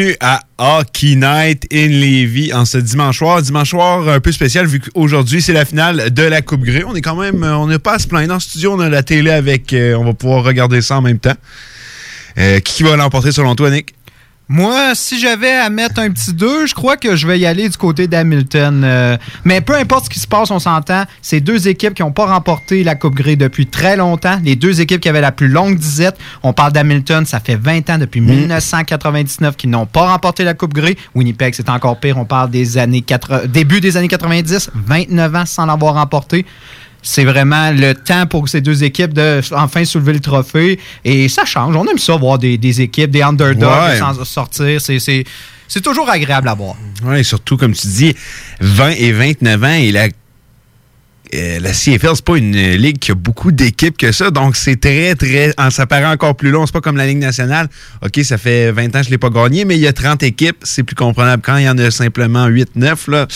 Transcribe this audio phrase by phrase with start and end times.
[0.00, 3.42] Bienvenue à Hockey Night in Levy en ce dimanche soir.
[3.42, 6.84] Dimanche soir un peu spécial vu qu'aujourd'hui c'est la finale de la Coupe Grey.
[6.86, 8.32] On est quand même, on n'est pas à se plaindre.
[8.32, 11.18] Le studio, on a la télé avec, euh, on va pouvoir regarder ça en même
[11.18, 11.34] temps.
[12.38, 13.96] Euh, qui va l'emporter selon toi, Nick?
[14.50, 17.68] Moi, si j'avais à mettre un petit 2, je crois que je vais y aller
[17.68, 18.82] du côté d'Hamilton.
[18.82, 22.12] Euh, mais peu importe ce qui se passe, on s'entend, c'est deux équipes qui n'ont
[22.12, 24.40] pas remporté la Coupe Grey depuis très longtemps.
[24.42, 26.16] Les deux équipes qui avaient la plus longue disette.
[26.42, 30.72] On parle d'Hamilton, ça fait 20 ans, depuis 1999, qu'ils n'ont pas remporté la Coupe
[30.72, 30.96] Grey.
[31.14, 32.16] Winnipeg, c'est encore pire.
[32.16, 33.48] On parle des années 4...
[33.48, 36.46] début des années 90, 29 ans sans l'avoir remporté
[37.08, 40.78] c'est vraiment le temps pour ces deux équipes de enfin soulever le trophée.
[41.06, 41.74] Et ça change.
[41.74, 44.78] On aime ça voir des, équipes, des underdogs sans sortir.
[44.82, 46.76] C'est toujours agréable à voir.
[47.04, 48.14] Oui, surtout, comme tu dis,
[48.60, 50.08] 20 et 29 ans et la
[51.34, 54.80] euh, la CFL, c'est pas une ligue qui a beaucoup d'équipes que ça, donc c'est
[54.80, 55.52] très, très.
[55.70, 56.64] Ça paraît encore plus long.
[56.64, 57.68] C'est pas comme la Ligue nationale.
[58.02, 60.22] OK, ça fait 20 ans que je l'ai pas gagné, mais il y a 30
[60.22, 61.42] équipes, c'est plus comprenable.
[61.44, 63.26] Quand il y en a simplement 8-9, là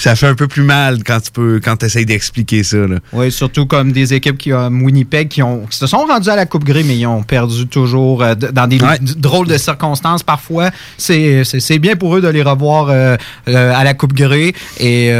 [0.00, 2.78] ça fait un peu plus mal quand tu peux quand essayes d'expliquer ça.
[3.12, 6.46] Oui, surtout comme des équipes qui ont Winnipeg qui, ont, se sont rendues à la
[6.46, 8.78] Coupe Grey, mais ils ont perdu toujours euh, dans des
[9.16, 10.70] drôles de circonstances parfois.
[10.96, 13.16] C'est bien pour eux de les revoir euh,
[13.48, 14.52] euh, à la Coupe Grey.
[14.78, 15.12] Et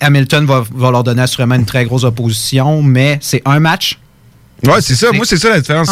[0.00, 3.98] Hamilton va, va leur donner assurément une très grosse opposition, mais c'est un match
[4.64, 5.12] Ouais, c'est ça.
[5.12, 5.90] Moi, c'est ça la différence.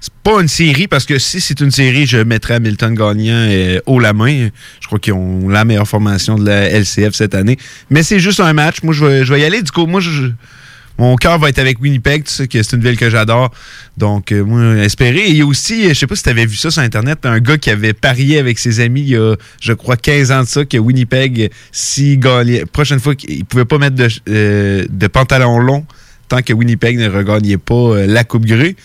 [0.00, 3.80] C'est pas une série parce que si c'est une série, je mettrais Hamilton gagnant euh,
[3.86, 4.48] haut la main.
[4.80, 7.58] Je crois qu'ils ont la meilleure formation de la LCF cette année.
[7.90, 8.82] Mais c'est juste un match.
[8.82, 9.62] Moi, je vais, je vais y aller.
[9.62, 10.30] Du coup, moi, je,
[10.98, 12.24] mon cœur va être avec Winnipeg.
[12.24, 13.50] Tu sais que c'est une ville que j'adore.
[13.96, 15.28] Donc, euh, moi, espérer.
[15.30, 17.70] Et aussi, je sais pas si tu avais vu ça sur Internet, un gars qui
[17.70, 20.76] avait parié avec ses amis il y a, je crois, 15 ans de ça, que
[20.76, 25.84] Winnipeg, si gagnait, prochaine fois, il pouvait pas mettre de, euh, de pantalon long
[26.28, 28.76] tant que Winnipeg ne regagnait pas euh, la Coupe Grey.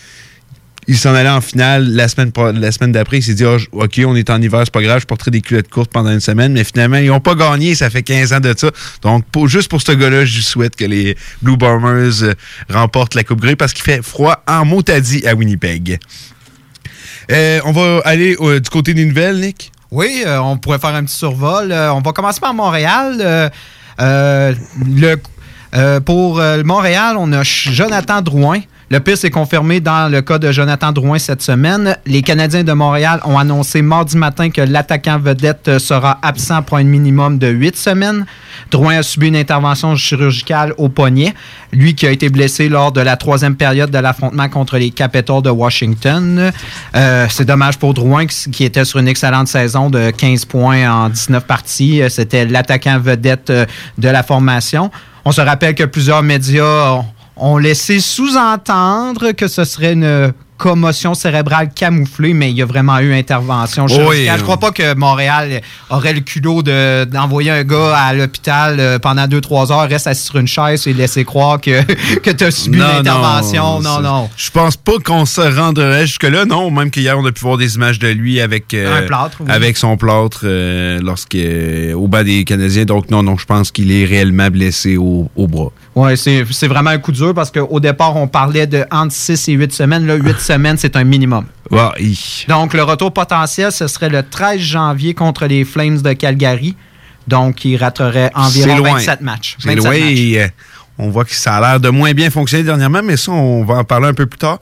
[0.88, 3.18] Il s'en allait en finale la semaine, la semaine d'après.
[3.18, 5.40] Il s'est dit, ah, OK, on est en hiver, c'est pas grave, je porterai des
[5.40, 6.52] culottes courtes pendant une semaine.
[6.52, 7.74] Mais finalement, ils n'ont pas gagné.
[7.74, 8.70] Ça fait 15 ans de ça.
[9.02, 12.34] Donc, juste pour ce gars-là, je souhaite que les Blue Bombers euh,
[12.68, 16.00] remportent la Coupe Grey parce qu'il fait froid en motadis à Winnipeg.
[17.30, 19.70] Euh, on va aller du côté des nouvelles, Nick?
[19.92, 21.72] Oui, on pourrait faire un petit survol.
[21.72, 23.52] on va commencer par Montréal.
[23.98, 25.16] le
[25.74, 28.60] euh, pour euh, Montréal, on a Jonathan Drouin.
[28.92, 31.96] Le pire s'est confirmé dans le cas de Jonathan Drouin cette semaine.
[32.06, 36.82] Les Canadiens de Montréal ont annoncé mardi matin que l'attaquant vedette sera absent pour un
[36.82, 38.26] minimum de huit semaines.
[38.72, 41.34] Drouin a subi une intervention chirurgicale au poignet.
[41.72, 45.42] Lui qui a été blessé lors de la troisième période de l'affrontement contre les Capitals
[45.42, 46.50] de Washington.
[46.96, 51.10] Euh, c'est dommage pour Drouin qui était sur une excellente saison de 15 points en
[51.10, 52.02] 19 parties.
[52.08, 54.90] C'était l'attaquant vedette de la formation.
[55.24, 57.02] On se rappelle que plusieurs médias
[57.36, 62.98] ont laissé sous-entendre que ce serait une commotion cérébrale camouflée, mais il y a vraiment
[62.98, 63.88] eu intervention.
[63.88, 68.98] Je ne crois pas que Montréal aurait le culot d'envoyer un gars à l'hôpital euh,
[68.98, 71.82] pendant 2-3 heures, reste assis sur une chaise et laisser croire que,
[72.22, 73.80] que tu as subi une intervention.
[73.80, 74.28] Non, non.
[74.36, 76.70] Je pense pas qu'on se rendrait jusque-là, non.
[76.70, 79.08] Même qu'hier, on a pu voir des images de lui avec, euh,
[79.48, 81.00] avec son plâtre euh,
[81.94, 82.84] au bas des Canadiens.
[82.84, 85.72] Donc, non, non, je pense qu'il est réellement blessé au, au bras.
[85.94, 89.52] Oui, c'est vraiment un coup dur parce qu'au départ, on parlait de entre 6 et
[89.52, 90.06] 8 semaines.
[90.06, 91.44] Là, 8 semaines, c'est un minimum.
[92.48, 96.76] Donc, le retour potentiel, ce serait le 13 janvier contre les Flames de Calgary.
[97.28, 99.56] Donc, il raterait environ 27 matchs.
[99.60, 99.94] C'est loin.
[99.94, 100.48] Euh,
[100.98, 103.74] on voit que ça a l'air de moins bien fonctionner dernièrement, mais ça, on va
[103.74, 104.58] en parler un peu plus tard.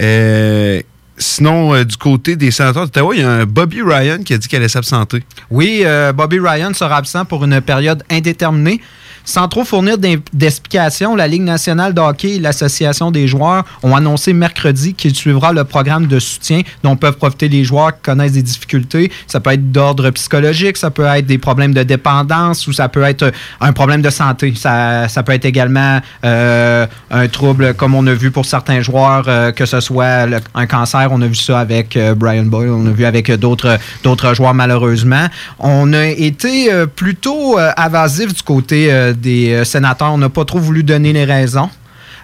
[0.00, 0.80] Euh,
[1.16, 4.38] sinon, euh, du côté des sénateurs d'Ottawa, il y a un Bobby Ryan qui a
[4.38, 5.22] dit qu'elle allait s'absenter.
[5.50, 8.80] Oui, Bobby Ryan sera absent pour une période indéterminée.
[9.24, 14.32] Sans trop fournir d'explications, la Ligue nationale de hockey et l'Association des joueurs ont annoncé
[14.32, 18.42] mercredi qu'il suivra le programme de soutien dont peuvent profiter les joueurs qui connaissent des
[18.42, 19.12] difficultés.
[19.26, 23.02] Ça peut être d'ordre psychologique, ça peut être des problèmes de dépendance ou ça peut
[23.02, 24.54] être un problème de santé.
[24.56, 29.52] Ça, peut être également euh, un trouble comme on a vu pour certains joueurs, euh,
[29.52, 31.08] que ce soit un cancer.
[31.10, 35.26] On a vu ça avec euh, Brian Boyle, on a vu avec d'autres joueurs malheureusement.
[35.58, 40.12] On a été plutôt avasif du côté des euh, sénateurs.
[40.12, 41.70] On n'a pas trop voulu donner les raisons.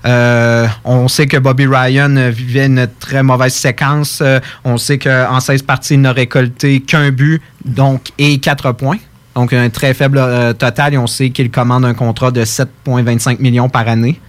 [0.07, 4.21] Euh, on sait que Bobby Ryan vivait une très mauvaise séquence.
[4.23, 8.99] Euh, on sait qu'en 16 parties, il n'a récolté qu'un but donc, et 4 points.
[9.35, 10.21] Donc, un très faible
[10.59, 10.95] total.
[10.95, 14.21] Et on sait qu'il commande un contrat de 7,25 millions par année.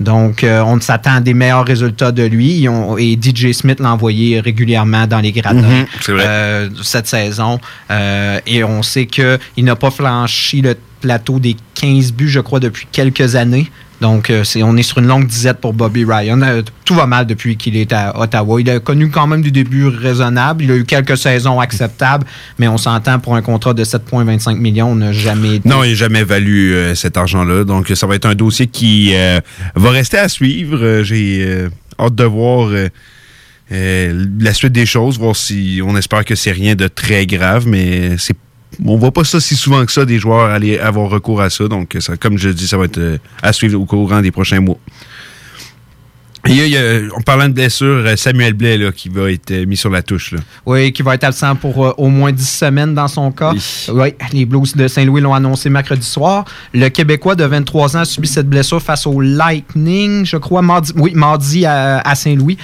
[0.00, 2.66] Donc, on s'attend à des meilleurs résultats de lui.
[2.98, 7.58] et DJ Smith l'a envoyé régulièrement dans les gradins mhm, cette saison.
[7.88, 12.86] et on sait qu'il n'a pas flanchi le plateau des 15 buts, je crois, depuis
[12.90, 13.70] quelques années.
[14.00, 16.40] Donc, euh, on est sur une longue disette pour Bobby Ryan.
[16.40, 18.58] Euh, tout va mal depuis qu'il est à Ottawa.
[18.58, 20.64] Il a connu quand même du début raisonnable.
[20.64, 22.26] Il a eu quelques saisons acceptables,
[22.58, 25.60] mais on s'entend pour un contrat de 7,25 millions, on n'a jamais.
[25.66, 27.64] Non, il n'a jamais valu euh, cet argent-là.
[27.64, 29.12] Donc, ça va être un dossier qui
[29.74, 31.02] va rester à suivre.
[31.02, 31.68] J'ai
[32.00, 32.70] hâte de voir...
[33.70, 38.16] la suite des choses, voir si on espère que c'est rien de très grave, mais
[38.16, 38.36] c'est
[38.84, 41.68] on voit pas ça si souvent que ça, des joueurs aller avoir recours à ça.
[41.68, 44.60] Donc, ça, comme je dis, ça va être euh, à suivre au courant des prochains
[44.60, 44.78] mois.
[46.46, 46.80] Il y a,
[47.16, 50.02] en parlant de blessure, euh, Samuel Blais là, qui va être euh, mis sur la
[50.02, 50.34] touche.
[50.66, 53.52] Oui, qui va être absent pour au moins 10 semaines dans son cas.
[53.88, 54.14] Oui.
[54.32, 56.44] les Blues de Saint-Louis l'ont annoncé mercredi soir.
[56.74, 60.92] Le Québécois de 23 ans a subi cette blessure face au Lightning, je crois, mardi,
[60.96, 62.58] oui, mardi à, Saint-Louis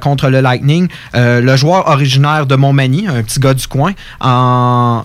[0.00, 0.88] contre le Lightning.
[1.14, 5.04] le joueur originaire de Montmagny, un petit gars du coin, en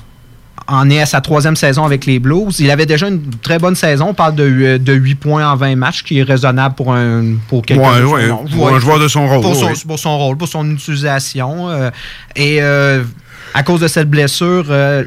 [0.67, 2.59] en est à sa troisième saison avec les Blues.
[2.59, 4.07] Il avait déjà une très bonne saison.
[4.09, 7.65] On parle de, de 8 points en 20 matchs, qui est raisonnable pour un pour
[7.65, 9.41] quelqu'un pour un joueur de son rôle.
[9.41, 11.69] Pour, son, rôle, pour son utilisation.
[11.69, 11.89] Euh,
[12.35, 13.03] et euh,
[13.53, 15.03] à cause de cette blessure, euh,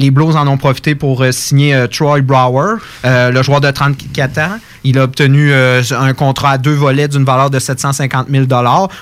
[0.00, 4.58] les Blues en ont profité pour signer Troy Brower, le joueur de 34 ans.
[4.84, 8.46] Il a obtenu euh, un contrat à deux volets d'une valeur de 750 000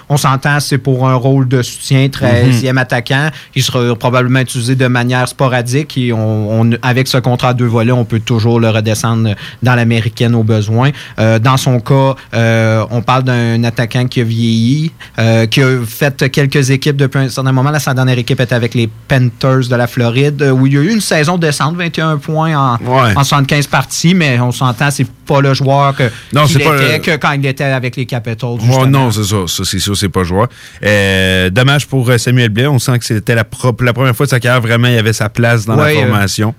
[0.09, 2.79] On s'entend, c'est pour un rôle de soutien, 13e mhm.
[2.79, 3.29] attaquant.
[3.55, 7.93] Il sera probablement utilisé de manière sporadique et on, avec ce contrat à deux volets,
[7.93, 10.91] on peut toujours le redescendre dans l'américaine au besoin.
[11.19, 14.93] Euh, dans son cas, euh, on parle d'un attaquant qui a vieilli,
[15.51, 17.71] qui a fait quelques équipes depuis un certain moment.
[17.71, 20.83] Là, sa dernière équipe était avec les Panthers de la Floride, où il y a
[20.83, 25.41] eu une saison descente, 21 points en, en 75 parties, mais on s'entend, c'est pas
[25.41, 28.59] le joueur que, non, était, que quand il était avec les Capitals.
[28.89, 29.47] non, c'est ça.
[29.47, 30.49] ça c'est sûr, c'est pas joueur.
[30.85, 32.67] Euh, dommage pour euh, Samuel Blais.
[32.67, 33.45] On sent que c'était la,
[33.81, 36.55] la, première fois de sa carrière, vraiment, il avait sa place dans la euh, formation.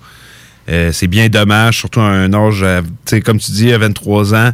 [0.68, 2.66] c'est bien dommage, surtout à un âge,
[3.26, 4.52] comme tu dis, à 23 ans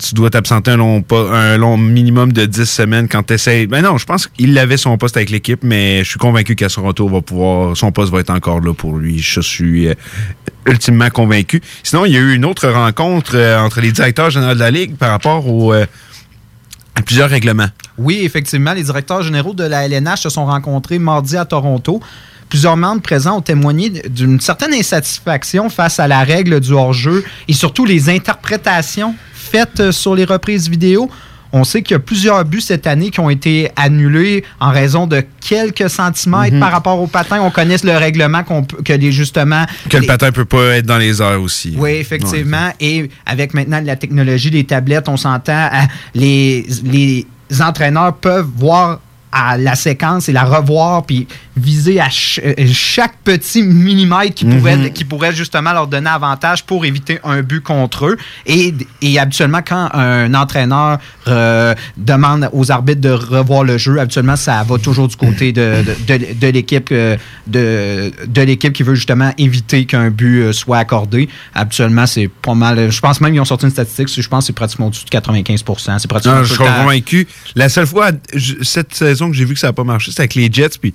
[0.00, 3.66] tu dois t'absenter un long, un long minimum de 10 semaines quand tu essaies.
[3.66, 6.68] Ben non, je pense qu'il avait son poste avec l'équipe, mais je suis convaincu qu'à
[6.68, 9.18] son retour, va pouvoir, son poste va être encore là pour lui.
[9.18, 9.94] Je suis euh,
[10.66, 11.60] ultimement convaincu.
[11.82, 14.70] Sinon, il y a eu une autre rencontre euh, entre les directeurs généraux de la
[14.70, 15.86] Ligue par rapport euh,
[16.94, 17.68] à plusieurs règlements.
[17.98, 22.00] Oui, effectivement, les directeurs généraux de la LNH se sont rencontrés mardi à Toronto.
[22.48, 27.52] Plusieurs membres présents ont témoigné d'une certaine insatisfaction face à la règle du hors-jeu et
[27.52, 31.10] surtout les interprétations faites euh, sur les reprises vidéo.
[31.52, 35.08] On sait qu'il y a plusieurs buts cette année qui ont été annulés en raison
[35.08, 36.60] de quelques centimètres mhm.
[36.60, 37.40] par rapport au patin.
[37.40, 40.98] On connaît le règlement qu'on que les justement que le patin peut pas être dans
[40.98, 41.74] les airs aussi.
[41.76, 42.72] Oui, effectivement.
[42.78, 45.70] Et avec maintenant la technologie des tablettes, on s'entend
[46.14, 47.26] les les
[47.60, 49.00] entraîneurs peuvent voir
[49.32, 51.26] à la séquence et la revoir puis
[51.56, 52.08] viser à
[52.44, 54.92] euh, chaque petit millimètre qui, pourrait, mhm.
[54.92, 58.16] qui pourrait justement leur donner avantage pour éviter un but contre eux.
[58.46, 64.36] Et, et habituellement, quand un entraîneur euh, demande aux arbitres de revoir le jeu, habituellement,
[64.36, 67.16] ça va toujours du côté de, de, de, l'équipe euh,
[67.46, 71.28] de, de l'équipe qui veut justement éviter qu'un but soit accordé.
[71.54, 72.90] Habituellement, c'est pas mal.
[72.90, 75.10] Je pense même qu'ils ont sorti une statistique, je pense que c'est pratiquement au-dessus de
[75.10, 75.64] 95
[75.98, 77.28] C'est pratiquement Je suis convaincu.
[77.54, 78.10] La seule fois,
[78.62, 80.94] cette saison que j'ai vu que ça n'a pas marché, c'était avec les Jets, puis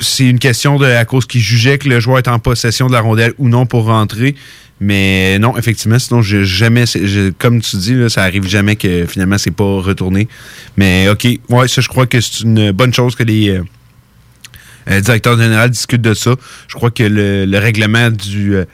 [0.00, 2.92] c'est une question de à cause qu'ils jugeaient que le joueur est en possession de
[2.92, 4.34] la rondelle ou non pour rentrer.
[4.80, 6.84] Mais non, effectivement, sinon, je, jamais,
[7.38, 10.26] comme tu dis, ça arrive jamais que finalement, c'est pas retourné.
[10.78, 13.62] Mais OK, ouais, ça, je crois que c'est une bonne chose que les euh,
[14.90, 16.34] euh, directeurs généraux discutent de ça.
[16.66, 18.64] Je crois que le, règlement du euh,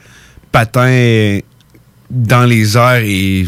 [0.53, 1.39] patin
[2.09, 3.45] dans les airs et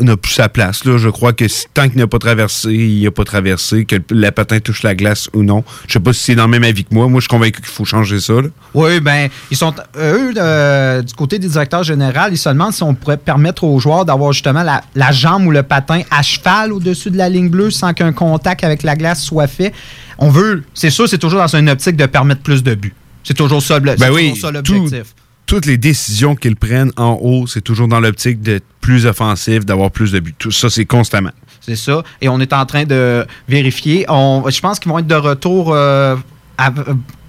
[0.00, 0.84] n'a plus sa place.
[0.84, 0.96] Là.
[0.96, 1.44] Je crois que
[1.74, 5.28] tant qu'il n'a pas traversé, il n'a pas traversé, que la patin touche la glace
[5.32, 5.64] ou non.
[5.88, 7.08] Je sais pas si c'est dans le même avis que moi.
[7.08, 8.34] Moi, je suis convaincu qu'il faut changer ça.
[8.74, 12.82] Oui, ben ils sont eux, euh, du côté des directeurs généraux, ils se demandent si
[12.82, 17.10] on pourrait permettre aux joueurs d'avoir justement la, jambe ou le patin à cheval au-dessus
[17.10, 19.72] de la ligne bleue sans qu'un contact avec la glace soit fait.
[20.18, 22.94] On veut, c'est sûr, c'est toujours dans une optique de permettre plus de buts.
[23.24, 23.96] C'est toujours ça, ben
[24.36, 25.15] ça l'objectif
[25.46, 29.90] toutes les décisions qu'ils prennent en haut, c'est toujours dans l'optique d'être plus offensif, d'avoir
[29.90, 30.34] plus de buts.
[30.36, 31.30] Tout ça, c'est constamment.
[31.60, 32.02] C'est ça.
[32.20, 34.06] Et on est en train de vérifier.
[34.08, 36.16] On, je pense qu'ils vont être de retour euh,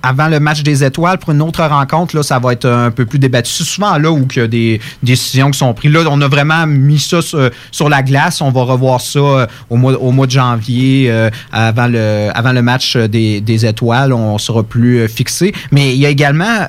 [0.04, 3.06] avant le match des étoiles pour une autre rencontre, là, ça va être un peu
[3.06, 3.52] plus débattu.
[3.52, 5.92] C'est souvent là où il y a des décisions qui sont prises.
[5.92, 8.42] Là, on a vraiment mis ça sur, la glace.
[8.42, 12.54] On va revoir ça euh, au mois, au mois de janvier, euh, avant, le, avant
[12.54, 14.14] le match des, étoiles.
[14.14, 15.54] On sera plus euh, fixé.
[15.72, 16.68] Mais il y a également,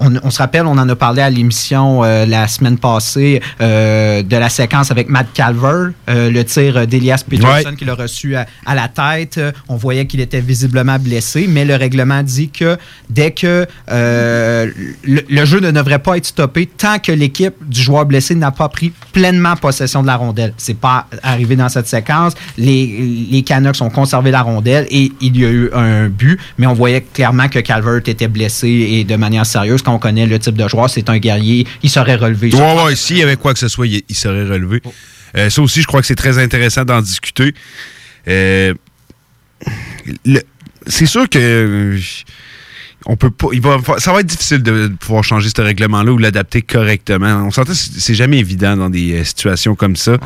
[0.00, 4.90] on, se rappelle, on en a parlé à l'émission la semaine passée de la séquence
[4.90, 9.40] avec Matt Calver, le tir d'Elias Peterson qu'il a reçu à, à, la tête.
[9.68, 12.76] On voyait qu'il était visiblement blessé, mais le règlement dit que
[13.10, 14.70] dès que euh,
[15.04, 18.68] le, jeu ne devrait pas être stoppé tant que l'équipe du joueur blessé n'a pas
[18.68, 20.52] pris pleinement possession de la rondelle.
[20.56, 22.34] C'est pas arrivé dans cette séquence.
[22.58, 26.66] Les, les Canucks ont conservé la rondelle et il y a eu un but, mais
[26.66, 29.82] on voyait clairement que Calvert était blessé et de manière sérieuse.
[29.86, 32.52] Quand on connaît le type de joueur, c'est un guerrier, il serait relevé.
[32.52, 34.80] Ouais, ouais, s'il y avait quoi que ce soit, il, serait relevé.
[34.84, 34.92] Oh.
[35.36, 37.54] Euh, ça aussi, je crois que c'est très intéressant d'en discuter.
[38.26, 38.74] Euh,
[40.88, 42.00] c'est sûr que euh,
[43.04, 43.46] on peut pas.
[43.52, 47.44] Il va, ça va être difficile de pouvoir changer ce règlement-là ou l'adapter correctement.
[47.46, 50.18] On s'entend, c'est jamais évident dans des situations comme ça.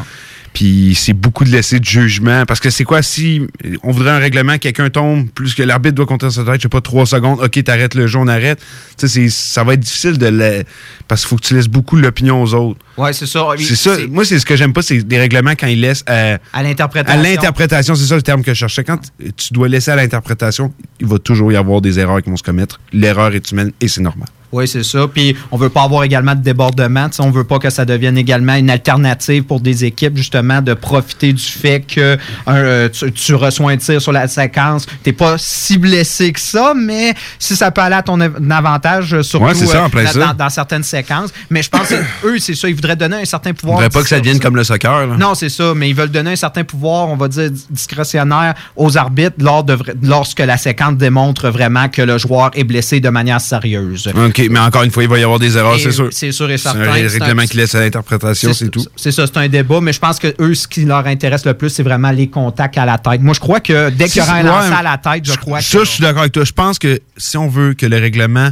[0.52, 2.44] Puis c'est beaucoup de laisser de jugement.
[2.46, 3.42] Parce que c'est quoi si
[3.82, 6.68] on voudrait un règlement, quelqu'un tombe, plus que l'arbitre doit compter sa tête, je sais
[6.68, 8.60] pas, trois secondes, ok, t'arrêtes le jeu, on arrête.
[8.98, 10.64] Tu sais, ça va être difficile de le.
[11.08, 12.80] Parce qu'il faut que tu laisses beaucoup l'opinion aux autres.
[12.96, 13.46] Ouais, c'est ça.
[13.58, 13.96] C'est ça.
[14.08, 17.20] Moi, c'est ce que j'aime pas, c'est des règlements quand ils laissent à, à l'interprétation.
[17.20, 18.84] À l'interprétation, c'est ça le terme que je cherchais.
[18.84, 18.98] Quand
[19.36, 22.42] tu dois laisser à l'interprétation, il va toujours y avoir des erreurs qui vont se
[22.42, 22.80] commettre.
[22.92, 24.28] L'erreur est humaine et c'est normal.
[24.52, 25.06] Oui, c'est ça.
[25.06, 27.08] Puis on veut pas avoir également de débordement.
[27.18, 30.74] On on veut pas que ça devienne également une alternative pour des équipes, justement, de
[30.74, 34.86] profiter du fait que euh, tu, reçois un tir sur la séquence.
[34.86, 39.22] Tu n'es pas si blessé que ça, mais si ça peut aller à ton avantage,
[39.22, 41.30] surtout euh, dans, certaines séquences.
[41.50, 43.78] Mais je pense qu'eux, c'est ça, ils voudraient donner un certain pouvoir.
[43.78, 45.06] Ils voudraient pas que ça devienne comme le soccer.
[45.16, 48.98] Non, c'est ça, mais ils veulent donner un certain pouvoir, on va dire, discrétionnaire aux
[48.98, 53.40] arbitres lors de, lorsque la séquence démontre vraiment que le joueur est blessé de manière
[53.40, 54.10] sérieuse
[54.48, 56.08] mais encore une fois, il va y avoir des erreurs, c'est sûr.
[56.10, 56.84] C'est sûr et certain.
[56.84, 58.84] C'est un règlement qui laisse à l'interprétation, c'est tout.
[58.96, 61.54] C'est ça, c'est un débat, mais je pense que eux, ce qui leur intéresse le
[61.54, 63.20] plus, c'est vraiment les contacts à la tête.
[63.20, 65.58] Moi, je crois que dès qu'il y aura un lancer à la tête, je crois
[65.58, 65.64] que.
[65.64, 66.44] Ça, je suis d'accord avec toi.
[66.44, 68.50] Je pense que si on veut que le règlement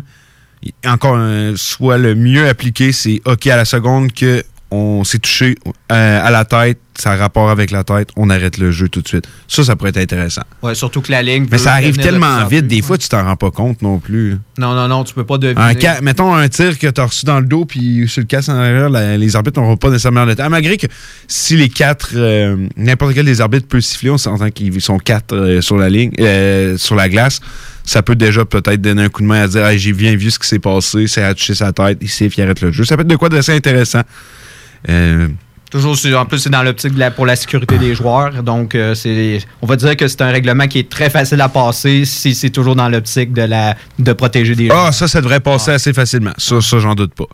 [0.84, 1.18] encore
[1.56, 5.56] soit le mieux appliqué, c'est OK à la seconde que on s'est touché
[5.92, 9.02] euh, à la tête, ça a rapport avec la tête, on arrête le jeu tout
[9.02, 9.24] de suite.
[9.46, 10.42] Ça, ça pourrait être intéressant.
[10.62, 11.46] Ouais, surtout que la ligne.
[11.50, 14.36] Mais ça arrive tellement vite, des fois, tu t'en rends pas compte non plus.
[14.58, 15.74] Non, non, non, tu peux pas deviner.
[16.02, 18.56] mettons un tir que tu as reçu dans le dos, puis sur le casse en
[18.56, 20.50] arrière, les arbitres n'auront pas nécessairement le temps.
[20.50, 20.86] Malgré que
[21.26, 25.34] si les quatre, euh, n'importe quel des arbitres peut siffler, on s'entend qu'ils sont quatre
[25.34, 26.12] euh, sur la ligne,
[26.76, 27.40] sur la glace
[27.88, 30.38] ça peut déjà peut-être donner un coup de main à dire j'ai bien vu ce
[30.38, 32.84] qui s'est passé, c'est à toucher sa tête, il siffle, il arrête le jeu.
[32.84, 34.02] Ça peut être de quoi d'assez intéressant.
[34.90, 35.28] Euh,
[35.70, 38.42] toujours, en plus, c'est dans l'optique pour la sécurité des joueurs.
[38.42, 41.48] Donc, euh, c'est, on va dire que c'est un règlement qui est très facile à
[41.48, 44.86] passer si c'est toujours dans l'optique de, la, de protéger des joueurs.
[44.86, 46.32] Ah, ça, ça devrait passer assez facilement.
[46.38, 47.28] Ça, ça j'en doute pas.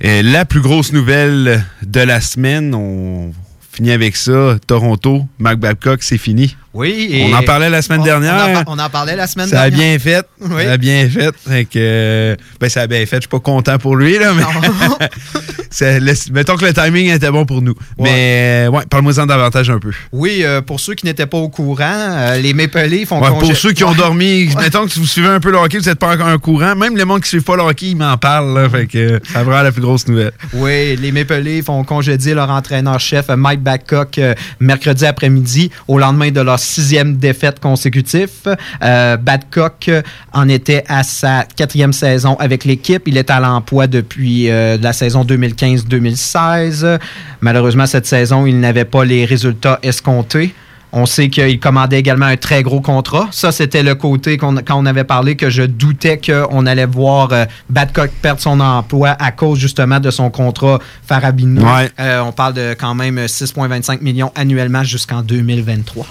[0.00, 3.32] Et la plus grosse nouvelle de la semaine, on
[3.70, 4.56] finit avec ça.
[4.66, 6.56] Toronto, Mark Babcock, c'est fini.
[6.72, 7.28] Oui.
[7.28, 8.64] on en parlait la semaine dernière.
[8.66, 9.70] On en, parlait la semaine dernière.
[9.70, 10.26] Ça a bien fait.
[10.40, 11.64] Ça a bien fait.
[11.64, 13.16] que, ben, ça a bien fait.
[13.16, 14.42] Je suis pas content pour lui, là, mais.
[16.32, 17.74] mettons que le timing était bon pour nous.
[17.98, 19.90] Mais, ouais, parle-moi-en davantage un peu.
[20.12, 23.56] Oui, euh, pour ceux qui n'étaient pas au courant, euh, les Maple Leafs font Pour
[23.56, 25.98] ceux qui ont dormi, mettons que si vous suivez un peu le hockey, vous n'êtes
[25.98, 26.76] pas encore un courant.
[26.76, 29.20] Même les gens qui ne suivent pas le hockey, ils m'en parlent, là, Fait que,
[29.32, 30.32] ça vraiment la plus grosse nouvelle.
[30.52, 36.30] Oui, les Maple Leafs ont congédié leur entraîneur-chef, Mike Babcock, euh, mercredi après-midi, au lendemain
[36.30, 38.56] de leur sixième défaite consécutive.
[38.82, 39.90] Euh, Badcock
[40.32, 43.02] en était à sa quatrième saison avec l'équipe.
[43.06, 46.98] Il est à l'emploi depuis euh, la saison 2015-2016.
[47.40, 50.54] Malheureusement, cette saison, il n'avait pas les résultats escomptés.
[50.92, 53.28] On sait qu'il commandait également un très gros contrat.
[53.30, 57.44] Ça, c'était le côté quand on avait parlé que je doutais qu'on allait voir euh,
[57.68, 61.62] Badcock perdre son emploi à cause justement de son contrat farabinou.
[61.98, 66.06] on parle de quand même 6,25 millions annuellement jusqu'en 2023.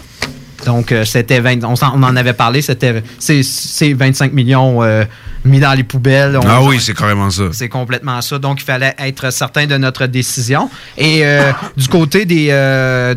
[0.66, 5.06] Donc, euh, c'était on, en avait parlé, c'était c'est 25 millions euh,
[5.46, 6.40] mis dans les poubelles.
[6.46, 7.44] ah oui, c'est carrément ça.
[7.52, 8.40] C'est complètement ça.
[8.40, 10.70] Donc, il fallait être certain de notre décision.
[10.98, 12.48] Et euh, du côté des,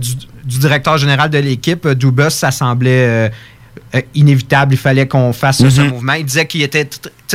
[0.01, 0.11] du,
[0.45, 3.31] directeur général de l'équipe, Dubus, ça semblait
[4.15, 4.75] inévitable.
[4.75, 5.89] Il fallait qu'on fasse ce mm-hmm.
[5.89, 6.13] mouvement.
[6.15, 6.89] Il disait qu'il était.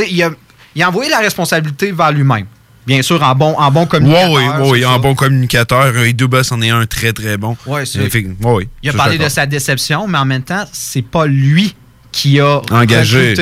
[0.10, 0.30] Il a,
[0.76, 2.46] il a envoyé la responsabilité vers lui-même
[2.88, 4.32] bien sûr, en bon, en bon communicateur.
[4.32, 5.96] Oui, oui, oui, en bon communicateur.
[5.98, 7.58] Et Dubas en est un très, très bon.
[7.68, 8.00] Ouais, c'est.
[8.00, 11.76] oui, il a parlé de sa déception, mais en même temps, c'est pas lui
[12.18, 13.36] qui a engagé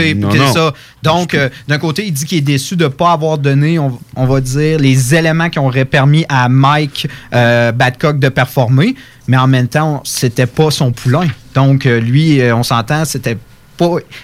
[0.53, 0.73] ça.
[1.01, 4.25] Donc, euh, d'un côté, il dit qu'il est déçu de ne pas avoir donné, on,
[4.25, 8.95] va dire, les éléments qui auraient permis à Mike euh, Badcock de performer,
[9.29, 11.27] mais en même temps, c'était pas son poulain.
[11.53, 13.37] Donc, euh, lui, on s'entend, c'était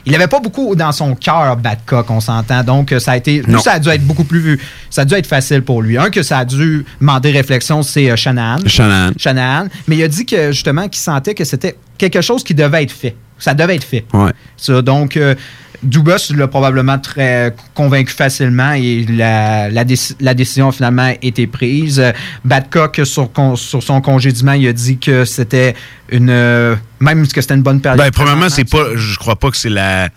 [0.06, 2.64] il n'avait pas beaucoup dans son cœur Badcock, on s'entend.
[2.64, 3.44] Donc, ça a été.
[3.62, 4.60] ça a dû être beaucoup plus.
[4.90, 5.98] Ça a dû être facile pour lui.
[5.98, 8.60] Un, que ça a dû demander réflexion, c'est euh, Shanahan.
[8.66, 9.68] Shanahan.
[9.88, 12.92] Mais il a dit que justement qu'il sentait que c'était quelque chose qui devait être
[12.92, 13.16] fait.
[13.42, 14.06] Ça devait être fait.
[14.14, 14.32] Ouais.
[14.56, 15.36] Ça, donc, euh,
[15.84, 22.02] Dubus l'a probablement très convaincu facilement et la, la, décision a finalement été prise.
[22.46, 25.76] Badcock, sur, sur son congédiement, il a dit que c'était
[26.10, 26.78] une.
[27.00, 28.00] Même que c'était une bonne période.
[28.00, 28.96] Ben, premièrement, c'est pas.
[28.96, 30.10] Je crois pas que c'est la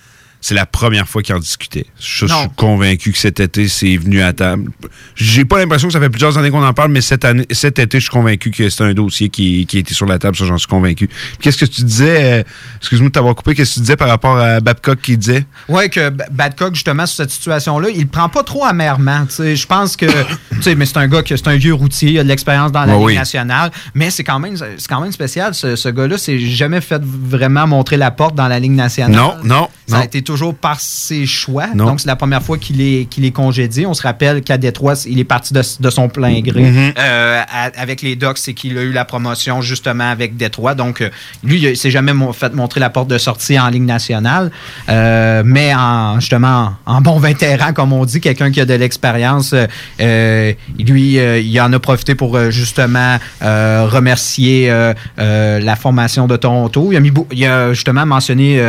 [0.45, 1.87] c'est la première fois qu'ils en discutaient.
[1.99, 4.71] Je, suis convaincu que cet été, c'est venu à table.
[5.15, 7.79] J'ai pas l'impression que ça fait plusieurs années qu'on en parle, mais cette année, cet
[7.79, 10.37] été, je suis convaincu que c'est un dossier qui, qui a été sur la table,
[10.37, 11.09] ça j'en suis convaincu.
[11.41, 12.43] Qu'est-ce que tu disais, euh,
[12.77, 15.47] excuse-moi de t'avoir coupé, qu'est-ce que tu disais par rapport à Babcock qui disait?
[15.71, 19.25] Oui, que Babcock, justement, sur cette situation-là, il prend pas trop amèrement.
[19.31, 20.05] Je pense que,
[20.77, 22.99] mais c'est un gars qui c'est un vieux routier, il a de l'expérience dans la
[22.99, 25.55] Ligue nationale, mais c'est quand même, c'est quand même spécial.
[25.55, 29.17] Ce, ce gars-là s'est jamais fait vraiment montrer la porte dans la Ligue nationale.
[29.17, 29.69] Non, non.
[29.87, 31.69] Ça a été toujours par ses choix.
[31.77, 33.87] Donc, c'est la première fois qu'il est, qu'il est congédié.
[33.87, 36.95] On se rappelle qu'à Détroit, il est parti de, son plein gré mm-hmm.
[36.99, 37.43] euh,
[37.77, 40.75] avec les Ducks et qu'il a eu la promotion justement avec Détroit.
[40.75, 41.11] Donc, euh,
[41.45, 44.51] lui, il s'est jamais fait montrer la porte de sortie en Ligue nationale.
[44.89, 49.55] Euh, mais en, justement, en, bon vétéran, comme on dit, quelqu'un qui a de l'expérience,
[50.01, 54.69] lui, il en a profité pour justement remercier
[55.17, 56.89] la formation de Toronto.
[56.91, 58.61] Il a, mis, il a justement mentionné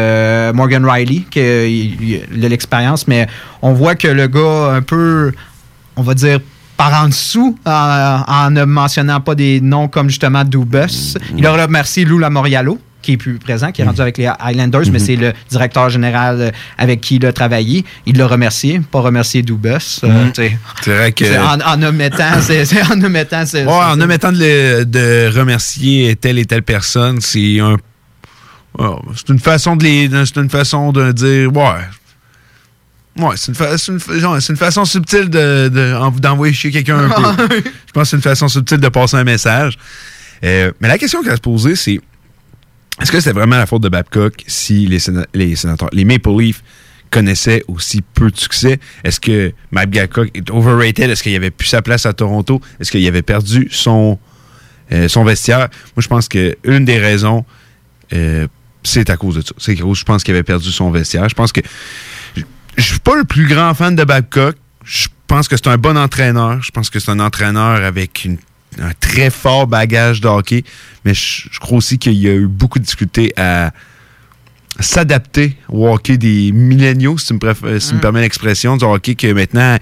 [0.53, 3.27] Morgan Riley qui a l'expérience, mais
[3.62, 5.31] on voit que le gars, un peu,
[5.95, 6.39] on va dire,
[6.77, 11.17] par en dessous, en, ne mentionnant pas des noms comme justement Dubus.
[11.38, 14.81] Il a remercié Lou Lamoriallo qui est plus présent, qui est rendu avec les Highlanders,
[14.88, 15.00] mais mhm.
[15.00, 17.85] c'est le directeur général avec qui il a travaillé.
[18.07, 20.01] Il l'a remercié, pas remercié Dubus.
[20.03, 20.57] Euh, c'est
[20.88, 21.25] vrai que.
[21.25, 23.43] En, en omettant, c'est en omettant.
[23.53, 27.77] Ouais, en omettant de, de, remercier telle et telle personne, c'est un
[29.15, 30.10] c'est une façon de les.
[30.25, 31.82] C'est une façon de dire ouais.
[33.17, 37.48] Ouais, c'est une, une, une, façon subtile d'envoyer de, chier quelqu'un un peu.
[37.50, 39.77] Je pense que c'est une façon subtile de passer un message.
[40.44, 42.01] Euh, mais la question qu'elle a se poser, c'est
[43.01, 45.00] est-ce que c'est vraiment la faute de Babcock si les,
[45.34, 46.62] les sénateurs, les Maple Leafs
[47.10, 48.79] connaissaient aussi peu de succès?
[49.05, 51.10] Est-ce que Babcock est overrated?
[51.10, 52.62] Est-ce qu'il avait plus sa place à Toronto?
[52.82, 54.20] Est-ce qu'il avait perdu son,
[54.91, 55.60] euh, son vestiaire?
[55.96, 57.46] Moi, je pense que une des raisons
[58.13, 58.48] euh,
[58.86, 59.54] c'est à cause de ça.
[59.58, 61.27] C'est je pense qu'il avait perdu son vestiaire.
[61.27, 61.62] Je pense que
[62.77, 64.56] je suis pas le plus grand fan de Babcock.
[64.84, 66.62] Je pense que c'est un bon entraîneur.
[66.62, 68.27] Je pense que c'est un entraîneur avec
[68.80, 70.63] un très fort bagage de hockey.
[71.04, 73.72] Mais je, crois aussi qu'il y a eu beaucoup de difficultés à
[74.80, 78.01] s'adapter au hockey des milléniaux, si tu me, si me mm.
[78.01, 79.77] permets l'expression, du hockey que maintenant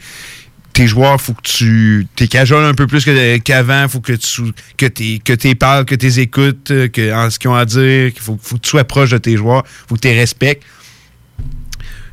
[0.73, 3.05] tes joueurs, faut que tu t'es cajole un peu plus
[3.43, 4.41] qu'avant, faut que tu
[4.75, 7.65] que t'es que t'es parles, que t'es écoutes, euh, que en ce qu'ils ont à
[7.65, 10.19] dire, qu'il faut, faut, que tu sois proche de tes joueurs, faut que tu les
[10.19, 10.63] respectes.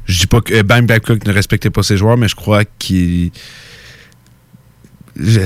[0.05, 2.65] Je dis pas que euh, Bam Babcock ne respectait pas ses joueurs, mais je crois
[2.79, 3.31] qu'il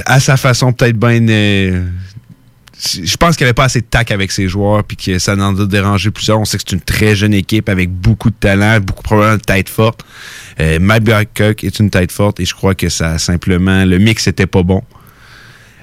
[0.06, 1.86] à sa façon peut-être bien euh,
[2.86, 5.34] je pense qu'il n'y avait pas assez de tac avec ses joueurs puis que ça
[5.34, 6.40] en a dérangé plusieurs.
[6.40, 9.42] On sait que c'est une très jeune équipe avec beaucoup de talent, beaucoup probablement de
[9.42, 10.04] tête forte.
[10.60, 14.46] Euh, Mike est une tête forte et je crois que ça simplement le mix était
[14.46, 14.82] pas bon.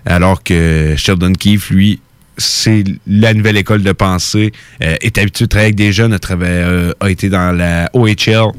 [0.06, 2.00] Alors que Sheldon Keefe, lui,
[2.38, 6.20] c'est la nouvelle école de pensée, euh, est habitué de travailler avec des jeunes, a,
[6.32, 8.52] euh, été dans la OHL,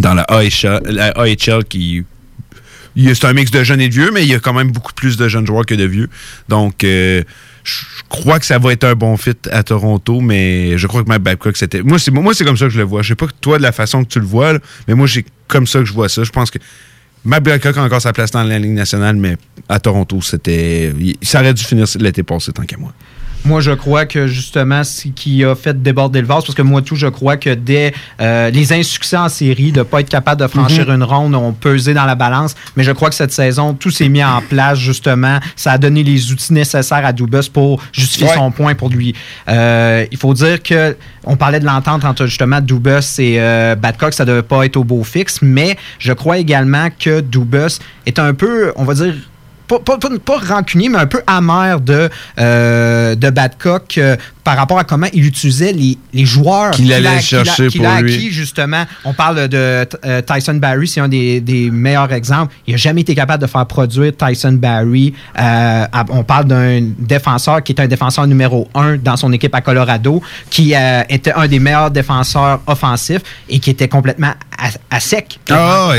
[0.00, 2.04] dans la AHL qui
[2.96, 4.92] c'est un mix de jeunes et de vieux, mais il y a quand même beaucoup
[4.92, 6.08] plus de jeunes joueurs que de vieux.
[6.48, 7.22] Donc, euh,
[7.64, 11.08] je crois que ça va être un bon fit à Toronto, mais je crois que
[11.08, 11.82] Matt Babcock, c'était.
[11.82, 13.02] Moi, c'est moi, comme ça que je le vois.
[13.02, 14.54] Je sais pas que toi, de la façon que tu le vois,
[14.88, 16.24] mais moi, c'est comme ça que je vois ça.
[16.24, 16.58] Je pense que
[17.24, 19.36] Matt Babcock a encore sa place dans la Ligue nationale, mais
[19.68, 20.92] à Toronto, c'était.
[21.22, 22.92] Ça aurait dû finir l'été passé, tant qu'à moi.
[23.44, 26.82] Moi, je crois que justement, ce qui a fait déborder le vase, parce que moi,
[26.82, 30.40] tout, je crois que dès euh, les insuccès en série, de ne pas être capable
[30.40, 30.96] de franchir mhm.
[30.96, 32.54] une ronde, ont pesé dans la balance.
[32.76, 35.38] Mais je crois que cette saison, tout s'est mis en place, justement.
[35.56, 39.14] Ça a donné les outils nécessaires à Dubus pour justifier son point pour lui.
[39.48, 44.14] Euh, il faut dire que on parlait de l'entente entre justement Dubus et euh, Badcock,
[44.14, 48.18] ça ne devait pas être au beau fixe, mais je crois également que Dubus est
[48.18, 49.14] un peu, on va dire,
[49.78, 54.16] pas, pas, rancunier, mais un peu amer de, euh, de Badcock euh,
[54.50, 58.32] par rapport à comment il utilisait les, les joueurs qu'il allait chercher pour a acquis,
[58.32, 58.82] justement.
[59.04, 62.52] On parle de euh, Tyson Barry, c'est un des, des, meilleurs exemples.
[62.66, 65.14] Il n'a jamais été capable de faire produire Tyson Barry.
[65.38, 70.20] on parle d'un défenseur qui est un défenseur numéro un dans son équipe à Colorado,
[70.50, 70.74] qui
[71.08, 74.32] était un des meilleurs défenseurs offensifs et qui était complètement
[74.90, 75.38] à, sec.
[75.48, 75.92] Ah,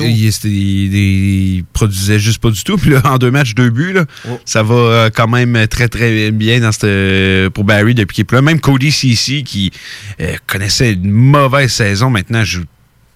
[0.00, 2.76] il, il, produisait juste pas du tout.
[2.76, 3.96] Puis en deux matchs, deux buts,
[4.28, 4.40] oh.
[4.44, 8.24] ça va euh, quand même très, très bien dans cette, pour Barry depuis qu'il est
[8.24, 8.42] plus là.
[8.42, 9.72] Même Cody Cici, qui
[10.20, 12.42] euh, connaissait une mauvaise saison, maintenant,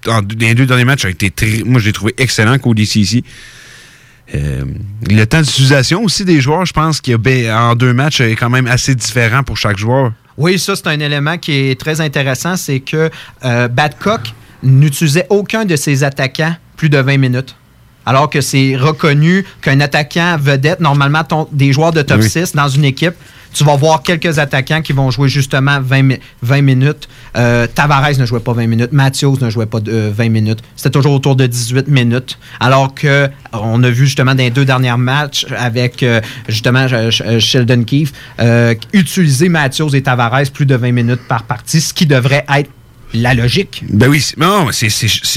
[0.05, 3.25] dans les deux derniers matchs, a été très, moi, je l'ai trouvé excellent, Cody Cici.
[4.35, 4.65] Euh,
[5.09, 7.17] le temps d'utilisation aussi des joueurs, je pense qu'il
[7.51, 10.13] en deux matchs est quand même assez différent pour chaque joueur.
[10.37, 12.57] Oui, ça, c'est un élément qui est très intéressant.
[12.57, 13.11] C'est que
[13.43, 17.57] Badcock n'utilisait aucun de ses attaquants plus de 20 minutes.
[18.07, 22.85] Alors que c'est reconnu qu'un attaquant vedette, normalement, des joueurs de top 6 dans une
[22.85, 23.15] équipe,
[23.53, 27.09] Tu vas voir quelques attaquants qui vont jouer justement 20, 20 minutes.
[27.37, 28.93] Euh, Tavares ne jouait pas 20 minutes.
[28.93, 30.61] Matthews ne jouait pas 20 euh, minutes.
[30.77, 32.39] C'était toujours autour de 18 minutes.
[32.61, 36.05] Alors que on a vu justement dans les deux derniers matchs avec
[36.49, 38.13] justement Sheldon Keefe
[38.93, 42.71] utiliser Matthews et Tavares plus de 20 minutes par partie, ce qui devrait être
[43.15, 43.85] la logique.
[43.89, 44.89] Ben oui, non, c'est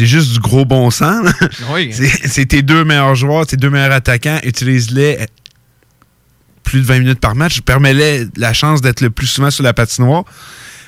[0.06, 1.28] juste du gros bon sens.
[1.74, 1.92] Oui.
[2.26, 5.20] C'est tes deux meilleurs joueurs, tes deux meilleurs attaquants, utilise-les
[6.64, 9.74] plus de 20 minutes par match, permets-les la chance d'être le plus souvent sur la
[9.74, 10.24] patinoire.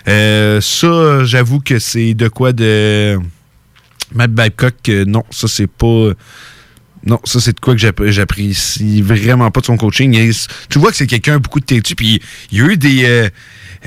[0.08, 3.20] Euh, ça, j'avoue que c'est de quoi de
[4.14, 6.14] Matt Babcock, non, ça c'est pas
[7.06, 10.34] non, ça c'est de quoi que j'apprécie vraiment pas de son coaching.
[10.70, 12.20] tu vois que c'est quelqu'un beaucoup de têtu, puis
[12.52, 13.30] il y a eu des euh,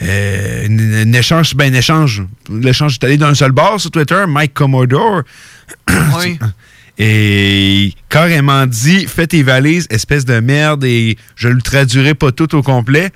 [0.03, 2.23] euh, un, échange, ben un échange.
[2.49, 5.23] L'échange est allé d'un seul bar sur Twitter, Mike Commodore.
[5.89, 6.39] Oui.
[6.99, 12.55] et carrément dit Fais tes valises, espèce de merde, et je le traduirai pas tout
[12.57, 13.11] au complet.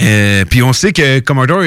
[0.00, 1.62] Euh, puis on sait que Commodore,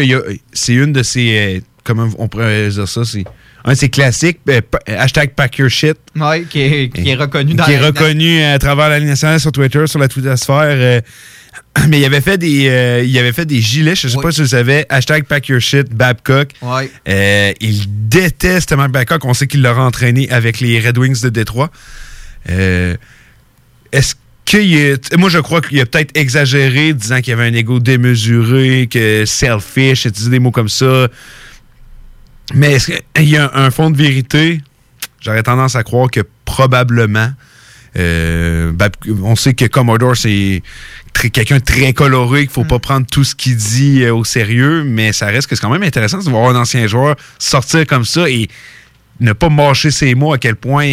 [0.51, 1.63] c'est une de ses.
[1.83, 3.23] comment on pourrait dire ça C'est
[3.63, 4.39] un de ses classiques,
[4.87, 5.97] hashtag pack your shit.
[6.15, 9.87] Oui, qui est, reconnu dans Qui est reconnu à travers la ligne nationale sur Twitter,
[9.87, 11.01] sur la Twitter-sphère.
[11.89, 14.41] Mais il avait fait des, euh, il avait fait des gilets, je sais pas si
[14.41, 16.49] vous savez, hashtag pack your shit, Babcock.
[17.07, 19.25] Euh, il déteste Mark Babcock.
[19.25, 21.71] On sait qu'il l'a entraîné avec les Red Wings de Détroit.
[22.49, 22.95] Euh,
[23.91, 24.15] est-ce
[24.45, 29.25] qu'il Moi, je crois qu'il a peut-être exagéré, disant qu'il avait un ego démesuré, que
[29.25, 31.07] selfish, utilisé des mots comme ça.
[32.53, 34.61] Mais est-ce qu'il y a un fond de vérité?
[35.19, 37.31] J'aurais tendance à croire que probablement.
[37.95, 40.61] on sait que Commodore, c'est
[41.23, 42.67] quelqu'un de très coloré, qu'il faut mm.
[42.67, 45.69] pas prendre tout ce qu'il dit euh, au sérieux, mais ça reste que c'est quand
[45.69, 48.47] même intéressant de voir un ancien joueur sortir comme ça et
[49.19, 50.85] ne pas mâcher ses mots à quel point,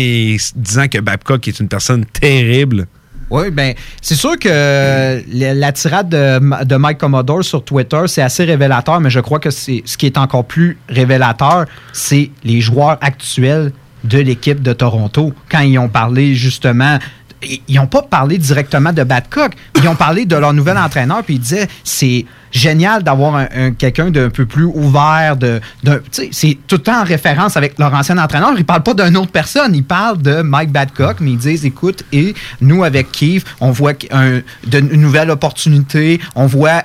[0.55, 2.87] disant que Babcock est une personne terrible.
[3.31, 9.01] Oui, ben c'est sûr que la tirade de, Mike Commodore sur Twitter, c'est assez révélateur,
[9.01, 13.73] mais je crois que c'est ce qui est encore plus révélateur, c'est les joueurs actuels
[14.05, 15.33] de l'équipe de Toronto.
[15.51, 16.99] Quand ils ont parlé justement
[17.69, 19.53] ils n'ont pas parlé directement de Badcock.
[19.77, 24.11] Ils ont parlé de leur nouvel entraîneur, puis ils disaient c'est génial d'avoir un, quelqu'un
[24.11, 25.37] d'un peu plus ouvert.
[25.37, 25.61] De,
[26.31, 28.51] c'est tout le temps en référence avec leur ancien entraîneur.
[28.55, 29.75] Ils ne parlent pas d'une autre personne.
[29.75, 33.95] Ils parlent de Mike Badcock, mais ils disent écoute, et nous, avec Keith, on voit
[34.13, 36.21] une nouvelle opportunité.
[36.35, 36.85] On voit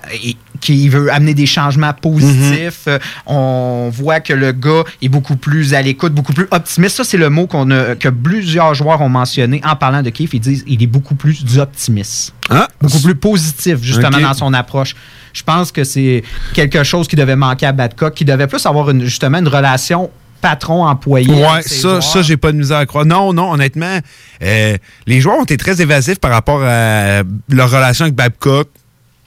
[0.60, 2.88] qu'il veut amener des changements positifs.
[2.88, 3.00] Mhm.
[3.26, 6.98] On voit que le gars est beaucoup plus à l'écoute, beaucoup plus optimiste.
[6.98, 10.34] Ça, c'est le mot qu'on a, que plusieurs joueurs ont mentionné en parlant de Keith.
[10.34, 12.34] Ils disent il est beaucoup plus optimiste.
[12.50, 12.68] Ah.
[12.82, 14.96] Beaucoup plus positif, justement, dans son approche.
[15.34, 18.90] Je pense que c'est quelque chose qui devait manquer à Badcock, qui devait plus avoir
[18.90, 20.10] une, justement une relation
[20.42, 21.34] patron-employé.
[21.34, 23.06] Ouais, ça, ça j'ai pas de misère à croire.
[23.06, 24.00] Non, non, honnêtement,
[24.42, 28.70] euh, les joueurs ont été très évasifs par rapport à leur relation avec Babcock,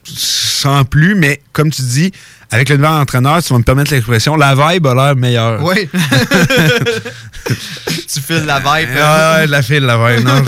[0.05, 2.13] sans plus, mais comme tu dis,
[2.51, 5.63] avec le nouvel entraîneur, tu vas me permettre l'expression, la vibe a l'air meilleure.
[5.63, 5.89] Oui.
[7.47, 8.89] tu files la vibe.
[8.99, 10.25] Ah, ouais, la file, la vibe.
[10.27, 10.43] Non,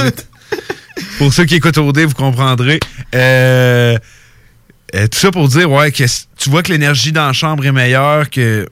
[1.18, 2.80] Pour ceux qui écoutent OD, vous comprendrez.
[3.14, 3.96] Euh,
[4.94, 6.04] euh, tout ça pour dire, ouais, que
[6.36, 8.68] tu vois que l'énergie dans la chambre est meilleure, que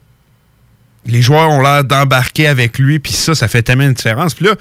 [1.05, 4.33] les joueurs ont l'air d'embarquer avec lui, puis ça, ça fait tellement une différence.
[4.35, 4.55] Puis là,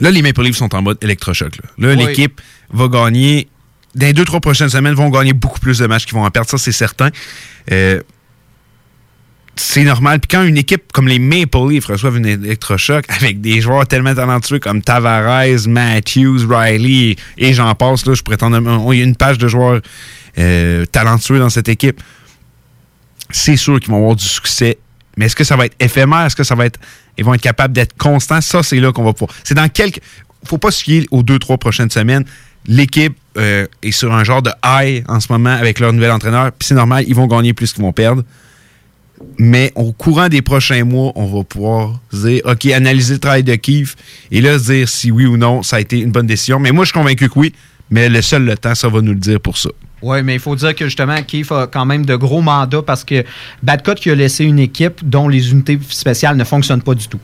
[0.00, 1.58] là, les Maple Leafs sont en mode électrochoc.
[1.78, 2.40] Là, l'équipe
[2.72, 3.48] va gagner.
[3.94, 6.30] Dans les deux, trois prochaines semaines, vont gagner beaucoup plus de matchs qu'ils vont en
[6.30, 6.48] perdre.
[6.48, 7.10] Ça, c'est certain.
[7.70, 8.00] Euh,
[9.54, 10.18] c'est normal.
[10.20, 14.14] Puis quand une équipe comme les Maple Leafs reçoivent une électrochoc avec des joueurs tellement
[14.14, 19.16] talentueux comme Tavares, Matthews, Riley et j'en passe, là, je pourrais Il y a une
[19.16, 19.80] page de joueurs
[20.38, 22.00] euh, talentueux dans cette équipe.
[23.30, 24.78] C'est sûr qu'ils vont avoir du succès.
[25.16, 26.26] Mais est-ce que ça va être éphémère?
[26.26, 26.80] Est-ce que ça va être.
[27.18, 28.40] Ils vont être capables d'être constants?
[28.40, 29.36] Ça, c'est là qu'on va pouvoir.
[29.44, 30.00] C'est dans quelques.
[30.44, 32.24] faut pas se fier aux deux, trois prochaines semaines.
[32.66, 36.52] L'équipe euh, est sur un genre de high en ce moment avec leur nouvel entraîneur.
[36.52, 38.22] Puis c'est normal, ils vont gagner plus qu'ils vont perdre.
[39.38, 43.54] Mais au courant des prochains mois, on va pouvoir dire, OK, analyser le travail de
[43.54, 43.94] Keith
[44.30, 46.58] et là, dire si oui ou non, ça a été une bonne décision.
[46.58, 47.52] Mais moi, je suis convaincu que oui.
[47.90, 49.68] Mais le seul le temps, ça va nous le dire pour ça.
[50.00, 53.04] Oui, mais il faut dire que justement, Keith a quand même de gros mandats parce
[53.04, 53.24] que
[53.62, 57.20] Badcott qui a laissé une équipe dont les unités spéciales ne fonctionnent pas du tout.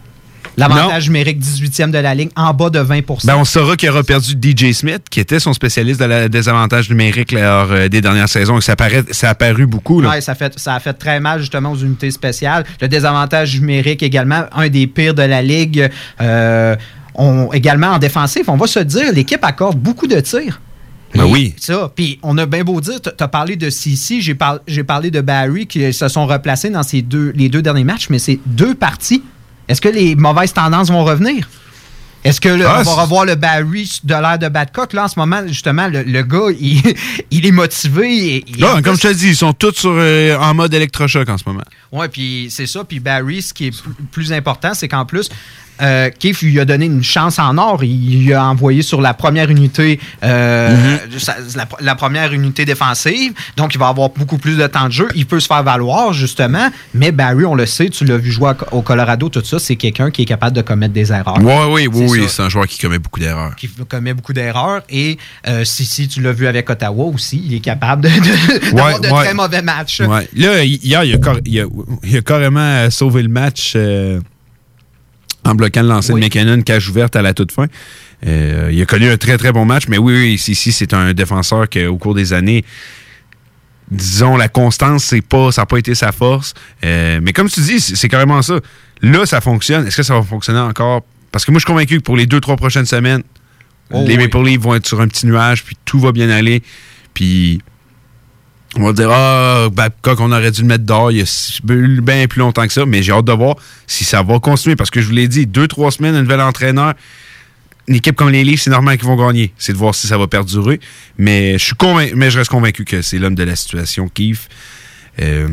[0.59, 4.03] L'avantage numérique 18e de la ligne, en bas de 20% ben, On saura qu'il aura
[4.03, 8.29] perdu DJ Smith, qui était son spécialiste de la désavantage numérique lors euh, des dernières
[8.29, 8.61] saisons.
[8.61, 8.75] Ça,
[9.13, 10.03] ça a apparu beaucoup.
[10.03, 12.65] Oui, ça, fait, ça a fait très mal justement aux unités spéciales.
[12.81, 15.89] Le désavantage numérique également, un des pires de la ligue.
[16.21, 16.75] Euh,
[17.15, 20.61] on, également en défensif, on va se dire, l'équipe accorde beaucoup de tirs.
[21.15, 21.55] Ben oui.
[21.59, 21.91] Ça.
[21.95, 24.35] Puis on a bien beau dire, tu as parlé de Cici, j'ai
[24.85, 28.19] parlé de Barry qui se sont replacés dans ces deux, les deux derniers matchs, mais
[28.19, 29.23] c'est deux parties
[29.69, 31.49] est-ce que les mauvaises tendances vont revenir?
[32.25, 34.93] Est-ce que ah, on va revoir le Barry de l'air de Badcock?
[34.93, 36.49] Là, en ce moment, justement, le, gars,
[37.31, 38.45] il, est motivé.
[38.83, 41.63] comme je te dis, ils sont tous sur, euh, en mode électrochoc en ce moment.
[41.93, 42.83] Oui, puis c'est ça.
[42.85, 45.31] Puis Barry, ce qui est plus important, c'est qu'en plus,
[45.81, 47.85] euh, Keith lui a donné une chance en or.
[47.85, 51.67] Il lui a envoyé sur la première unité, euh, mm-hmm.
[51.81, 53.33] la, première unité défensive.
[53.57, 55.09] Donc, il va avoir beaucoup plus de temps de jeu.
[55.15, 56.69] Il peut se faire valoir, justement.
[56.95, 60.11] Mais Barry, on le sait, tu l'as vu jouer au Colorado, tout ça, c'est quelqu'un
[60.11, 61.39] qui est capable de commettre des erreurs.
[61.41, 62.27] Oui, oui, oui.
[62.29, 63.55] C'est un joueur qui commet beaucoup d'erreurs.
[63.57, 64.83] Qui commet beaucoup d'erreurs.
[64.89, 68.09] Et euh, si, si tu l'as vu avec Ottawa aussi, il est capable de,
[68.75, 70.01] d'avoir de très mauvais matchs.
[70.01, 71.15] Là, hier, il
[72.17, 73.77] a, carrément sauvé le match
[75.49, 77.67] en bloquant le lancer de McKinnon, cage ouverte à la toute fin.
[78.27, 81.69] Euh, il a connu un très, très bon match, mais oui, ici, c'est un défenseur
[81.69, 82.65] qui, au cours des années,
[83.91, 86.55] disons, la constance, c'est pas, ça n'a pas été sa force.
[86.85, 88.61] Euh, mais comme tu dis, c'est carrément ça.
[89.01, 89.87] Là, ça fonctionne.
[89.87, 91.03] Est-ce que ça va fonctionner encore?
[91.31, 93.23] Parce que moi, je suis convaincu que pour les deux, trois prochaines semaines,
[93.93, 96.63] oh les Maple Leafs vont être sur un petit nuage, puis tout va bien aller.
[97.15, 97.61] Puis
[98.77, 102.27] on va dire, ah, Babcock, on aurait dû le mettre dehors il y a bien
[102.27, 104.77] plus longtemps que ça, mais j'ai hâte de voir si ça va continuer.
[104.77, 106.95] Parce que je vous l'ai dit, deux, trois semaines, un nouvel entraîneur,
[107.87, 109.55] une équipe comme les Leafs, c'est normal qu'ils vont gagner.
[109.59, 110.81] C'est de voir si ça va perdurer.
[111.17, 111.75] Mais je suis
[112.15, 114.49] mais je reste convaincu que c'est l'homme de la situation, Keith.
[115.21, 115.49] Euh,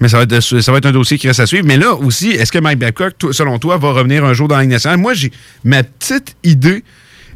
[0.00, 1.66] mais ça va, être, ça va être un dossier qui reste à suivre.
[1.66, 4.66] Mais là aussi, est-ce que Mike Babcock, selon toi, va revenir un jour dans la
[4.66, 4.98] nationale?
[4.98, 5.30] Moi, j'ai
[5.64, 6.82] ma petite idée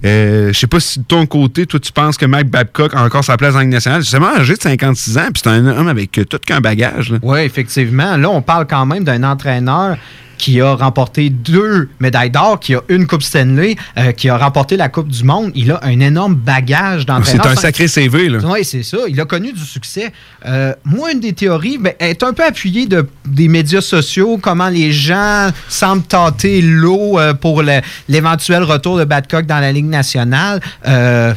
[0.05, 3.05] euh, je sais pas si de ton côté, toi, tu penses que Mike Babcock a
[3.05, 4.05] encore sa place en Ligue nationale.
[4.05, 7.15] C'est seulement âgé de 56 ans, puis c'est un homme avec tout qu'un bagage.
[7.23, 8.17] Oui, effectivement.
[8.17, 9.97] Là, on parle quand même d'un entraîneur
[10.41, 14.79] qui a remporté deux médailles d'or, qui a une Coupe Stanley, euh, qui a remporté
[14.79, 15.53] la Coupe du Monde.
[15.55, 17.45] Il a un énorme bagage d'entraîneur.
[17.45, 18.39] C'est un sacré CV, là.
[18.45, 18.97] Oui, c'est ça.
[19.07, 20.11] Il a connu du succès.
[20.47, 24.71] euh, moi, une des théories ben, est un peu appuyée de, des médias sociaux, comment
[24.71, 27.63] les gens semblent tâter l'eau euh, pour
[28.09, 30.61] l'éventuel retour de Badcock dans la Ligue nationale.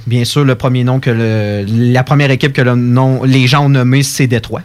[0.08, 3.66] Bien sûr, le premier nom que le, la première équipe que le nom, les gens
[3.66, 4.62] ont nommé, c'est Détroit.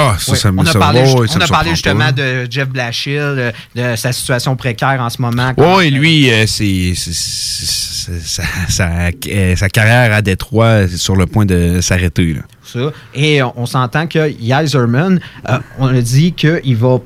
[0.00, 3.96] Ah, ça, ça, on a parlé, on a parlé justement de Jeff Blashill, euh, de,
[3.96, 5.52] sa situation précaire en ce moment.
[5.58, 6.94] Oui, lui, euh, c'est
[8.68, 12.36] sa, carrière à Détroit est sur le point de s'arrêter.
[13.14, 16.98] Et on, s'entend que Yzerman, euh, on a dit qu'il va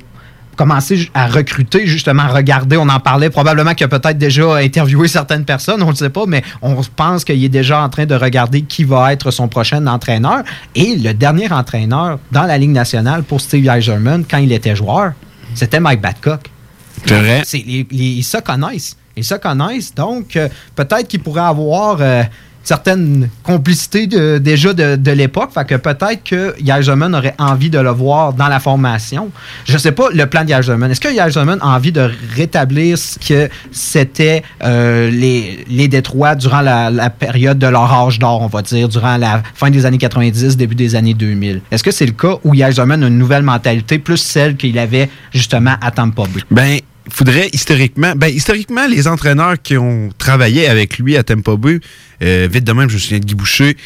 [0.55, 2.77] commencer à recruter, justement, à regarder.
[2.77, 6.25] On en parlait probablement qu'il a peut-être déjà interviewé certaines personnes, on ne sait pas,
[6.27, 9.85] mais on pense qu'il est déjà en train de regarder qui va être son prochain
[9.87, 10.43] entraîneur.
[10.73, 15.13] Et le dernier entraîneur dans la Ligue nationale pour Steve Eiserman, quand il était joueur,
[15.53, 16.49] c'était Mike Babcock.
[17.05, 17.43] C'est vrai.
[17.91, 18.97] ils se connaissent.
[19.15, 19.93] Ils se connaissent.
[19.93, 22.23] Donc, euh, peut-être qu'il pourrait avoir euh,
[22.65, 24.07] certaines complicités
[24.39, 25.51] déjà de, l'époque.
[25.53, 29.29] Fait que peut-être que Yajman aurait envie de le voir dans la formation.
[29.65, 30.91] Je sais pas le plan de Yajman.
[30.91, 36.61] Est-ce que Yajman a envie de rétablir ce que c'était euh, les, les Détroits durant
[36.61, 40.57] la, période de leur âge d'or, on va dire, durant la fin des années 90,
[40.57, 41.61] début des années 2000?
[41.71, 45.09] Est-ce que c'est le cas où Yajman a une nouvelle mentalité, plus celle qu'il avait
[45.31, 46.41] justement à Tampa Bay?
[46.49, 51.55] Ben, il faudrait historiquement, ben historiquement, les entraîneurs qui ont travaillé avec lui à Tampa
[51.55, 51.79] Bay,
[52.23, 53.77] euh, vite de même, je me souviens de Guy Boucher,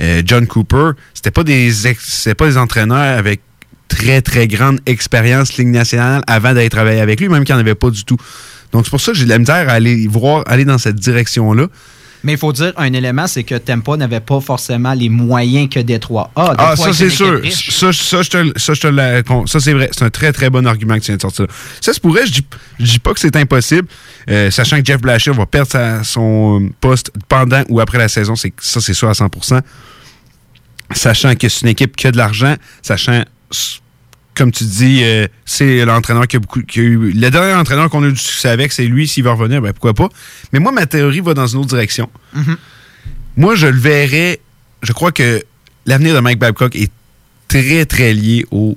[0.00, 1.70] euh, John Cooper, c'était pas des
[2.36, 3.40] pas des entraîneurs avec
[3.88, 7.64] très très grande expérience ligne nationale avant d'aller travailler avec lui, même qu'il n'y en
[7.64, 8.16] avait pas du tout.
[8.72, 10.96] Donc c'est pour ça que j'ai de la misère à aller voir aller dans cette
[10.96, 11.68] direction là.
[12.26, 15.78] Mais il faut dire un élément, c'est que Tempo n'avait pas forcément les moyens que
[15.78, 16.54] Détroit a.
[16.58, 17.40] ah, ça, c'est sûr.
[17.52, 19.88] Ça, ça, je te, ça, ça c'est vrai.
[19.92, 21.46] C'est un très, très bon argument que tu viens de sortir.
[21.80, 22.46] Ça se pourrait, je dis,
[22.80, 23.86] dis pas que c'est impossible,
[24.28, 28.34] euh, sachant que Jeff Blasher va perdre son poste pendant ou après la saison.
[28.34, 29.60] Ça, c'est sûr à 100%
[30.96, 33.22] Sachant que c'est une équipe qui a de l'argent, sachant
[34.36, 36.62] comme tu dis, euh, c'est l'entraîneur qui a beaucoup.
[36.62, 39.08] Qui a eu, le dernier entraîneur qu'on a eu du succès avec, c'est lui.
[39.08, 40.08] S'il va revenir, ben pourquoi pas.
[40.52, 42.10] Mais moi, ma théorie va dans une autre direction.
[42.36, 42.56] Mm-hmm.
[43.38, 44.40] Moi, je le verrais.
[44.82, 45.42] Je crois que
[45.86, 46.92] l'avenir de Mike Babcock est
[47.48, 48.76] très, très lié au,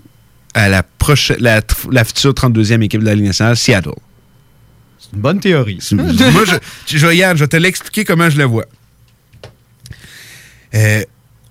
[0.53, 1.61] à la, prochaine, la,
[2.05, 3.91] future 32e équipe de la Ligue nationale, Seattle.
[4.97, 5.79] C'est une bonne théorie.
[5.91, 6.55] moi, je,
[6.87, 8.65] je, je vais te l'expliquer comment je le vois.
[10.73, 11.03] Euh,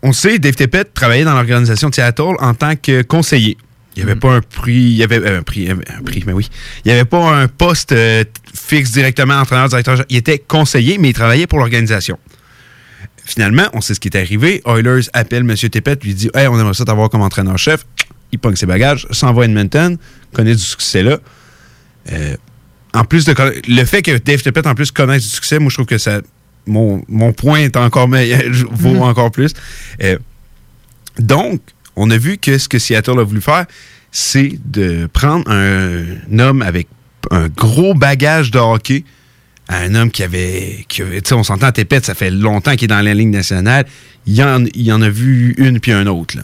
[0.02, 3.58] on sait, Dave Tippett travaillait dans l'organisation de Seattle en tant que conseiller.
[3.98, 6.32] Il n'y avait pas un prix, il y avait euh, un prix, un prix, mais
[6.32, 6.48] oui.
[6.84, 8.22] Il n'y avait pas un poste euh,
[8.54, 10.04] fixe directement entraîneur, directeur.
[10.08, 12.16] Il était conseiller, mais il travaillait pour l'organisation.
[13.24, 14.62] Finalement, on sait ce qui est arrivé.
[14.66, 15.56] Oilers appelle M.
[15.56, 17.84] Tepet, lui dit Hey, on aimerait ça t'avoir comme entraîneur-chef.
[18.30, 19.98] Il pogne ses bagages, s'en va à Edmonton,
[20.32, 21.18] connaît du succès là.
[22.12, 22.36] Euh,
[22.94, 23.34] en plus de
[23.66, 26.20] le fait que Dave Tepet en plus connaisse du succès, moi je trouve que ça
[26.66, 29.02] mon, point est encore meilleur, vaut mm-hmm.
[29.02, 29.54] encore plus.
[31.18, 31.60] donc,
[31.98, 33.66] on a vu que ce que Seattle a voulu faire,
[34.10, 36.88] c'est de prendre un homme avec
[37.30, 39.04] un gros bagage de hockey
[39.68, 40.84] à un homme qui avait.
[40.88, 43.86] Qui, on s'entend Tépette, ça fait longtemps qu'il est dans la ligne nationale.
[44.26, 46.36] Il en, en a vu une puis un autre.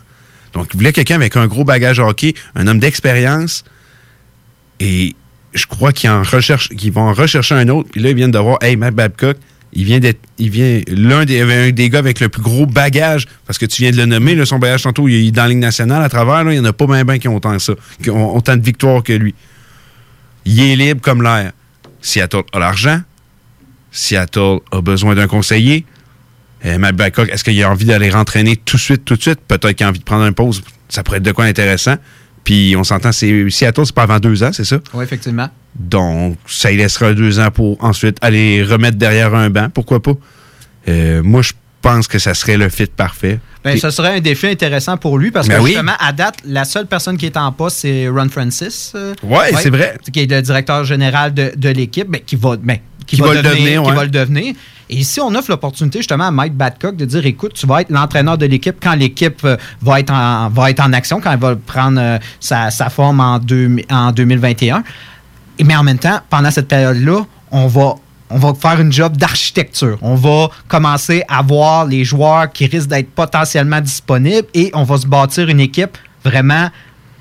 [0.52, 3.64] Donc, il voulait quelqu'un avec un gros bagage hockey, un homme d'expérience.
[4.78, 5.14] Et
[5.52, 7.88] je crois qu'ils en qu'ils vont en rechercher un autre.
[7.90, 9.36] Puis là, ils viennent de voir, hey, Matt Babcock,
[9.74, 13.26] il vient d'être, il vient l'un des, un des gars avec le plus gros bagage,
[13.46, 15.58] parce que tu viens de le nommer, son bagage tantôt, il est dans la ligne
[15.58, 18.10] nationale à travers, il n'y en a pas bien ben qui ont autant ça, qui
[18.10, 19.34] ont autant de victoires que lui.
[20.44, 21.52] Il est libre comme l'air.
[22.00, 23.00] Seattle a l'argent.
[23.90, 25.86] Seattle a besoin d'un conseiller.
[26.66, 26.94] Euh, Matt
[27.30, 29.40] est-ce qu'il a envie d'aller rentraîner tout de suite, tout de suite?
[29.46, 30.62] Peut-être qu'il a envie de prendre une pause.
[30.88, 31.96] Ça pourrait être de quoi intéressant.
[32.44, 34.78] Puis on s'entend, c'est Seattle, c'est pas avant deux ans, c'est ça?
[34.92, 35.48] Oui, effectivement.
[35.74, 39.68] Donc, ça y laissera deux ans pour ensuite aller remettre derrière un banc.
[39.72, 40.12] Pourquoi pas?
[40.88, 43.40] Euh, moi, je pense que ça serait le fit parfait.
[43.64, 46.66] Ben, ce serait un défi intéressant pour lui parce ben que justement, à date, la
[46.66, 48.92] seule personne qui est en poste, c'est Ron Francis.
[48.94, 49.96] Euh, oui, ouais, c'est vrai.
[50.12, 53.42] Qui est le directeur général de, de l'équipe, ben, qui va, ben, qui, va, le
[53.42, 54.54] devenir, qui va le devenir.
[54.90, 57.90] Et ici, on offre l'opportunité justement à Mike Badcock de dire écoute, tu vas être
[57.90, 62.18] l'entraîneur de l'équipe quand l'équipe euh, va, être en, action, quand elle va prendre euh,
[62.40, 64.84] sa, forme en 2021.
[65.58, 67.94] Et, mais en même temps, pendant cette période-là, on va
[68.30, 69.98] on va faire une job d'architecture.
[70.02, 74.96] On va commencer à voir les joueurs qui risquent d'être potentiellement disponibles et on va
[74.96, 76.68] se bâtir une équipe vraiment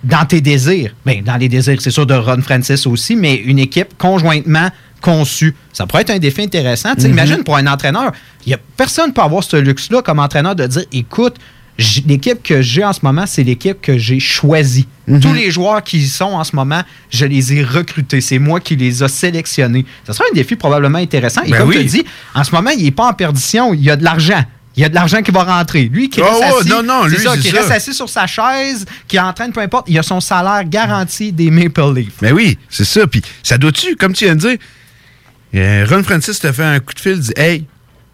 [0.03, 0.95] dans tes désirs.
[1.05, 4.69] Bien, dans les désirs, c'est sûr, de Ron Francis aussi, mais une équipe conjointement
[5.03, 5.53] conçue.
[5.73, 6.93] Ça pourrait être un défi intéressant.
[6.93, 7.09] Mm-hmm.
[7.09, 8.13] Imagine pour un entraîneur,
[8.47, 11.35] y a, personne ne peut avoir ce luxe-là comme entraîneur de dire écoute,
[12.05, 14.87] l'équipe que j'ai en ce moment, c'est l'équipe que j'ai choisie.
[15.07, 15.19] Mhm.
[15.19, 18.21] Tous les joueurs qui y sont en ce moment, je les ai recrutés.
[18.21, 19.85] C'est moi qui les ai sélectionnés.
[20.07, 21.41] Ce sera un défi probablement intéressant.
[21.43, 23.73] Et ben comme tu dis, en ce moment, il n'est pas en perdition.
[23.73, 24.43] Il y a de l'argent.
[24.75, 25.83] Il y a de l'argent qui va rentrer.
[25.83, 28.85] Lui qui reste, oh, assis, non, non, lui, ça, qui reste assis sur sa chaise,
[29.07, 32.21] qui entraîne peu importe, il a son salaire garanti des Maple Leafs.
[32.21, 33.05] Mais ben oui, c'est ça.
[33.05, 34.57] Puis ça doit-tu, comme tu viens de dire,
[35.55, 37.65] euh, Ron Francis te fait un coup de fil, dit Hey,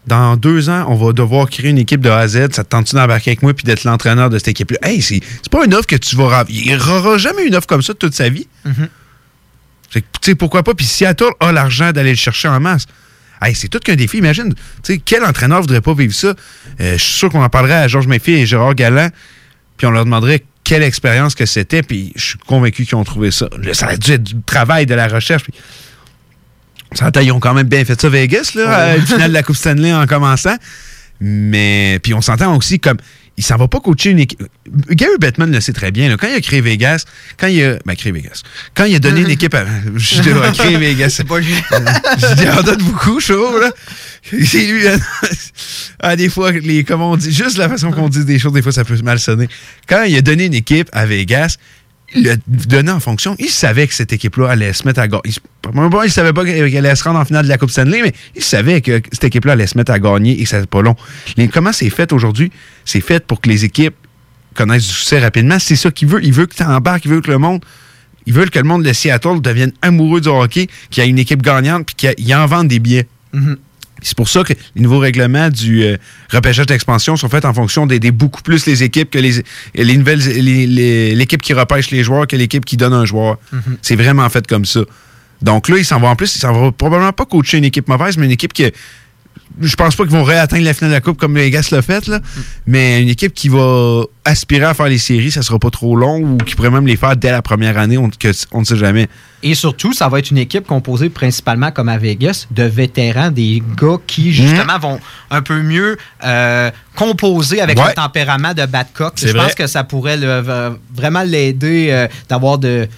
[0.06, 2.52] dans deux ans, on va devoir créer une équipe de A à Z.
[2.52, 4.78] Ça te tente-tu d'embarquer avec moi puis d'être l'entraîneur de cette équipe-là?
[4.82, 6.44] Hey, c'est pas une offre que tu vas...
[6.48, 8.48] Il n'aura jamais une offre comme ça toute sa vie.
[8.64, 8.72] Mm
[9.90, 10.74] Tu sais, pourquoi pas?
[10.74, 12.86] Puis Seattle a l'argent d'aller le chercher en masse.
[13.42, 14.18] Hey, c'est tout qu'un défi.
[14.18, 16.34] Imagine, tu sais, quel entraîneur voudrait pas vivre ça?
[16.80, 19.08] Euh, je suis sûr qu'on en parlerait à Georges Méfi et Gérard Galland,
[19.78, 23.30] puis on leur demanderait quelle expérience que c'était, puis je suis convaincu qu'ils ont trouvé
[23.30, 23.48] ça.
[23.72, 25.44] Ça a dû être du travail, de la recherche.
[25.44, 25.54] Puis
[27.22, 29.92] ils ont quand même bien fait ça Vegas, là, le final de la Coupe Stanley
[29.92, 30.56] en commençant.
[31.20, 32.96] Mais, puis on s'entend aussi comme,
[33.40, 34.42] il s'en va pas coacher une équipe.
[34.90, 36.14] Gary Bettman le sait très bien.
[36.18, 37.04] quand il a créé Vegas,
[37.38, 37.78] quand il a.
[37.86, 38.42] Ben, créé Vegas.
[38.74, 39.64] Quand il a donné une équipe à.
[39.96, 41.10] Je dois créer Vegas.
[41.10, 41.54] C'est pas lui.
[41.70, 43.70] je en donne beaucoup, chaud, là.
[44.22, 44.84] C'est lui.
[46.00, 48.60] Ah, des fois, les, comment on dit, juste la façon qu'on dit des choses, des
[48.62, 49.48] fois, ça peut mal sonner.
[49.88, 51.56] Quand il a donné une équipe à Vegas,
[52.14, 53.36] l'a donné en fonction.
[53.38, 55.22] Il savait que cette équipe-là allait se mettre à gagner.
[55.24, 55.34] Il,
[56.04, 58.42] il savait pas qu'elle allait se rendre en finale de la Coupe Stanley, mais il
[58.42, 60.96] savait que cette équipe-là allait se mettre à gagner et ça pas long.
[61.52, 62.50] comment c'est fait aujourd'hui?
[62.84, 63.94] C'est fait pour que les équipes
[64.54, 65.58] connaissent du succès rapidement.
[65.58, 66.22] C'est ça qu'il veut.
[66.24, 67.64] Il veut que tu embarques, il veut que le monde.
[68.26, 71.18] Il veut que le monde de Seattle devienne amoureux du hockey, qu'il y ait une
[71.18, 73.08] équipe gagnante, puis qu'il en vende des billets.
[73.34, 73.56] Mm-hmm.
[74.02, 75.96] C'est pour ça que les nouveaux règlements du euh,
[76.30, 79.42] repêchage d'expansion sont faits en fonction d'aider beaucoup plus les équipes que les,
[79.74, 80.20] les nouvelles
[81.16, 83.38] l'équipe qui repêche les joueurs que l'équipe qui donne un joueur.
[83.54, 83.76] Mm-hmm.
[83.82, 84.80] C'est vraiment fait comme ça.
[85.42, 87.88] Donc là, il s'en va en plus, il s'en va probablement pas coacher une équipe
[87.88, 88.70] mauvaise, mais une équipe qui
[89.60, 91.82] je pense pas qu'ils vont réatteindre la finale de la Coupe comme les gars l'ont
[91.82, 92.20] fait, là.
[92.66, 96.18] mais une équipe qui va aspirer à faire les séries, ça sera pas trop long
[96.20, 99.08] ou qui pourrait même les faire dès la première année, on, ne sait jamais.
[99.42, 103.62] Et surtout, ça va être une équipe composée principalement, comme à Vegas, de vétérans, des
[103.76, 104.80] gars qui, justement, mhm.
[104.80, 109.14] vont un peu mieux euh, composer avec le tempérament de Badcock.
[109.16, 110.18] Je pense que ça pourrait
[110.94, 112.88] vraiment l'aider euh, d'avoir de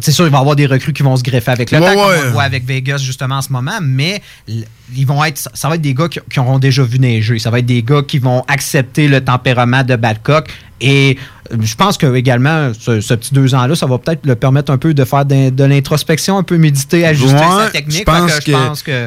[0.00, 1.86] c'est sûr, il va y avoir des recrues qui vont se greffer avec le temps,
[1.86, 5.76] comme on voit avec Vegas justement en ce moment, mais ils vont être, ça va
[5.76, 7.38] être des gars qui, auront déjà vu neiger.
[7.38, 10.48] Ça va être des gars qui vont accepter le tempérament de Badcock.
[10.82, 11.16] Et
[11.50, 14.76] euh, je pense que également, ce, petit deux ans-là, ça va peut-être le permettre un
[14.76, 18.00] peu de faire de, l'introspection, un peu méditer, ajuster sa technique.
[18.00, 19.00] Je pense, que,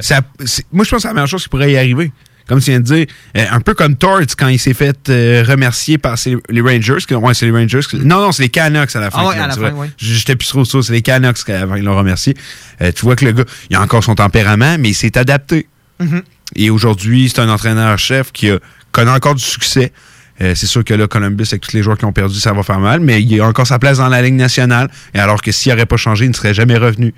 [0.74, 2.12] moi, je pense que c'est la meilleure chose qui pourrait y arriver
[2.50, 3.06] comme tu viens de dire,
[3.38, 6.16] euh, un peu comme Torts quand il s'est fait euh, remercier par
[6.50, 6.98] les Rangers.
[7.12, 7.82] ouais, c'est les Rangers.
[7.94, 9.20] non, non, c'est les Canucks à la fin.
[9.22, 9.88] Ah ouais, à la fin, oui.
[9.98, 12.36] J'étais plus trop sûr, c'est les Canucks qui l'ont remercié.
[12.82, 15.68] Euh, tu vois que le gars, il a encore son tempérament, mais il s'est adapté.
[16.02, 16.22] Mm-hmm.
[16.56, 18.50] Et aujourd'hui, c'est un entraîneur-chef qui
[18.92, 19.94] connaît encore du succès.
[20.40, 22.80] c'est sûr que là, Columbus, avec tous les joueurs qui ont perdu, ça va faire
[22.80, 24.90] mal, mais il a encore sa place dans la Ligue nationale.
[25.14, 27.14] Et alors que s'il n'aurait pas changé, il ne serait jamais revenu.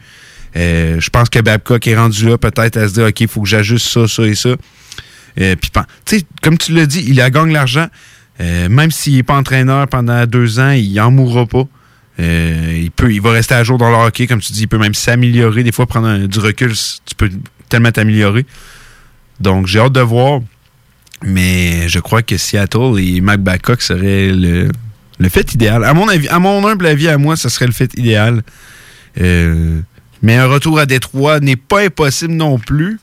[0.55, 3.47] je pense que Babcock est rendu là peut-être à se dire, OK, il faut que
[3.47, 4.57] j'ajuste ça, ça et ça.
[5.39, 7.87] Euh, puis, comme tu l'as dit, il a gagné l'argent.
[8.39, 11.67] Euh, même s'il n'est pas entraîneur pendant deux ans, il n'en mourra pas.
[12.19, 14.63] Euh, il, peut, il va rester à jour dans le hockey, comme tu dis.
[14.63, 15.63] Il peut même s'améliorer.
[15.63, 17.29] Des fois, prendre du recul, tu peux
[17.69, 18.45] tellement amélioré.
[19.39, 20.41] Donc, j'ai hâte de voir.
[21.23, 24.69] Mais je crois que Seattle et Mac Babcock seraient le,
[25.19, 25.83] le fait idéal.
[25.83, 28.41] À mon à mon humble avis, à moi, ce serait le fait idéal.
[29.19, 29.81] Euh,
[30.21, 32.99] mais un retour à Détroit n'est pas impossible non plus.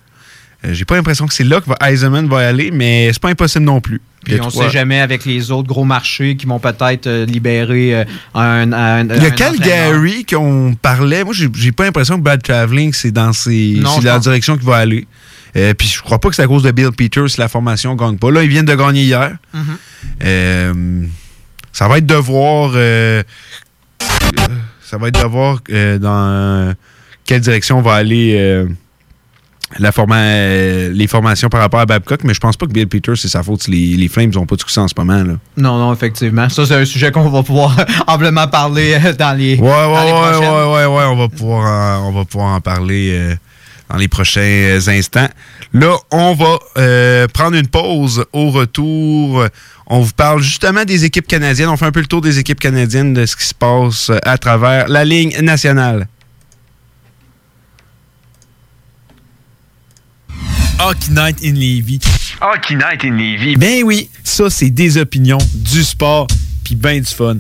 [0.64, 3.64] Euh, j'ai pas l'impression que c'est là que Eisenman va aller, mais c'est pas impossible
[3.64, 4.00] non plus.
[4.24, 8.04] Puis on sait jamais avec les autres gros marchés qui vont peut-être euh, libérer
[8.34, 11.22] un, un, Il y a Calgary qu'on parlait.
[11.22, 15.06] Moi, j'ai pas l'impression que Bad Traveling, c'est dans ces, la direction qu'il va aller.
[15.54, 18.18] puis je crois pas que c'est à cause de Bill Peters si la formation gagne
[18.18, 18.32] pas.
[18.32, 19.36] Là, ils viennent de gagner hier.
[19.54, 21.08] Mm-hmm.
[21.72, 22.72] ça va être de voir.
[24.82, 25.60] ça va être de voir
[26.00, 26.74] dans
[27.24, 28.66] quelle direction va aller
[29.80, 33.16] euh, euh, les formations par rapport à Babcock, mais je pense pas que Bill Peters,
[33.16, 35.22] c'est sa faute si les, Flames n'ont pas de succès en ce moment.
[35.22, 35.34] Là.
[35.56, 36.48] Non, non, effectivement.
[36.48, 39.56] Ça, c'est un sujet qu'on va pouvoir amplement parler euh, dans les.
[39.56, 41.66] Ouais, ouais, ouais, ouais, ouais, ouais, on va pouvoir
[42.00, 43.36] en, on va pouvoir en parler
[43.90, 45.28] dans les prochains instants.
[45.74, 49.44] Là, on va prendre une pause au retour.
[49.86, 51.68] On vous parle justement des équipes canadiennes.
[51.68, 54.38] On fait un peu le tour des équipes canadiennes, de ce qui se passe à
[54.38, 56.08] travers la ligne nationale.
[60.80, 61.98] Hockey Night in Levy.
[62.40, 63.56] Hockey Night in Levy.
[63.56, 66.28] Ben oui, ça c'est des opinions, du sport,
[66.64, 67.36] puis ben du fun.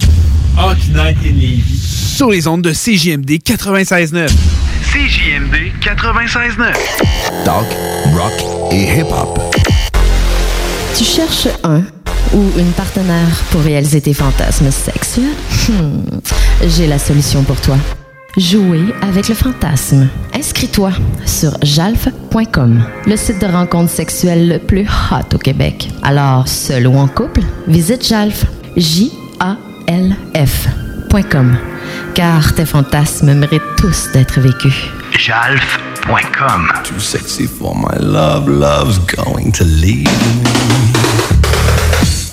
[0.58, 1.78] Hockey Night in Levy.
[1.78, 4.28] Sur les ondes de CJMD 96.9.
[4.90, 6.72] CJMD 96.9.
[7.44, 7.66] Talk,
[8.12, 9.38] rock et hip-hop.
[10.96, 11.82] Tu cherches un
[12.34, 15.26] ou une partenaire pour réaliser tes fantasmes sexuels?
[15.68, 16.18] Hmm,
[16.66, 17.76] j'ai la solution pour toi.
[18.36, 20.08] Jouer avec le fantasme.
[20.34, 20.92] Inscris-toi
[21.26, 25.88] sur jalf.com, le site de rencontre sexuelle le plus hot au Québec.
[26.02, 28.44] Alors, seul ou en couple, visite jalf.
[28.76, 29.16] J-A-L-F.com.
[32.14, 34.74] Car tes fantasmes méritent tous d'être vécus.
[35.18, 36.68] Jalf.com.
[36.84, 40.06] Too sexy for my love, love's going to leave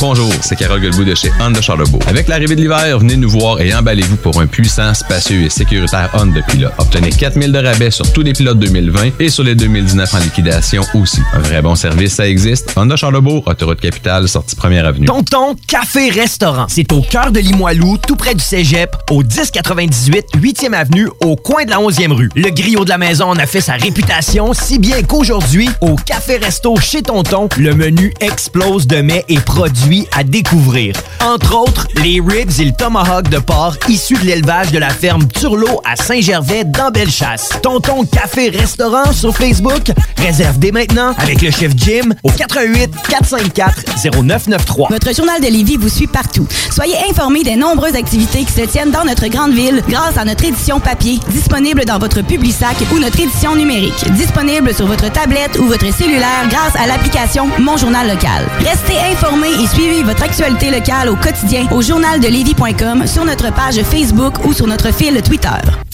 [0.00, 2.00] Bonjour, c'est Carole Guilbeault de chez Honda Charlebourg.
[2.08, 6.10] Avec l'arrivée de l'hiver, venez nous voir et emballez-vous pour un puissant, spacieux et sécuritaire
[6.12, 6.68] Honda Pilot.
[6.78, 10.82] Obtenez 4000 de rabais sur tous les pilotes 2020 et sur les 2019 en liquidation
[10.94, 11.20] aussi.
[11.32, 12.72] Un vrai bon service, ça existe.
[12.76, 15.06] Honda Charlebourg, autoroute capitale, sortie première avenue.
[15.06, 16.66] Tonton Café Restaurant.
[16.68, 21.64] C'est au cœur de Limoilou, tout près du Cégep, au 1098 8e avenue, au coin
[21.64, 22.30] de la 11e rue.
[22.34, 26.36] Le griot de la maison en a fait sa réputation, si bien qu'aujourd'hui, au Café
[26.36, 30.94] Resto chez Tonton, le menu explose de mets et produits à découvrir.
[31.22, 35.26] Entre autres, les ribs et le tomahawk de porc issus de l'élevage de la ferme
[35.28, 37.50] Turlot à Saint-Gervais dans Bellechasse.
[37.62, 39.90] Tonton Café Restaurant sur Facebook.
[40.18, 43.74] Réserve dès maintenant avec le chef Jim au 88 454
[44.12, 44.86] 0993.
[44.90, 46.46] Votre journal de Lévis vous suit partout.
[46.70, 50.44] Soyez informés des nombreuses activités qui se tiennent dans notre grande ville grâce à notre
[50.44, 55.64] édition papier, disponible dans votre Publisac ou notre édition numérique, disponible sur votre tablette ou
[55.64, 58.46] votre cellulaire grâce à l'application Mon Journal Local.
[58.60, 64.44] Restez informés et Suivez votre actualité locale au quotidien au journaldelevis.com, sur notre page Facebook
[64.44, 65.93] ou sur notre fil Twitter.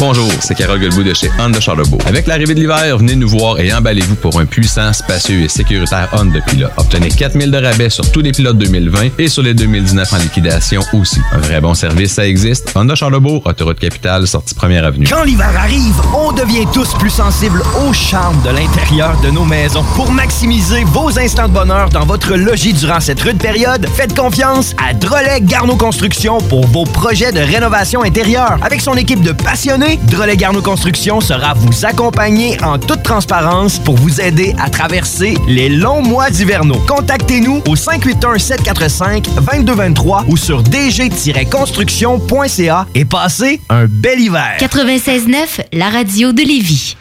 [0.00, 2.00] Bonjour, c'est Carole Guilbeault de chez Honda Charlebourg.
[2.06, 6.08] Avec l'arrivée de l'hiver, venez nous voir et emballez-vous pour un puissant, spacieux et sécuritaire
[6.14, 6.68] Honda Pilot.
[6.78, 10.80] Obtenez 4000 de rabais sur tous les pilotes 2020 et sur les 2019 en liquidation
[10.94, 11.20] aussi.
[11.32, 12.72] Un vrai bon service, ça existe.
[12.74, 15.06] Honda Charlebourg, autoroute capitale, sortie première avenue.
[15.06, 19.84] Quand l'hiver arrive, on devient tous plus sensibles au charme de l'intérieur de nos maisons.
[19.96, 24.74] Pour maximiser vos instants de bonheur dans votre logis durant cette rude période, faites confiance
[24.82, 28.56] à Drolet Garneau Construction pour vos projets de rénovation intérieure.
[28.62, 29.32] Avec son équipe de
[29.70, 35.36] passionnés, Drolet Garneau Construction sera vous accompagner en toute transparence pour vous aider à traverser
[35.46, 36.80] les longs mois d'hivernaux.
[36.88, 44.56] Contactez-nous au 581-745-2223 ou sur dg-construction.ca et passez un bel hiver.
[44.58, 46.96] 96.9, la radio de Lévis.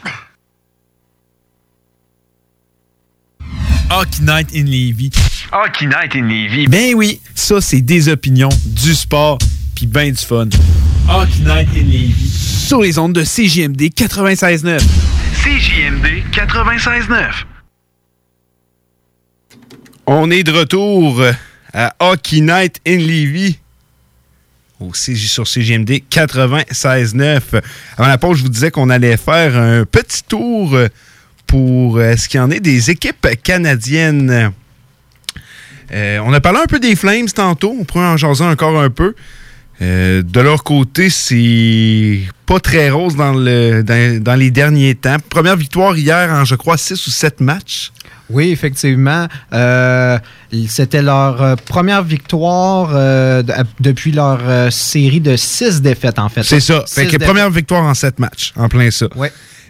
[3.90, 5.10] Hockey Night in Levy.
[5.52, 6.68] Hockey Night in Levy.
[6.68, 9.40] Ben oui, ça c'est des opinions, du sport,
[9.80, 10.50] puis ben du fun.
[11.08, 12.30] Hockey Night in Levy.
[12.68, 14.78] Sur les ondes de CJMD 96.9.
[15.42, 17.46] CJMD 96.9.
[20.06, 21.24] On est de retour
[21.74, 23.58] à Hockey Night in Levy.
[24.82, 27.62] Au CJ, sur CGMD 96.9.
[27.98, 30.78] Avant la pause, je vous disais qu'on allait faire un petit tour
[31.48, 34.52] pour euh, ce qu'il y en est des équipes canadiennes.
[35.94, 37.74] Euh, on a parlé un peu des Flames tantôt.
[37.80, 39.16] On pourrait en jaser encore un peu.
[39.82, 45.16] Euh, de leur côté, c'est pas très rose dans, le, dans, dans les derniers temps.
[45.30, 47.92] Première victoire hier en, je crois, 6 ou 7 matchs.
[48.30, 49.28] Oui, effectivement.
[49.54, 50.20] Euh,
[50.68, 56.44] C'était leur euh, première victoire euh, de- depuis leur série de six défaites, en fait.
[56.44, 56.84] C'est ça.
[56.86, 59.08] Six Fait que première victoire en 7 matchs, en plein ça.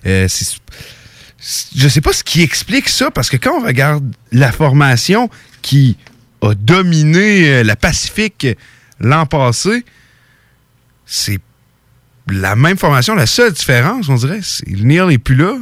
[0.03, 0.57] C'est-
[1.75, 5.29] je sais pas ce qui explique ça, parce que quand on regarde la formation
[5.61, 5.95] qui
[6.41, 8.45] a dominé la Pacifique
[8.99, 9.85] l'an passé,
[11.09, 11.39] c'est
[12.29, 13.15] la même formation.
[13.15, 15.55] La seule différence, on dirait, c'est le Neil n'est plus là.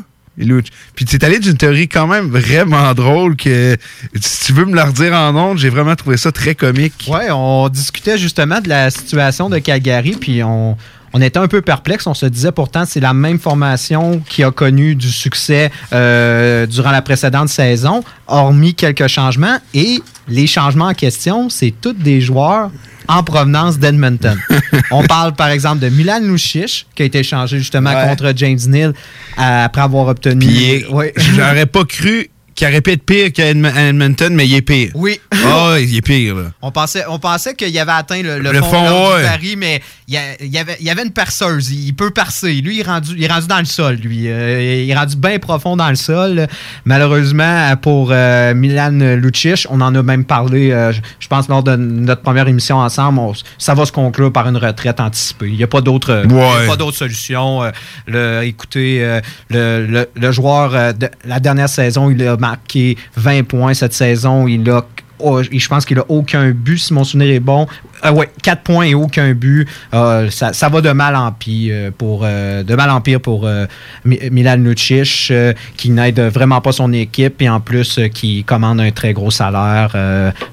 [0.93, 3.75] Puis tu es allé d'une théorie quand même vraiment drôle que
[4.21, 7.07] si tu veux me la redire en ondes, j'ai vraiment trouvé ça très comique.
[7.07, 10.77] Ouais, on discutait justement de la situation de Calgary, puis on,
[11.13, 12.05] on était un peu perplexe.
[12.05, 16.91] On se disait pourtant c'est la même formation qui a connu du succès euh, durant
[16.91, 19.57] la précédente saison, hormis quelques changements.
[19.73, 22.69] Et les changements en question, c'est tous des joueurs
[23.07, 24.37] en provenance d'Edmonton.
[24.91, 28.07] on parle par exemple de Milan Lucic, qui a été échangé justement Ouais.
[28.07, 28.89] contre James Neal
[29.39, 30.45] euh, après avoir obtenu.
[30.45, 31.13] Puis Ouais.
[31.35, 34.61] j'aurais pas cru qu'il aurait pu être pire qu'à Edm- à Edmonton, mais il est
[34.63, 34.89] pire.
[34.95, 35.19] Oui.
[35.45, 36.43] Ah, il est pire, là.
[36.63, 39.21] On pensait, on pensait qu'il avait atteint le, le Le fond, fond, lors ouais.
[39.21, 40.15] du pari, mais il
[40.47, 41.69] y, avait, il y avait une perceuse.
[41.71, 42.53] Il peut percer.
[42.61, 43.95] Lui, il est rendu, il est rendu dans le sol.
[43.95, 46.47] Lui, Euh, il est rendu bien profond dans le sol.
[46.85, 51.75] Malheureusement, pour euh, Milan Lucic, on en a même parlé, euh, je- pense, lors de
[51.75, 53.19] notre première émission ensemble.
[53.19, 55.47] on- ça va se conclure par une retraite anticipée.
[55.49, 56.93] Il n'y a pas d'autre Ouais.
[56.93, 57.61] solution.
[58.07, 63.73] Le- écoutez, le, le- le joueur, de la dernière saison, il a marqué 20 points.
[63.73, 64.85] Cette saison, il a
[65.19, 67.67] oh, je pense qu'il a aucun but, si mon souvenir est bon.
[68.01, 69.67] Ah ouais, 4 points et aucun but.
[69.93, 73.47] Euh, ça, ça va de mal en pire euh, pour, de mal en pire pour
[74.05, 75.33] Mi- Milan Lucic,
[75.75, 79.95] qui n'aide vraiment pas son équipe et en plus qui commande un très gros salaire.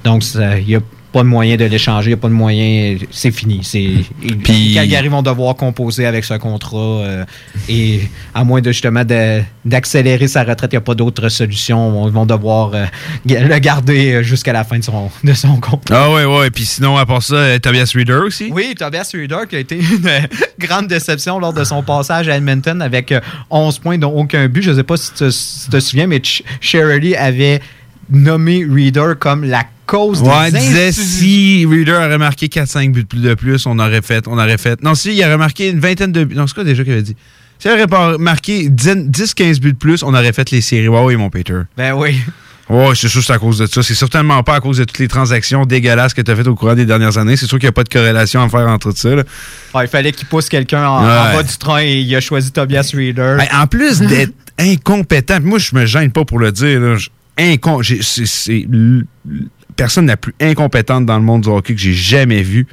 [0.04, 0.80] Donc, il n'y a
[1.14, 2.98] pas de moyen de l'échanger, il n'y a pas de moyen.
[3.12, 3.60] C'est fini.
[3.62, 3.94] C'est,
[4.42, 7.24] Puis- Calgary vont devoir composer avec ce contrat euh,
[7.68, 8.00] et
[8.34, 9.04] à moins de justement
[9.64, 12.06] d'accélérer sa retraite, il n'y a pas d'autre solution.
[12.08, 12.84] Ils vont devoir euh,
[13.26, 16.04] le garder euh, jusqu'à la fin de son, de son contrat.
[16.06, 16.50] Ah ouais, ouais.
[16.50, 18.50] Puis sinon, à part ça, Tobias Reader aussi?
[18.52, 20.10] Oui, Tobias Reader qui a été une
[20.58, 24.62] grande déception lors de son passage à Edmonton avec euh, 11 points dont aucun but.
[24.62, 27.60] Je ne sais pas si tu te, si tu te souviens, mais Ch- Shirley avait
[28.10, 33.06] nommé Reader comme la cause Ouais, des il disait si Reader aurait marqué 4-5 buts
[33.12, 34.26] de plus, on aurait fait.
[34.28, 34.82] On aurait fait.
[34.82, 36.34] Non, si il aurait marqué une vingtaine de buts.
[36.34, 37.16] Non, c'est quoi déjà qu'il avait dit?
[37.58, 40.88] S'il aurait pas marqué 10-15 buts de plus, on aurait fait les séries.
[40.88, 41.60] Ouais, oui, mon Peter.
[41.76, 42.16] Ben oui.
[42.70, 43.82] Ouais, c'est sûr que c'est à cause de ça.
[43.82, 46.54] C'est certainement pas à cause de toutes les transactions dégueulasses que tu as faites au
[46.54, 47.36] courant des dernières années.
[47.36, 49.14] C'est sûr qu'il n'y a pas de corrélation à faire entre ça.
[49.14, 49.22] là.
[49.74, 51.34] Ouais, il fallait qu'il pousse quelqu'un en, en Ouais.
[51.36, 53.36] bas du train et il a choisi Tobias Reader.
[53.38, 56.96] Ben, en plus d'être incompétent, moi je me gêne pas pour le dire, là,
[58.00, 58.66] c'est-
[59.76, 62.66] personne la plus incompétente dans le monde du hockey que j'ai jamais vue.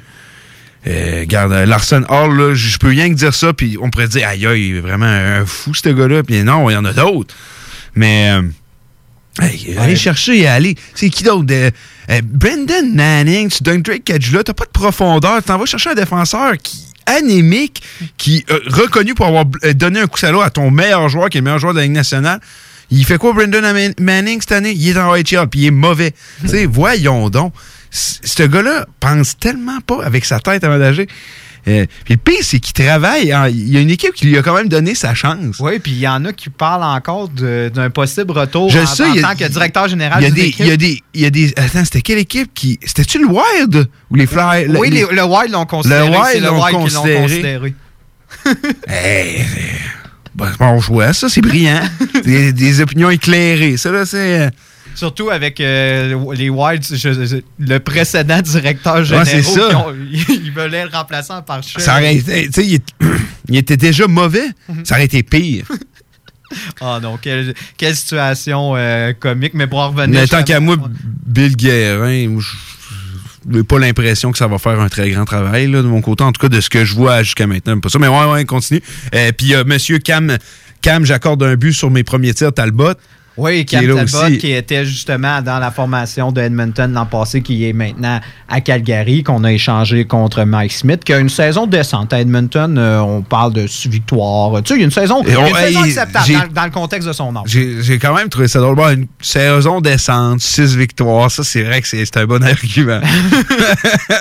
[0.86, 4.08] Euh, regarde, euh, Larson Hall, là, je peux rien que dire ça, puis on pourrait
[4.08, 6.22] dire, aïe, aïe, il est vraiment un fou, ce gars-là.
[6.22, 7.34] Puis non, il y en a d'autres.
[7.94, 8.42] Mais, euh,
[9.40, 10.74] hey, allez chercher, allez.
[10.94, 11.52] C'est qui d'autre?
[11.52, 15.36] Euh, Brendan Manning, tu donnes Drake t'as pas de profondeur.
[15.38, 17.82] Tu t'en vas chercher un défenseur qui anémique,
[18.16, 19.44] qui euh, reconnu pour avoir
[19.74, 21.84] donné un coup salaud à ton meilleur joueur, qui est le meilleur joueur de la
[21.84, 22.40] Ligue nationale.
[22.92, 24.72] Il fait quoi, Brendan Man- Manning, cette année?
[24.76, 26.12] Il est en HL, puis il est mauvais.
[26.42, 27.52] tu sais, voyons donc.
[27.90, 31.04] Ce gars-là pense tellement pas avec sa tête avant d'agir.
[31.68, 33.32] Euh, puis le pire, c'est qu'il travaille.
[33.52, 35.56] Il y a une équipe qui lui a quand même donné sa chance.
[35.60, 39.04] Oui, puis il y en a qui parlent encore d'un possible retour Je en, sais,
[39.04, 41.20] en a- tant que directeur général Il y a des, il y a des, il
[41.20, 41.52] y a des.
[41.56, 42.80] Attends, c'était quelle équipe qui.
[42.84, 44.68] C'était-tu le Wild ou les Flyers?
[44.70, 46.08] Oui, les- le Wild l'ont considéré.
[46.08, 47.22] Le Wild l'ont considéré.
[47.22, 47.74] considéré.
[48.88, 49.44] Hey,
[50.34, 51.82] bon, c'est bon choix, ça, c'est brillant.
[52.24, 53.76] des, des opinions éclairées.
[53.76, 54.50] Ça, là, c'est.
[54.94, 59.26] Surtout avec euh, les Wilds, je- je- le précédent directeur général.
[59.26, 59.86] c'est ça.
[60.28, 61.80] Ils veulent le remplacer par chef.
[61.82, 62.94] Ça aurait été- tu sais, il, est-
[63.48, 64.44] il était déjà mauvais.
[64.84, 65.66] Ça aurait été pire.
[66.82, 69.54] Ah non, quelle, quelle situation euh, comique.
[69.54, 70.20] Mais pour en revenir.
[70.20, 70.76] Mais tant qu'à moi,
[71.26, 72.46] Bill Guérin, je
[73.50, 76.24] j'ai pas l'impression que ça va faire un très grand travail là, de mon côté,
[76.24, 77.78] en tout cas de ce que je vois jusqu'à maintenant.
[77.80, 78.82] Pas ça, mais ouais, ouais, continue.
[79.14, 80.36] Euh, Puis euh, Monsieur Cam,
[80.80, 82.94] Cam, j'accorde un but sur mes premiers tirs Talbot.
[83.38, 84.36] Oui, qui est là aussi.
[84.38, 89.22] qui était justement dans la formation de Edmonton l'an passé, qui est maintenant à Calgary,
[89.22, 92.12] qu'on a échangé contre Mike Smith, qui a une saison décente.
[92.12, 94.62] À Edmonton, euh, on parle de six victoires.
[94.62, 96.70] Tu sais, il y a une saison, on- une saison hey, acceptable dans, dans le
[96.70, 97.44] contexte de son âge.
[97.46, 98.78] J'ai quand même trouvé ça drôle.
[98.92, 103.00] Une saison décente, six victoires, ça c'est vrai que c'est un bon argument.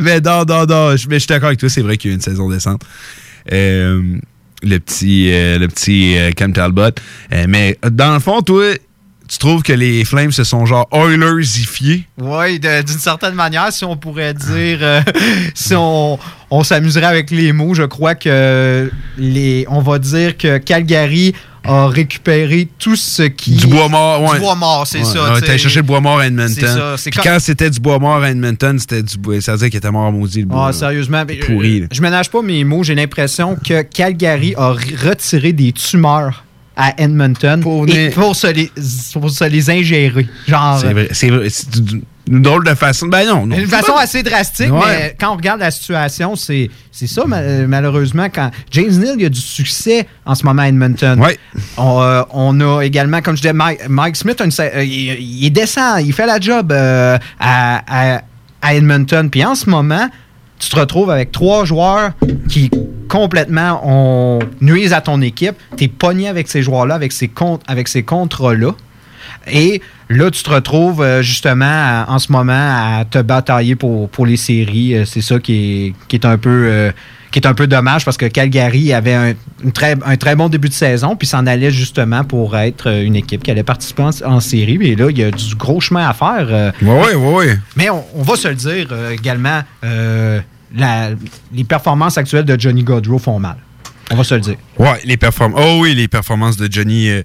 [0.00, 2.12] mais non, non, non, je, mais je suis d'accord avec toi, c'est vrai qu'il y
[2.12, 2.82] a eu une saison décente.
[3.52, 4.02] Euh,
[4.62, 6.90] le petit, euh, le petit euh, Cam Talbot.
[7.32, 8.74] Euh, mais dans le fond, toi,
[9.28, 12.06] tu trouves que les Flames se sont genre Oilersifiés?
[12.18, 15.00] Oui, d'une certaine manière, si on pourrait dire, euh,
[15.54, 16.18] si on,
[16.50, 21.34] on s'amuserait avec les mots, je crois que les, on va dire que Calgary
[21.68, 23.52] a récupéré tout ce qui.
[23.52, 24.34] Du bois mort, ouais.
[24.34, 25.32] Du bois mort, c'est Ouais, ça.
[25.34, 25.40] ouais.
[25.40, 26.54] T'as cherché le bois mort à Edmonton.
[26.54, 29.40] C'est ça, Puis quand- quand c'était du bois mort à Edmonton, c'était du bois.
[29.40, 30.68] Ça veut dire qu'il était mort maudit le bois.
[30.68, 32.82] Ah, sérieusement, Pourri, euh, je ménage pas mes mots.
[32.82, 36.44] J'ai l'impression que Calgary a retiré des tumeurs
[36.76, 38.70] à Edmonton pour, et pour, se, les,
[39.14, 40.26] pour se les ingérer.
[40.46, 41.08] Genre, C'est vrai.
[41.12, 41.48] C'est vrai.
[42.28, 43.06] Une drôle de façon.
[43.06, 43.46] Ben non.
[43.46, 43.56] non.
[43.56, 44.80] Une façon assez drastique, Ouais.
[44.86, 48.26] mais quand on regarde la situation, c'est ça, ma- malheureusement.
[48.34, 51.22] Quand James Neal il a du succès en ce moment à Edmonton.
[51.76, 55.50] On, euh, on a également, comme je disais, Mike, Mike Smith, a une euh, il,
[55.50, 58.22] décent, il fait la job euh, à, à-
[58.62, 59.30] à Edmonton.
[59.30, 60.08] Puis en ce moment,
[60.58, 62.10] tu te retrouves avec trois joueurs
[62.48, 62.70] qui
[63.08, 65.54] complètement nuisent à ton équipe.
[65.76, 67.30] Tu es pogné avec ces joueurs-là, avec ces,
[67.68, 68.72] avec ces contrats-là.
[69.50, 74.08] Et là, tu te retrouves euh, justement à- en ce moment à te batailler pour,
[74.08, 74.94] pour les séries.
[74.96, 76.50] Euh, C'est ça qui est, qui est un peu.
[76.66, 76.90] euh,
[77.32, 79.32] qui est un peu dommage parce que Calgary avait un,
[79.62, 83.14] une très, un très bon début de saison, puis s'en allait justement pour être une
[83.14, 84.78] équipe qui allait participer en, en série.
[84.78, 86.72] Mais là, il y a du gros chemin à faire.
[86.80, 87.58] ouais, ouais, ouais.
[87.76, 90.40] Mais on, on va se le dire euh, également, euh,
[90.74, 91.10] la-
[91.52, 93.56] les performances actuelles de Johnny Godrow font mal.
[94.10, 94.56] On va se le dire.
[94.78, 95.60] Ouais, les performances.
[95.62, 97.08] Oh oui, les performances de Johnny.
[97.10, 97.22] euh,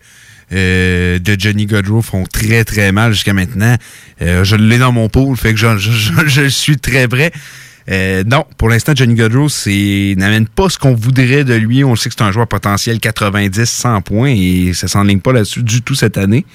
[0.53, 3.75] euh, de Johnny Godrow font très très mal jusqu'à maintenant.
[4.21, 7.31] Euh, je l'ai dans mon pool, fait que je, je- je- je suis très prêt.
[7.89, 11.83] Euh, non, pour l'instant, Johnny Godrow c'est n'amène pas ce qu'on voudrait de lui.
[11.83, 15.81] On sait que c'est un joueur potentiel 90-100 points et ça s'enligne pas là-dessus du
[15.81, 16.45] tout cette année.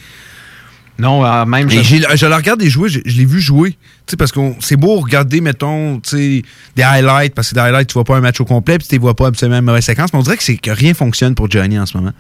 [0.99, 1.68] Non, euh, même.
[1.70, 3.76] Et j'ai- je le regarde jouer, je, je l'ai vu jouer.
[4.18, 6.42] Parce que c'est beau regarder, mettons, des
[6.78, 9.01] highlights, parce que des highlights, tu vois pas un match au complet, puis tu ne
[9.01, 11.51] vois pas absolument une mauvaise séquence, mais on dirait que, c'est que rien fonctionne pour
[11.51, 12.12] Johnny en ce moment.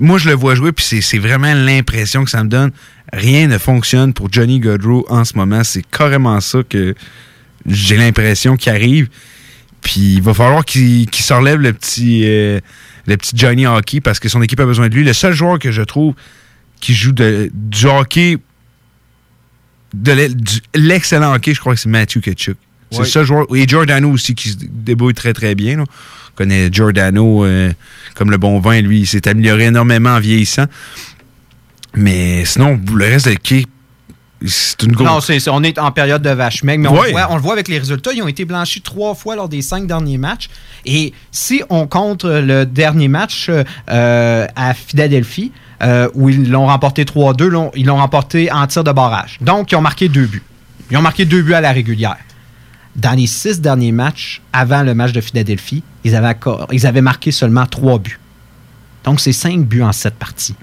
[0.00, 2.70] Moi, je le vois jouer, puis c'est- vraiment l'impression que ça me donne.
[3.12, 5.64] Rien ne fonctionne pour Johnny Godrow en ce moment.
[5.64, 6.94] C'est carrément ça que
[7.66, 9.08] j'ai l'impression qui arrive.
[9.80, 12.60] Puis il va falloir qu'il qu'il se relève le petit, euh,
[13.06, 15.04] le petit Johnny Hockey parce que son équipe a besoin de lui.
[15.04, 16.14] Le seul joueur que je trouve
[16.80, 18.38] qui joue de- du hockey,
[19.94, 20.28] de
[20.74, 22.56] l'excellent hockey, je crois que c'est Matthew Ketchuk.
[22.90, 23.04] C'est Ouais.
[23.04, 23.46] le seul joueur.
[23.54, 25.76] Et Giordano aussi qui se débrouille très très bien.
[25.78, 25.84] là.
[26.34, 27.72] On connaît Giordano euh,
[28.16, 30.64] comme le bon vin, lui, il s'est amélioré énormément en vieillissant.
[31.94, 33.68] Mais sinon, le reste de l'équipe,
[34.44, 35.06] c'est une grosse.
[35.06, 37.06] Non, c'est, on est en période de vache maigre, mais on, Ouais.
[37.06, 38.10] le voit, on le voit avec les résultats.
[38.12, 40.48] Ils ont été blanchis trois fois lors des cinq derniers matchs.
[40.84, 43.48] Et si on compte le dernier match
[43.90, 48.82] euh, à Philadelphie, euh, où ils l'ont remporté 3-2, l'ont- ils l'ont remporté en tir
[48.84, 49.38] de barrage.
[49.40, 50.42] Donc, ils ont marqué deux buts.
[50.90, 52.16] Ils ont marqué deux buts à la régulière.
[52.96, 57.00] Dans les six derniers matchs, avant le match de Philadelphie, ils avaient, accor- ils avaient
[57.02, 58.18] marqué seulement trois buts.
[59.04, 60.54] Donc, c'est cinq buts en sept parties.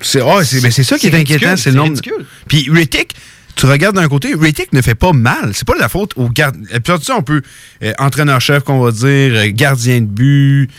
[0.00, 1.88] C'est c'est- mais c'est ça qui est, inquiétant, c'est le c'est nombre.
[1.90, 2.26] ridicule.
[2.46, 3.14] Puis Rittick,
[3.56, 5.50] tu regardes d'un côté, Raytick ne fait pas mal.
[5.52, 6.60] C'est pas de la faute au gardien.
[7.16, 7.42] On peut
[7.82, 10.70] euh, entraîneur-chef, qu'on va dire, euh, gardien de but.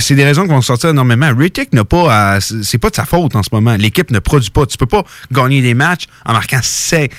[0.00, 1.34] C'est des raisons qui vont sortir énormément.
[1.34, 3.74] Raytick n'a pas C'est pas de sa faute en ce moment.
[3.76, 4.66] L'équipe ne produit pas.
[4.66, 7.10] Tu peux pas gagner des matchs en marquant 5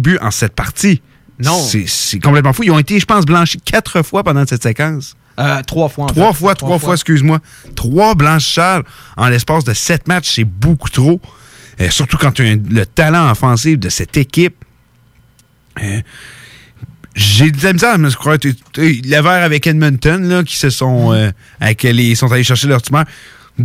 [0.00, 1.02] buts en cette partie.
[1.44, 1.60] Non.
[1.62, 2.62] C'est- complètement fou.
[2.64, 5.14] Ils ont été, je pense, blanchis quatre fois pendant cette séquence.
[5.38, 6.04] Euh, trois fois.
[6.04, 6.38] en Trois fait.
[6.38, 7.38] fois, trois, fois, excuse-moi.
[7.76, 8.82] Trois blanchisseurs
[9.16, 11.20] en l'espace de sept matchs, c'est beaucoup trop.
[11.80, 14.56] Euh, surtout quand tu as le talent offensif de cette équipe.
[15.80, 16.00] Euh,
[17.14, 18.36] j'ai de la misère à me croire.
[18.76, 21.30] Le verre avec Edmonton, là, qui se sont, euh,
[21.60, 23.04] avec les, ils sont allés chercher leur tumeur.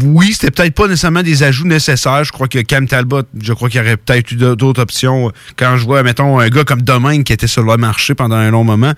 [0.04, 2.24] Oui, c'était peut-être pas nécessairement des ajouts nécessaires.
[2.24, 5.32] Je crois que Cam Talbot, je crois qu'il y aurait peut-être eu d'autres options.
[5.56, 8.50] Quand je vois, mettons, un gars comme Domingue qui était sur le marché pendant un
[8.50, 8.94] long moment,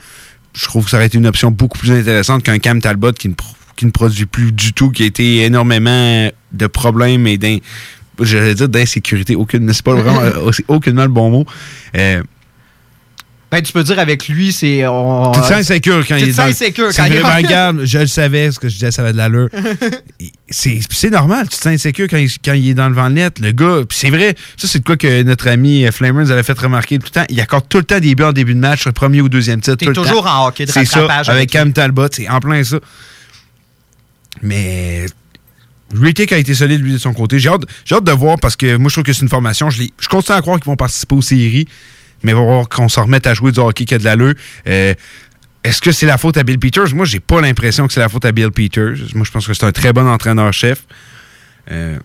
[0.54, 3.28] je trouve que ça aurait été une option beaucoup plus intéressante qu'un Cam Talbot qui
[3.28, 7.38] ne, pro- qui ne produit plus du tout, qui a été énormément de problèmes et
[7.38, 7.58] d'in,
[8.22, 9.36] j'allais dire d'insécurité.
[9.36, 11.46] Aucune, c'est pas vraiment, euh, aucunement le bon mot.
[11.98, 12.24] Euh,
[13.52, 14.86] Ben, tu peux dire avec lui, c'est.
[14.88, 18.00] on- tu te sens insécure quand il est dans- insécure quand il est regarde, je
[18.00, 19.50] le savais, ce que je disais, ça avait de l'allure.
[20.50, 23.10] c'est c'est normal, tu te sens insécure quand il, quand il est dans le vent
[23.10, 23.40] de net.
[23.40, 26.44] Le gars, puis c'est vrai, ça c'est de quoi que notre ami euh, Flamers avait
[26.44, 27.26] fait remarquer tout le temps.
[27.30, 29.30] Il accorde tout le temps des buts en début de match, sur le premier ou
[29.30, 29.76] deuxième titre.
[29.78, 30.44] T'es le toujours temps.
[30.44, 32.78] en hockey de C'est ça, rattrapage avec avec Cam Talbot, c'est en plein ça.
[34.42, 35.06] Mais
[35.94, 37.40] Rick a été solide, lui, de son côté.
[37.40, 39.70] J'ai hâte, de voir parce que moi, je trouve que c'est une formation.
[39.70, 41.68] Je, je continue à croire qu'ils vont participer aux séries,
[42.24, 44.34] mais il va falloir qu'on s'en remette à jouer du hockey qui a de l'allure.
[44.68, 44.94] Euh,
[45.66, 46.94] est-ce que c'est la faute à Bill Peters?
[46.94, 48.98] Moi, j'ai pas l'impression que c'est la faute à Bill Peters.
[49.16, 50.84] Moi, je pense que c'est un très bon entraîneur-chef.
[51.72, 51.98] Euh,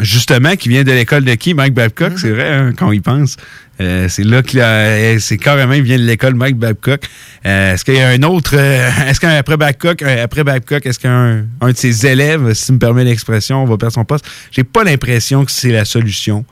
[0.00, 1.54] justement, qui vient de l'école de qui?
[1.54, 3.36] Mike Babcock, c'est vrai, hein, quand y pense.
[3.80, 7.04] Euh, c'est là qu'il euh, C'est carrément, il vient de l'école Mike Babcock.
[7.44, 8.54] Est-ce qu'il y a un autre.
[8.54, 13.64] est-ce qu'après Babcock, après Babcock, est-ce qu'un un de ses élèves, si me permets l'expression,
[13.64, 14.28] va perdre son poste?
[14.50, 16.44] J'ai pas l'impression que c'est la solution.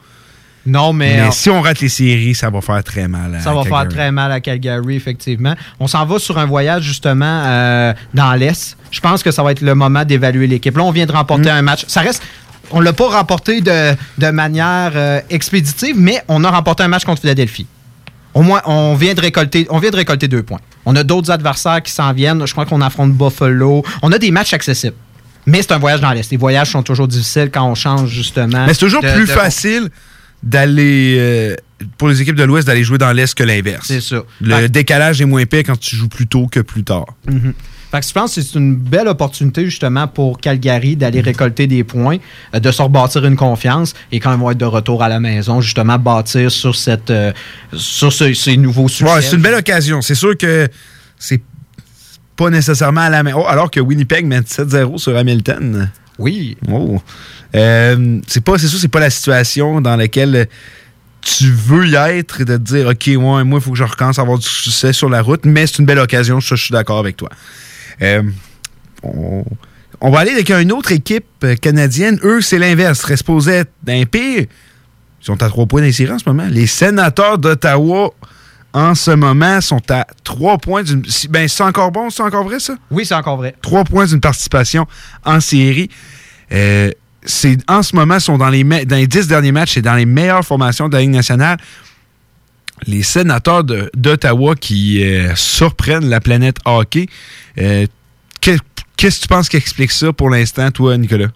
[0.69, 1.16] Non, mais.
[1.16, 3.35] Mais euh, si on rate les séries, ça va faire très mal.
[3.35, 5.55] à Ça va faire très mal à Calgary, effectivement.
[5.81, 8.77] On s'en va sur un voyage, justement, euh, dans l'Est.
[8.91, 10.77] Je pense que ça va être le moment d'évaluer l'équipe.
[10.77, 11.85] Là, on vient de remporter un match.
[11.89, 12.23] Ça reste.
[12.71, 17.05] On l'a pas remporté de, de manière euh, expéditive, mais on a remporté un match
[17.05, 17.66] contre Philadelphie.
[18.35, 20.61] Au moins, on vient de récolter, on vient de récolter deux points.
[20.85, 22.47] On a d'autres adversaires qui s'en viennent.
[22.47, 23.83] Je crois qu'on affronte Buffalo.
[24.03, 24.95] On a des matchs accessibles.
[25.47, 26.31] Mais c'est un voyage dans l'Est.
[26.31, 28.66] Les voyages sont toujours difficiles quand on change, justement.
[28.66, 29.89] Mais c'est toujours de- plus de- facile
[30.43, 31.57] d'aller euh,
[31.97, 33.86] pour les équipes de l'Ouest d'aller jouer dans l'Est que l'inverse.
[33.89, 34.22] C'est ça.
[34.41, 37.07] Le Fait- décalage est moins épais quand tu joues plus tôt que plus tard.
[37.28, 37.55] Mhm.
[37.91, 41.84] Fait que je pense que c'est une belle opportunité justement pour Calgary d'aller récolter des
[41.84, 42.18] points,
[42.55, 45.20] euh, de se rebâtir une confiance et quand ils vont être de retour à la
[45.20, 47.32] maison, justement bâtir sur cette euh,
[47.74, 49.11] sur ce- ces nouveaux succès.
[49.12, 50.03] Ouais, c'est une belle occasion.
[50.03, 50.68] C'est sûr que
[51.18, 51.41] c'est
[52.36, 53.32] pas nécessairement à la main.
[53.34, 55.91] Oh, alors que Winnipeg mène 7-0 sur Hamilton.
[56.19, 56.57] Oui.
[56.71, 57.01] Oh.
[57.55, 60.49] Euh, c'est pas, c'est sûr, c'est pas la situation dans laquelle
[61.21, 63.85] tu veux y être et de te dire, OK, ouais, moi, il faut que je
[63.85, 66.64] recommence à avoir du succès sur la route, mais c'est une belle occasion, ça, je
[66.64, 67.29] suis d'accord avec toi.
[68.03, 68.23] Euh,
[69.03, 72.19] on, va aller avec une autre équipe euh, canadienne.
[72.23, 73.05] Eux, c'est l'inverse.
[73.09, 73.62] Ils supposés.
[73.87, 74.47] Ils
[75.21, 76.47] sont à trois points séries en ce moment.
[76.49, 78.12] Les sénateurs d'Ottawa,
[78.73, 81.03] en ce moment, sont à trois points d'une.
[81.31, 82.75] Ben, c'est encore bon, c'est encore vrai, ça?
[82.91, 83.55] Oui, c'est encore vrai.
[83.62, 84.87] Trois points d'une participation
[85.25, 85.89] en série.
[86.53, 86.91] Euh,
[87.66, 90.07] en ce moment, sont dans les, me- dans les dix derniers matchs, c'est dans les
[90.07, 91.59] meilleures formations de la Ligue nationale.
[92.87, 97.07] Les sénateurs d'Ottawa qui euh, surprennent la planète hockey.
[97.59, 97.87] Euh,
[98.41, 98.57] que-
[98.97, 101.29] qu'est-ce que tu penses qui explique ça pour l'instant, toi, Nicolas?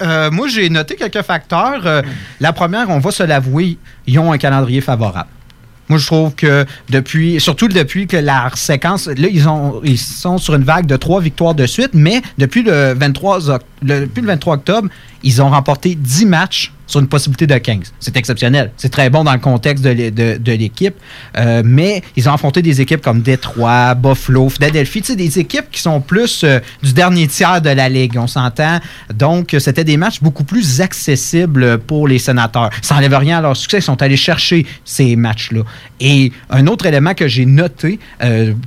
[0.00, 2.04] Moi, j'ai noté quelques facteurs.
[2.38, 5.28] La première, on va se l'avouer, ils ont un calendrier favorable.
[5.88, 10.36] Moi, je trouve que depuis, surtout depuis que la séquence, là, ils, ont, ils sont
[10.38, 14.20] sur une vague de trois victoires de suite, mais depuis le 23, oc- le- depuis
[14.20, 14.88] le 23 octobre,
[15.22, 17.92] ils ont remporté 10 matchs sur une possibilité de 15.
[18.00, 18.72] C'est exceptionnel.
[18.76, 20.08] C'est très bon dans le contexte de
[20.38, 20.94] de- l'équipe.
[21.36, 26.00] Euh, mais ils ont affronté des équipes comme Détroit, Buffalo, Philadelphie, des équipes qui sont
[26.00, 28.80] plus euh, du dernier tiers de la Ligue, on s'entend.
[29.14, 32.70] Donc, euh, c'était des matchs beaucoup plus accessibles pour les sénateurs.
[32.82, 33.78] Ça n'enlève rien à leur succès.
[33.78, 35.62] Ils sont allés chercher ces matchs-là.
[36.00, 37.98] Et un autre élément que j'ai noté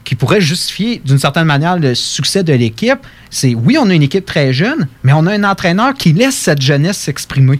[0.03, 2.99] qui pourrait justifier d'une certaine manière le succès de l'équipe,
[3.29, 6.35] c'est oui, on a une équipe très jeune, mais on a un entraîneur qui laisse
[6.35, 7.59] cette jeunesse s'exprimer.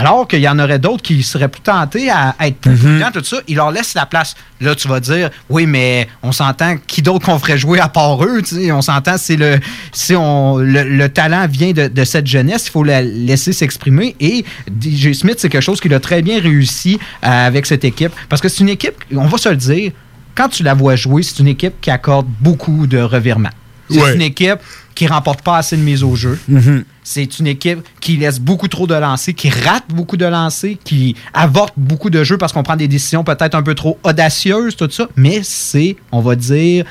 [0.00, 3.10] Alors qu'il y en aurait d'autres qui seraient plus tentés à, à être plus prudents,
[3.12, 4.36] tout ça, il leur laisse la place.
[4.60, 8.22] Là, tu vas dire, oui, mais on s'entend, qui d'autre qu'on ferait jouer à part
[8.24, 8.40] eux?
[8.70, 9.58] On s'entend, c'est le,
[9.92, 14.14] si on, le, le talent vient de, de cette jeunesse, il faut la laisser s'exprimer.
[14.20, 14.44] Et
[14.80, 18.12] DJ Smith, c'est quelque chose qu'il a très bien réussi euh, avec cette équipe.
[18.28, 19.90] Parce que c'est une équipe, on va se le dire,
[20.36, 23.50] quand tu la vois jouer, c'est une équipe qui accorde beaucoup de revirements.
[23.90, 24.14] C'est Ouais.
[24.14, 24.58] une équipe
[24.98, 26.40] qui remporte pas assez de mises au jeu.
[26.48, 26.82] Mhm.
[27.04, 31.14] C'est une équipe qui laisse beaucoup trop de lancers, qui rate beaucoup de lancers, qui
[31.32, 34.90] avorte beaucoup de jeux parce qu'on prend des décisions peut-être un peu trop audacieuses, tout
[34.90, 35.06] ça.
[35.14, 36.84] Mais c'est, on va dire,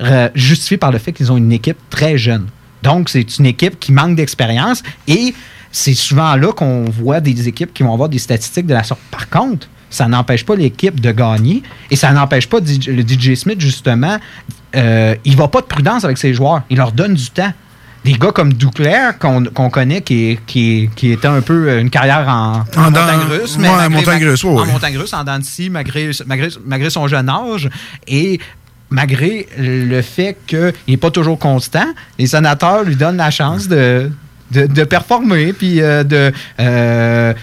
[0.00, 2.48] euh, justifié par le fait qu'ils ont une équipe très jeune.
[2.82, 5.32] Donc, c'est une équipe qui manque d'expérience et
[5.70, 9.00] c'est souvent là qu'on voit des équipes qui vont avoir des statistiques de la sorte.
[9.12, 13.60] Par contre, ça n'empêche pas l'équipe de gagner et ça n'empêche pas le DJ Smith,
[13.60, 14.18] justement,
[14.76, 16.62] euh, il va pas de prudence avec ses joueurs.
[16.70, 17.52] Il leur donne du temps.
[18.04, 22.26] Des gars comme Duclair, qu'on connaît, qui, qui, qui était un peu euh, une carrière
[22.28, 23.56] en, en En montagne russe.
[23.56, 27.28] ouais, malgré- montagne russe, ouais, En montagne russe, en scie, malgré, malgré, malgré son jeune
[27.28, 27.68] âge.
[28.06, 28.38] Et
[28.90, 31.86] malgré le fait qu'il n'est pas toujours constant,
[32.18, 34.10] les sénateurs lui donnent la chance de,
[34.52, 37.34] de, de performer puis euh, de, euh,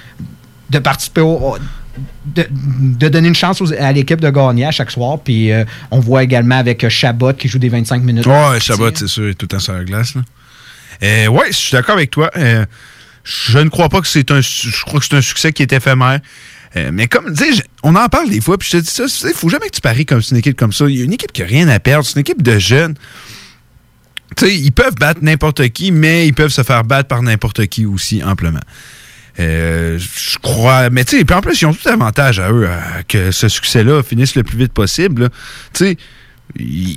[0.70, 1.58] de participer au.
[2.26, 5.20] De, de donner une chance aux- à l'équipe de gagner à chaque soir.
[5.24, 8.26] Puis euh, on voit également avec euh, Chabot qui joue des 25 minutes.
[8.26, 10.14] Ouais, Chabot, c'est sûr, il est tout le temps sur la glace.
[11.04, 12.30] Euh, ouais, je suis d'accord avec toi.
[12.36, 12.66] Euh,
[13.24, 14.42] je ne crois pas que c'est un.
[14.42, 16.20] Je crois que c'est un succès qui est éphémère.
[16.92, 19.06] Mais comme, tu sais, je- on en parle des fois, puis je te dis ça,
[19.30, 20.86] il faut jamais que tu paries comme une équipe comme ça.
[20.90, 22.96] Il y a une équipe qui n'a rien à perdre, c'est une équipe de jeunes.
[24.36, 27.66] Tu sais, ils peuvent battre n'importe qui, mais ils peuvent se faire battre par n'importe
[27.68, 28.60] qui aussi, amplement.
[29.40, 30.90] Euh, je crois.
[30.90, 33.48] Mais tu sais, puis en plus, ils ont tout avantage à eux à que ce
[33.50, 35.30] succès-là finisse le plus vite possible.
[35.74, 35.98] Tu sais,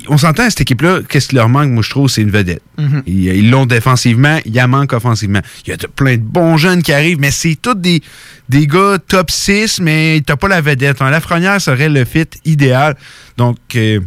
[0.07, 2.61] on s'entend à cette équipe-là, qu'est-ce qui leur manque, moi, je trouve, c'est une vedette.
[2.77, 3.03] Mhm.
[3.07, 5.41] Ils ils l'ont défensivement, il y en manque offensivement.
[5.65, 8.01] Il y a de- plein de bons jeunes qui arrivent, mais c'est tous des,
[8.47, 11.01] des gars top 6, mais t'as pas la vedette.
[11.01, 12.95] Un Lafrenière serait le fit idéal.
[13.37, 13.99] Donc, euh,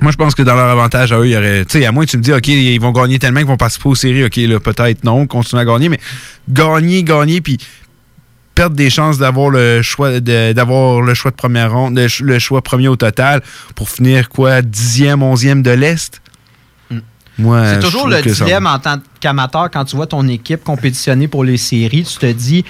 [0.00, 1.64] moi, je pense que dans leur avantage à eux, il y aurait.
[1.64, 3.56] Tu sais, à moins que tu me dis, OK, ils vont gagner tellement qu'ils vont
[3.56, 4.24] participer aux séries.
[4.24, 5.98] OK, là, peut-être non, continuer à gagner, mais
[6.48, 7.56] gagner, gagner, puis
[8.54, 12.20] perdre des chances d'avoir le choix de- d'avoir le choix de première ronde, le, ch-
[12.22, 13.42] le choix premier au total
[13.74, 16.20] pour finir quoi, dixième, onzième de l'Est?
[17.38, 21.28] Moi, C'est toujours le ça- dilemme en tant qu'amateur quand tu vois ton équipe compétitionner
[21.28, 22.04] pour les séries.
[22.04, 22.64] Tu te dis,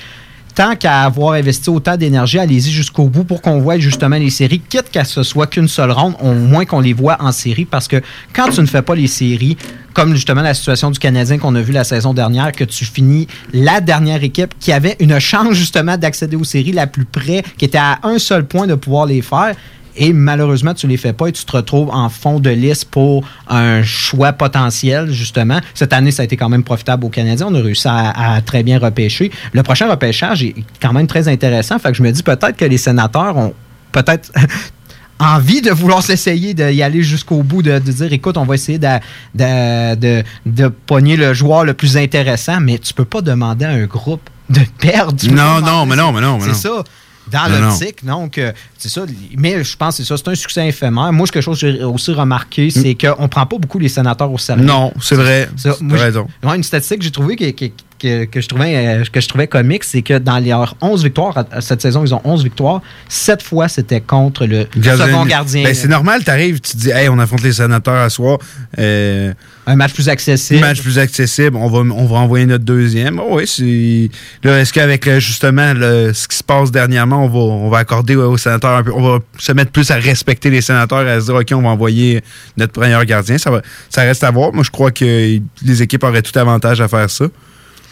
[0.57, 4.59] tant qu'à avoir investi autant d'énergie, allez-y jusqu'au bout pour qu'on voit justement les séries,
[4.59, 7.67] quitte qu'à ce soit qu'une seule ronde, au moins qu'on les voit en série.
[7.67, 8.01] Parce que
[8.33, 9.59] quand tu ne fais pas les séries,
[9.93, 13.29] comme justement la situation du Canadien qu'on a vu la saison dernière, que tu finis
[13.53, 17.67] la dernière équipe qui avait une chance justement d'accéder aux séries la plus près, qui
[17.67, 19.55] était à un seul point de pouvoir les faire.
[19.97, 23.24] Et malheureusement, tu les fais pas et tu te retrouves en fond de liste pour
[23.49, 25.61] un choix potentiel, justement.
[25.74, 27.47] Cette année, ça a été quand même profitable aux Canadiens.
[27.51, 29.30] On a réussi à, à très bien repêcher.
[29.53, 31.78] Le prochain repêchage est quand même très intéressant.
[31.78, 33.55] Fait que je me dis peut-être que les sénateurs ont
[33.92, 34.30] peut-être
[35.18, 38.78] envie de vouloir s'essayer d'y aller jusqu'au bout, de, de dire écoute, on va essayer
[38.78, 43.86] de, de, pogner le joueur le plus intéressant, mais tu peux pas demander à un
[43.86, 45.16] groupe de perdre.
[45.30, 46.55] Non, non, demander- mais non, mais non, C'est non.
[46.55, 46.84] ça.
[47.31, 49.03] Dans l'optique, donc, euh, c'est ça.
[49.37, 50.16] Mais je pense que c'est ça.
[50.16, 51.12] C'est un succès éphémère.
[51.12, 54.31] Moi, quelque chose que j'ai aussi remarqué, c'est qu'on ne prend pas beaucoup les sénateurs
[54.31, 54.64] au sérieux.
[54.64, 55.49] Non, c'est vrai.
[55.57, 56.27] Ça, moi, raison.
[56.45, 59.28] ouais, une statistique que j'ai trouvée que, que- que- que je trouvais, euh, que je
[59.28, 62.80] trouvais comique, c'est que dans leurs 11 victoires, cette saison, ils ont 11 victoires.
[63.09, 64.66] 7 fois, c'était contre le
[65.07, 65.64] second gardien.
[65.64, 68.38] Ben, c'est normal, t'arrives, tu te dis, hey, on affronte les sénateurs à soir.
[68.78, 69.32] Euh,
[69.66, 70.62] un match plus accessible.
[70.62, 71.57] Un match plus accessible.
[71.57, 73.18] On va, on va envoyer notre deuxième.
[73.18, 74.11] Oh, oui, c'est.
[74.47, 77.78] Là, est-ce qu'avec euh, justement le- ce qui se passe dernièrement, on va, on va
[77.78, 78.92] accorder aux sénateurs un peu.
[78.92, 81.68] On va se mettre plus à respecter les sénateurs, à se dire, OK, on va
[81.70, 82.22] envoyer
[82.57, 83.38] notre premier gardien.
[83.38, 84.53] Ça, va, ça reste à voir.
[84.53, 87.26] Moi, je crois que les équipes auraient tout avantage à faire ça.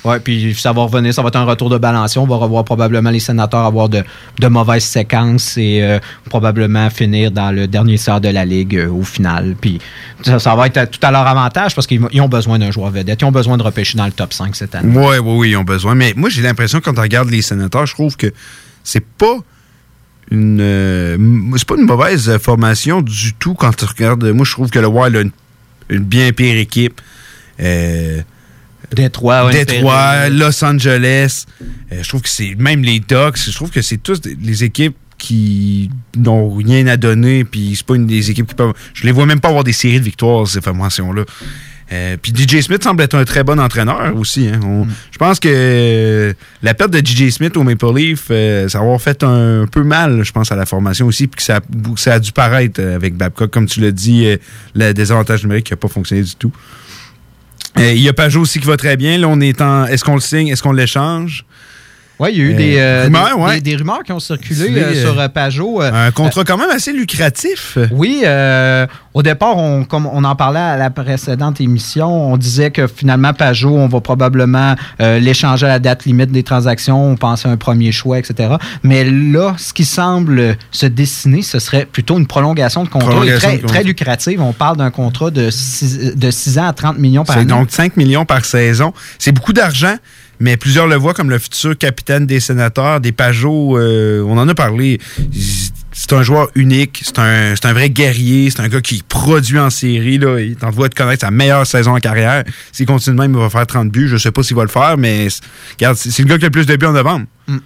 [0.04, 2.20] Oui, puis ça va revenir, ça va être un retour de balancier.
[2.20, 4.04] On va revoir probablement les sénateurs avoir de,
[4.48, 5.98] mauvaises séquences et euh,
[6.28, 9.56] probablement finir dans le dernier sort de la Ligue euh, au final.
[9.58, 9.80] Puis
[10.22, 13.22] ça, va être tout à leur avantage parce qu'ils ils ont besoin d'un joueur vedette.
[13.22, 14.92] Ils ont besoin de repêcher dans le top 5 cette année.
[14.94, 15.94] Oui, oui, oui, ils ont besoin.
[15.94, 18.30] Mais moi, j'ai l'impression quand on regarde les sénateurs, je trouve que
[18.82, 19.38] c'est pas
[20.30, 21.16] une euh,
[21.56, 24.24] c'est pas une mauvaise formation du tout quand tu regardes.
[24.24, 25.20] Moi, je trouve que le Wild a
[25.94, 27.00] une, bien pire équipe.
[29.52, 31.44] Détroit, Los Angeles.
[31.92, 33.36] Euh, je trouve que c'est même les Ducks.
[33.46, 37.44] Je trouve que c'est tous les équipes qui n'ont rien à donner.
[37.44, 38.74] Puis c'est pas une des équipes qui peuvent.
[38.94, 41.24] Je les vois même pas avoir des séries de victoires ces formations-là.
[41.92, 44.48] Euh, puis DJ Smith semble être un très bon entraîneur aussi.
[44.48, 44.58] hein.
[44.64, 46.32] On- Je pense que euh,
[46.62, 49.82] la perte de DJ Smith au Maple Leaf, euh, ça va avoir fait un, peu
[49.82, 51.60] mal, je pense, à la formation aussi, puis que ça, a-
[51.96, 54.26] ça a dû paraître avec Babcock, comme tu l'as dit,
[54.74, 56.52] le désavantage numérique qui n'a pas fonctionné du tout.
[57.78, 59.18] Euh, Il y a Pajot aussi qui va très bien.
[59.18, 59.86] Là, on est en.
[59.86, 60.48] Est-ce qu'on le signe?
[60.48, 61.44] Est-ce qu'on l'échange?
[62.20, 63.54] Oui, il y a eu Euh, des, euh, rumeurs, des, ouais.
[63.56, 65.82] des- des rumeurs qui ont circulé euh, euh, sur euh, Pajot.
[65.82, 67.76] euh, Un contrat quand même assez lucratif.
[67.90, 72.70] Oui, euh, au départ, on, comme on en parlait à la précédente émission, on disait
[72.70, 77.16] que finalement, Pajot, on va probablement euh, l'échanger à la date limite des transactions, on
[77.16, 78.54] pensait à un premier choix, etc.
[78.84, 83.48] Mais là, ce qui semble se dessiner, ce serait plutôt une prolongation de contrat Prolongation
[83.48, 83.74] très, de contrat.
[83.78, 84.40] très lucrative.
[84.40, 87.48] On parle d'un contrat de 6 de six ans à 30 millions par C'est année.
[87.50, 88.92] donc 5 millions par saison.
[89.18, 89.96] C'est beaucoup d'argent,
[90.44, 93.78] mais plusieurs le voient comme le futur capitaine des sénateurs, des Pajot.
[93.78, 95.00] euh, on en a parlé.
[95.96, 99.70] C'est un joueur unique, c'est un, un vrai guerrier, c'est un gars qui produit en
[99.70, 100.18] série.
[100.18, 102.44] Là, il t'en voit de connaître sa meilleure saison en carrière.
[102.72, 104.08] S'il continue de même, il va faire 30 buts.
[104.08, 105.40] Je sais pas s'il va le faire, mais c'est-
[105.78, 107.24] regarde, c'est c'est le gars qui a le plus de buts en novembre.
[107.48, 107.56] Mm.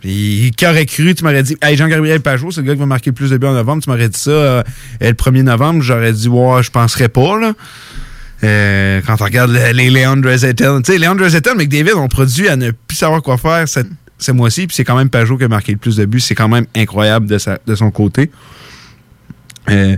[0.00, 2.86] Puis, qui aurait cru, tu m'aurais dit, hey, Jean-Gabriel Pajot, c'est le gars qui va
[2.86, 3.82] marquer le plus de buts en novembre.
[3.82, 4.62] Tu m'aurais dit ça euh,
[5.00, 7.52] le 1er novembre, j'aurais dit, ouais, je penserais pas, là.
[8.44, 12.48] Euh, quand on regarde le- les Leandre Zettel, tu sais, Leandre Zettel, McDavid ont produit
[12.48, 15.44] à ne plus savoir quoi faire cette, ce mois-ci, puis c'est quand même Pajot qui
[15.44, 16.20] a marqué le plus de buts.
[16.20, 18.30] C'est quand même incroyable de, sa- de son côté.
[19.70, 19.96] Euh,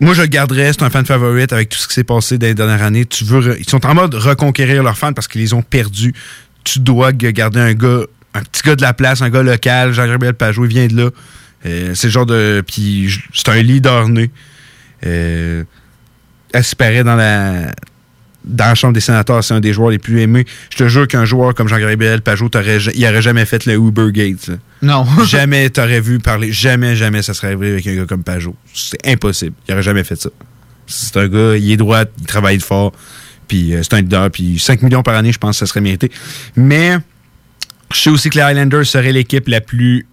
[0.00, 0.72] moi, je le garderais.
[0.72, 3.06] C'est un fan favorite avec tout ce qui s'est passé dans les dernières années.
[3.06, 6.12] Tu veux, ils sont en mode reconquérir leurs fans parce qu'ils les ont perdus.
[6.64, 8.00] Tu dois garder un gars,
[8.34, 9.92] un petit gars de la place, un gars local.
[9.92, 11.10] Jean-Gabriel Pajot, il vient de là.
[11.64, 12.62] Euh, c'est le genre de.
[12.66, 14.30] Puis c'est un leader né.
[16.56, 17.72] Aspirait dans la
[18.46, 20.46] dans la Chambre des sénateurs, c'est un des joueurs les plus aimés.
[20.70, 22.48] Je te jure qu'un joueur comme Jean-Gabriel Pajot,
[22.94, 24.50] il n'aurait jamais fait le Uber Gates.
[24.82, 25.04] Non.
[25.26, 28.54] jamais t'aurais vu parler, jamais, jamais ça serait arrivé avec un gars comme Pajot.
[28.72, 29.56] C'est impossible.
[29.68, 30.30] Il aurait jamais fait ça.
[30.86, 32.92] C'est un gars, il est droit, il travaille fort,
[33.48, 35.80] puis euh, c'est un leader, puis 5 millions par année, je pense que ça serait
[35.80, 36.12] mérité.
[36.54, 36.98] Mais
[37.92, 40.06] je sais aussi que les Highlanders seraient l'équipe la plus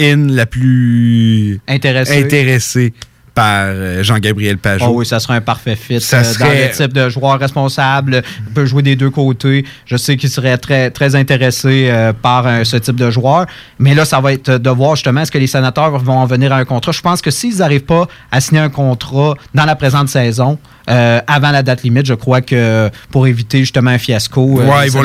[0.00, 2.24] in, la plus Intéressé.
[2.24, 2.92] intéressée
[3.38, 4.86] par euh, Jean-Gabriel Pajot.
[4.88, 6.00] Oh oui, ça serait un parfait fit.
[6.00, 9.64] Ça euh, serait- Dans le type de joueur responsable, il peut jouer des deux côtés.
[9.86, 13.46] Je sais qu'il serait très, très intéressé euh, par ce type de joueur.
[13.78, 16.52] Mais là, ça va être de voir justement est-ce que les sénateurs vont en venir
[16.52, 16.92] à un contrat.
[16.92, 20.58] Je pense que s'ils n'arrivent pas à signer un contrat dans la présente saison,
[20.88, 24.86] euh, avant la date limite, je crois que pour éviter justement un fiasco, euh, les
[24.86, 25.02] ils vont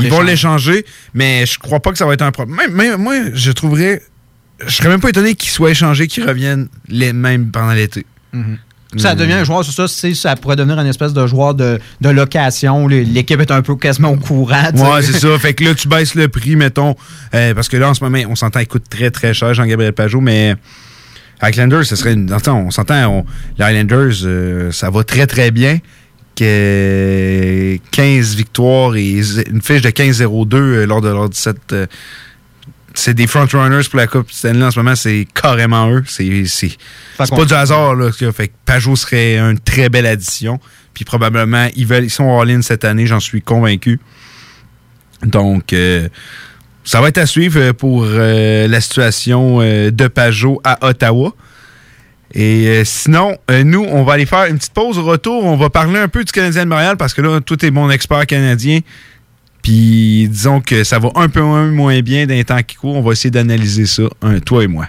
[0.00, 2.56] ils l'échanger, mais je crois pas que ça va être un problème.
[2.56, 4.00] Même, même moi, je trouverais.
[4.66, 8.04] Je serais même pas étonné qu'ils soient échangés, qu'ils reviennent les mêmes pendant l'été.
[8.32, 8.58] Mhm.
[8.96, 9.18] Ça Mm.
[9.18, 12.88] devient un joueur, c'est ça, ça pourrait devenir une espèce de joueur de, de location.
[12.88, 14.70] L'équipe est un peu quasiment au courant.
[14.72, 14.84] tu sais.
[14.84, 15.38] Ouais, c'est ça.
[15.40, 16.96] Fait que là, tu baisses le prix, mettons.
[17.34, 19.92] euh, parce que là, en ce moment, on s'entend, il coûte très, très cher, Jean-Gabriel
[19.92, 20.56] Pajot, mais
[21.42, 22.32] Highlanders, ce serait une.
[22.32, 23.26] attends, on s'entend,
[23.58, 25.78] les Highlanders, euh, ça va très, très bien.
[26.34, 31.56] Que 15 victoires et une fiche de 15-0-2 euh, lors de leur 17.
[31.72, 31.86] euh,
[32.98, 36.02] c'est des frontrunners pour la Coupe Stanley en ce moment, c'est carrément eux.
[36.06, 36.76] C'est c'est-
[37.24, 37.94] c'est qu'on- pas du hasard.
[37.94, 40.58] Là, fait que Pajot serait une très belle addition.
[40.94, 44.00] Puis probablement, ils, veulent, ils sont all-in cette année, j'en suis convaincu.
[45.24, 46.08] Donc, euh,
[46.84, 51.34] ça va être à suivre euh, pour euh, la situation euh, de Pajot à Ottawa.
[52.34, 55.44] Et sinon, nous, on va aller faire une petite pause au retour.
[55.46, 57.90] On va parler un peu du Canadien de Montréal parce que là, tout est mon
[57.90, 58.80] expert canadien.
[59.62, 62.96] Puis disons que ça va un peu moins, bien d'un temps qui court.
[62.96, 64.04] On va essayer d'analyser ça,
[64.44, 64.88] toi et moi.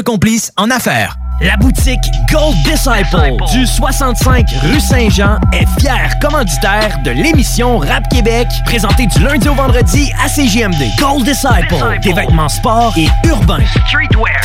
[0.01, 1.15] complice en affaires.
[1.41, 1.97] La boutique
[2.31, 9.17] Gold Disciple du 65 rue Saint-Jean est fière commanditaire de l'émission Rap Québec, présentée du
[9.23, 10.77] lundi au vendredi à CGMD.
[10.99, 13.63] Gold Disciple, des vêtements sport et urbains.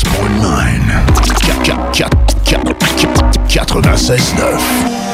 [3.48, 5.05] 96.9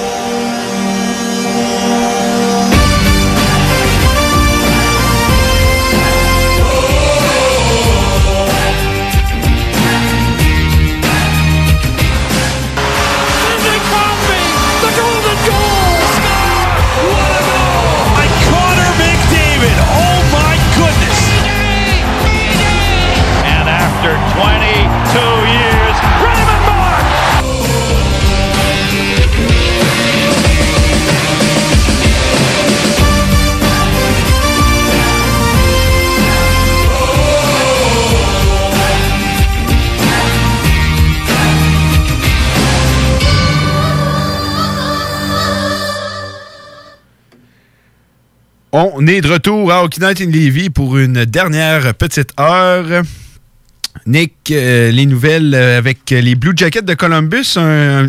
[48.75, 53.03] On est de retour à Hockey Night in Levy pour une dernière petite heure.
[54.07, 58.09] Nick, euh, les nouvelles euh, avec les Blue Jackets de Columbus, un,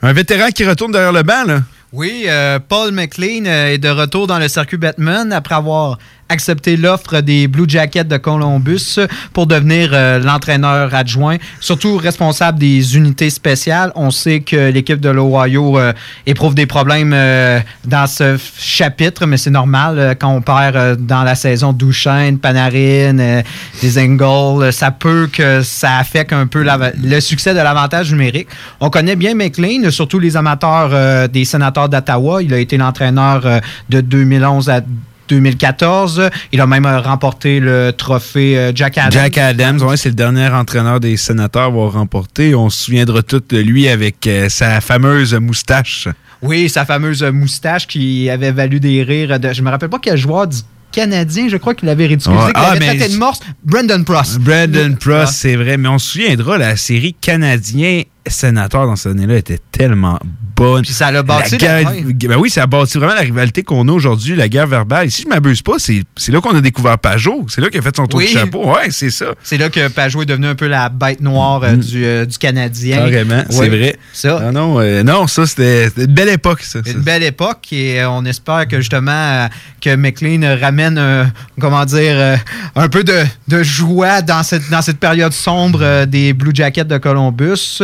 [0.00, 1.60] vétéran qui retourne derrière le banc.
[1.92, 5.98] Oui, euh, Paul McLean est de retour dans le circuit Batman après avoir
[6.32, 8.98] accepté l'offre des Blue Jackets de Columbus
[9.34, 13.92] pour devenir euh, l'entraîneur adjoint, surtout responsable des unités spéciales.
[13.94, 15.92] On sait que l'équipe de l'Ohio euh,
[16.26, 21.34] éprouve des problèmes euh, dans ce chapitre, mais c'est normal quand on perd dans la
[21.34, 23.42] saison Duchesne, Panarin,
[23.82, 28.48] des Engels, ça peut que ça affecte un peu le succès de l'avantage numérique.
[28.80, 32.42] On connaît bien McLean, surtout les amateurs des sénateurs d'Ottawa.
[32.42, 33.42] Il a été l'entraîneur
[33.90, 34.80] de 2011 à
[35.28, 36.30] 2014.
[36.52, 39.12] Il a même euh, remporté le trophée euh, Jack Adams.
[39.12, 42.54] Jack Adams, c'est le dernier entraîneur des sénateurs à avoir remporté.
[42.54, 46.08] On se souviendra tous de lui avec euh, sa fameuse moustache.
[46.42, 49.38] Oui, sa fameuse moustache qui avait valu des rires.
[49.38, 50.56] De, je me rappelle pas quel joueur du
[50.90, 52.52] Canadien, je crois qu'il avait ridiculisé, Ouais.
[52.52, 53.40] qu'il Ah, avait traité de morse.
[53.64, 54.38] Brandon Prost.
[54.40, 55.32] Brandon Prost, Ah.
[55.32, 60.18] c'est vrai, mais on se souviendra, la série Canadien sénateur dans cette année-là était tellement
[60.56, 60.82] bonne.
[60.82, 61.92] Puis ça l'a bâti, la guerre-
[62.28, 65.06] Ben oui, ça a bâti vraiment la rivalité qu'on a aujourd'hui, la guerre verbale.
[65.06, 67.46] Et si je m'abuse pas, c'est là qu'on a découvert Pajot.
[67.48, 68.26] C'est là qu'il a fait son tour Oui.
[68.26, 68.64] de chapeau.
[68.72, 69.26] Ouais, c'est ça.
[69.42, 72.38] C'est là que Pajot est devenu un peu la bête noire euh, du, euh, du
[72.38, 72.98] Canadien.
[72.98, 73.68] Carrément, c'est Oui.
[73.68, 73.96] vrai.
[74.12, 74.38] Ça.
[74.40, 76.80] Non, non, euh, non ça, c'était une belle époque, ça.
[76.84, 76.90] ça.
[76.90, 79.48] Une belle époque et euh, on espère que justement
[79.80, 82.38] que McLean ramène, comment dire,
[82.76, 86.98] un peu de, de joie dans cette, dans cette période sombre des Blue Jackets de
[86.98, 87.80] Columbus.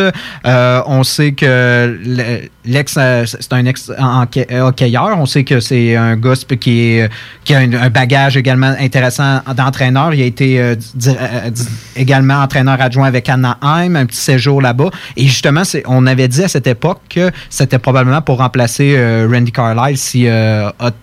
[0.47, 4.71] Euh, on sait que le- l'ex, euh, c'est un ex enquai- euh.
[5.17, 7.11] On sait que c'est un gars sp- qui, est,
[7.45, 10.15] qui a un, bagage également intéressant d'entraîneur.
[10.15, 14.61] Il a été euh, di- euh, di- également entraîneur adjoint avec Anaheim, un petit séjour
[14.63, 14.91] là-bas.
[15.17, 18.97] Et justement, c'est, on avait dit à cette époque que c'était probablement pour remplacer
[19.31, 20.27] Randy Carlyle si,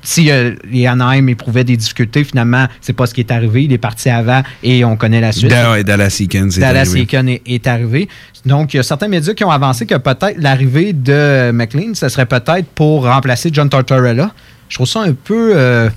[0.01, 0.29] si
[0.71, 2.23] les Anaheim éprouvaient des difficultés.
[2.23, 3.63] Finalement, c'est pas ce qui est arrivé.
[3.63, 5.49] Il est parti avant et on connaît la suite.
[5.83, 7.01] Dallas Eakins est Dallas arrivé.
[7.45, 8.09] Est, est arrivé.
[8.45, 12.25] Donc, il y a certains qui ont avancé que peut-être l'arrivée de McLean, ce serait
[12.25, 14.31] peut-être pour remplacer John Tortorella.
[14.69, 15.89] Je trouve ça un peu euh,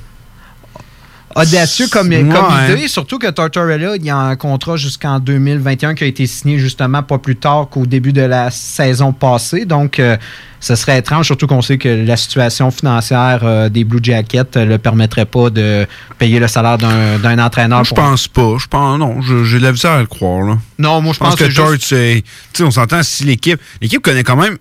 [1.40, 2.72] audacieux comme, comme Ouais.
[2.74, 6.58] idée, surtout que Tortorella, il y a un contrat jusqu'en 2021 qui a été signé
[6.58, 9.64] justement pas plus tard qu'au début de la saison passée.
[9.64, 10.16] Donc, euh,
[10.60, 14.64] ce serait étrange, surtout qu'on sait que la situation financière euh, des Blue Jackets ne
[14.64, 15.86] le permettrait pas de
[16.18, 17.84] payer le salaire d'un entraîneur.
[17.84, 18.56] Je pense pas.
[18.58, 19.20] Je pense non.
[19.44, 20.44] J'ai de la misère à le croire.
[20.46, 20.58] Là.
[20.78, 22.22] Non, moi, je pense que que c'est.
[22.52, 23.60] Tu sais, on s'entend si l'équipe.
[23.80, 24.58] L'équipe connaît quand même.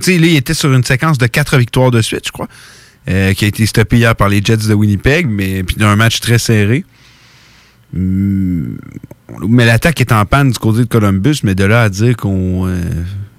[0.00, 2.48] Tu sais, là, il était sur une séquence de quatre victoires de suite, je crois.
[3.08, 6.20] Euh, qui a été stoppé hier par les Jets de Winnipeg, mais puis d'un match
[6.20, 6.84] très serré.
[7.96, 8.76] Hum,
[9.48, 12.66] Mais l'attaque est en panne du côté de Columbus, mais de là à dire qu'on.
[12.66, 12.80] euh,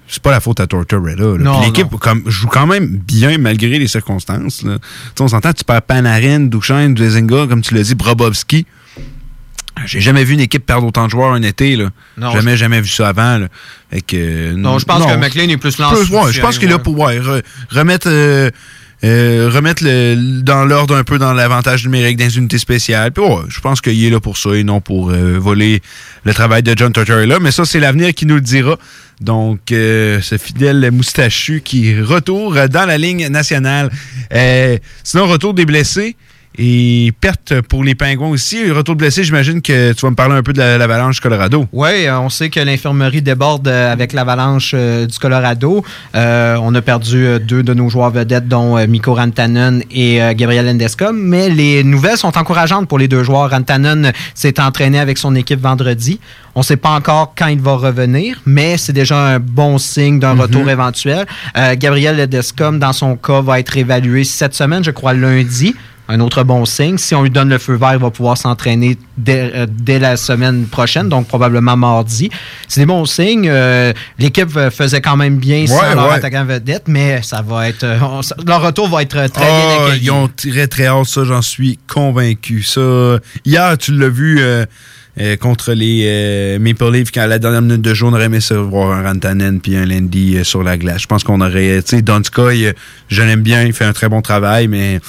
[0.08, 1.36] c'est pas la faute à Tortorella.
[1.64, 1.88] L'équipe
[2.26, 4.62] joue quand même bien malgré les circonstances.
[4.62, 4.78] là.
[5.18, 8.66] On s'entend, tu perds Panarin, Duchesne, Dwezinga, comme tu l'as dit, Brobovski.
[9.84, 11.76] J'ai jamais vu une équipe perdre autant de joueurs un été.
[11.76, 11.90] Là.
[12.16, 13.36] Non, jamais, jamais vu ça avant.
[13.36, 13.48] Là.
[13.90, 16.04] Fait que, euh, Non, je pense que McLean est plus lancé.
[16.04, 17.20] je pense qu'il est là pour ouais,
[17.70, 18.50] remettre, euh,
[19.04, 23.12] euh, remettre le, dans l'ordre un peu dans l'avantage numérique des unités spéciales.
[23.12, 25.82] Puis ouais, je pense qu'il est là pour ça et non pour euh, voler
[26.24, 27.38] le travail de John Tortorella.
[27.38, 28.78] Mais ça, c'est l'avenir qui nous le dira.
[29.20, 33.90] Donc, euh, ce fidèle moustachu qui retourne dans la ligne nationale.
[34.32, 36.16] Euh, sinon, retour des blessés.
[36.58, 38.70] Et perte pour les Pingouins aussi.
[38.70, 41.66] Retour de blessés, j'imagine que tu vas me parler un peu de la- l'Avalanche Colorado.
[41.72, 45.84] Oui, on sait que l'infirmerie déborde euh, avec l'avalanche euh, du Colorado.
[46.14, 50.22] Euh, on a perdu euh, deux de nos joueurs vedettes, dont euh, Mikko Rantanen et
[50.22, 51.14] euh, Gabriel Landeskog.
[51.14, 53.50] Mais les nouvelles sont encourageantes pour les deux joueurs.
[53.50, 56.20] Rantanen s'est entraîné avec son équipe vendredi.
[56.54, 60.18] On ne sait pas encore quand il va revenir, mais c'est déjà un bon signe
[60.18, 61.26] d'un retour éventuel.
[61.58, 65.74] Euh, Gabriel Landeskog, dans son cas, va être évalué cette semaine, je crois lundi.
[66.08, 66.98] Un autre bon signe.
[66.98, 70.16] Si on lui donne le feu vert, il va pouvoir s'entraîner dès, euh, dès la
[70.16, 72.30] semaine prochaine, donc probablement mardi.
[72.68, 73.48] C'est des bons signes.
[73.48, 76.14] Euh, L'équipe euh, faisait quand même bien sans Ouais, leur ouais.
[76.14, 77.84] attaquant vedette, mais ça va être.
[78.02, 80.04] on- ça- leur retour va être très bien Ah, accueilli.
[80.04, 82.62] Ils ont très très hâte, ça, j'en suis convaincu.
[82.62, 84.64] Ça, hier, tu l'as vu euh,
[85.20, 88.26] euh, contre les euh, Maple Leafs, quand à la dernière minute de jeu, on aurait
[88.26, 91.02] aimé ça voir un Rantanen puis un Landy euh, sur la glace.
[91.02, 92.72] Je pense qu'on aurait, tu sais, Donskoy,
[93.08, 95.00] je l'aime bien, il fait un très bon travail, mais...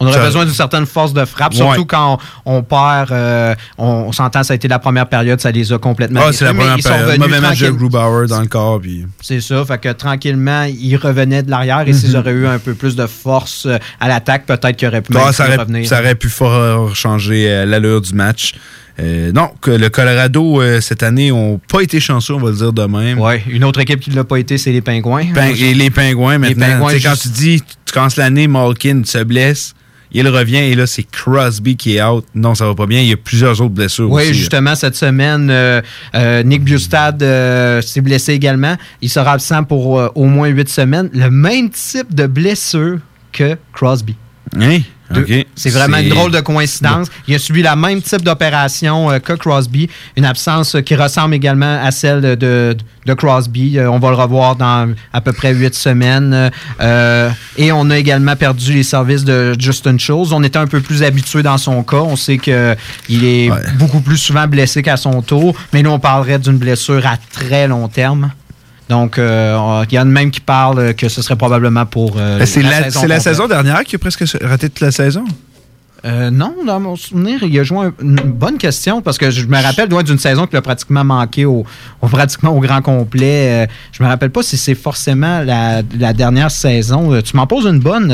[0.00, 1.58] On aurait Ça- besoin d'une certaine force de frappe, Ouais.
[1.58, 3.10] surtout quand on, on perd.
[3.10, 6.20] euh, on, on s'entend, ça a été la première période, ça les a complètement.
[6.24, 7.18] Ah, c'est la première période.
[7.18, 9.06] Mauvais match de tranquille- Grubauer dans le corps, puis...
[9.20, 12.16] C'est ça, fait que tranquillement, ils revenaient de l'arrière et s'ils Mhm.
[12.16, 15.32] auraient eu un peu plus de force euh, à l'attaque, peut-être qu'ils auraient pu Ah,
[15.32, 15.88] ça, plus aurait, revenir.
[15.88, 18.54] ça aurait pu fort changer euh, l'allure du match.
[19.00, 22.56] Euh, non, que le Colorado, euh, cette année, n'ont pas été chanceux, on va le
[22.56, 23.20] dire de même.
[23.20, 25.26] Ouais, une autre équipe qui ne l'a pas été, c'est les Pingouins.
[25.34, 26.66] Ping- et les Pingouins, Les maintenant.
[26.66, 29.74] Pingouins, sais, quand tu dis, tu commences l'année, Malkin se blesse,
[30.12, 32.24] il revient et là, c'est Crosby qui est out.
[32.34, 33.00] Non, ça va pas bien.
[33.00, 34.34] Il y a plusieurs autres blessures Oui, aussi.
[34.34, 35.82] justement, cette semaine, euh,
[36.14, 38.76] euh, Nick Bustad euh, s'est blessé également.
[39.02, 41.10] Il sera absent pour au moins huit semaines.
[41.12, 42.98] Le même type de blessure
[43.32, 44.16] que Crosby.
[44.58, 44.80] Hein?
[45.54, 47.08] C'est vraiment une drôle de coïncidence.
[47.26, 51.34] Il a subi la même type d'opération euh, que Crosby, une absence euh, qui ressemble
[51.34, 52.76] également à celle de, de-
[53.06, 53.78] de Crosby.
[53.78, 56.50] Euh, on va le revoir dans à peu près huit semaines.
[56.80, 60.30] Euh, et on a également perdu les services de Justin Schultz.
[60.32, 61.96] On était un peu plus habitué dans son cas.
[61.96, 65.54] On sait qu'il est beaucoup plus souvent blessé qu'à son tour.
[65.72, 68.30] Mais nous, on parlerait d'une blessure à très long terme.
[68.88, 72.14] Donc, euh, il y en a même qui parlent que ce serait probablement pour.
[72.16, 75.24] euh, Ben, C'est la, saison la saison dernière qui a presque raté toute la saison.
[76.04, 79.44] Euh, non, dans mon souvenir, il a joué un- une bonne question parce que je
[79.46, 81.64] me rappelle ouais, d'une saison qu'il a pratiquement manqué au,
[82.00, 83.64] au- pratiquement au grand complet.
[83.64, 87.12] Euh, je me rappelle pas si c'est forcément la, la dernière saison.
[87.12, 88.12] Euh, Tu m'en poses une bonne,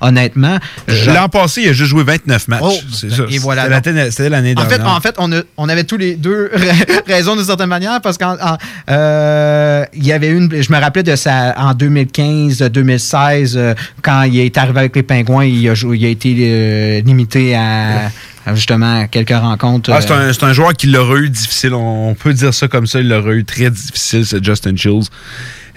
[0.00, 0.56] honnêtement.
[0.88, 2.60] Je- L'an passé, il a juste joué 29 matchs.
[2.64, 3.24] Oh, c'est ça.
[3.30, 4.96] et voilà C'était la- C'était l'année En fait, dernière.
[4.96, 6.50] en fait on, a- on avait tous les deux
[7.06, 8.56] raisons d'une certaine manière parce qu'en en-
[8.90, 14.38] euh, il y avait une, je me rappelais de ça en 2015-2016 euh, quand il
[14.40, 18.10] est arrivé avec les Pingouins, il a, joué- il a été limité à,
[18.46, 19.90] à justement quelques rencontres.
[19.92, 21.74] Ah, c'est euh, un, c'est un joueur qui l'aurait eu difficile.
[21.74, 23.00] On peut dire ça comme ça.
[23.00, 25.08] Il l'aurait eu très difficile, ce Justin Shields.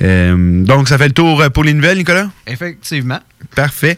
[0.02, 2.30] Euh, donc, ça fait le tour pour les nouvelles, Nicolas?
[2.48, 3.20] Effectivement.
[3.56, 3.98] Parfait.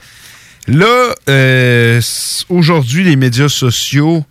[0.67, 2.01] Là, euh,
[2.49, 4.25] aujourd'hui, les médias sociaux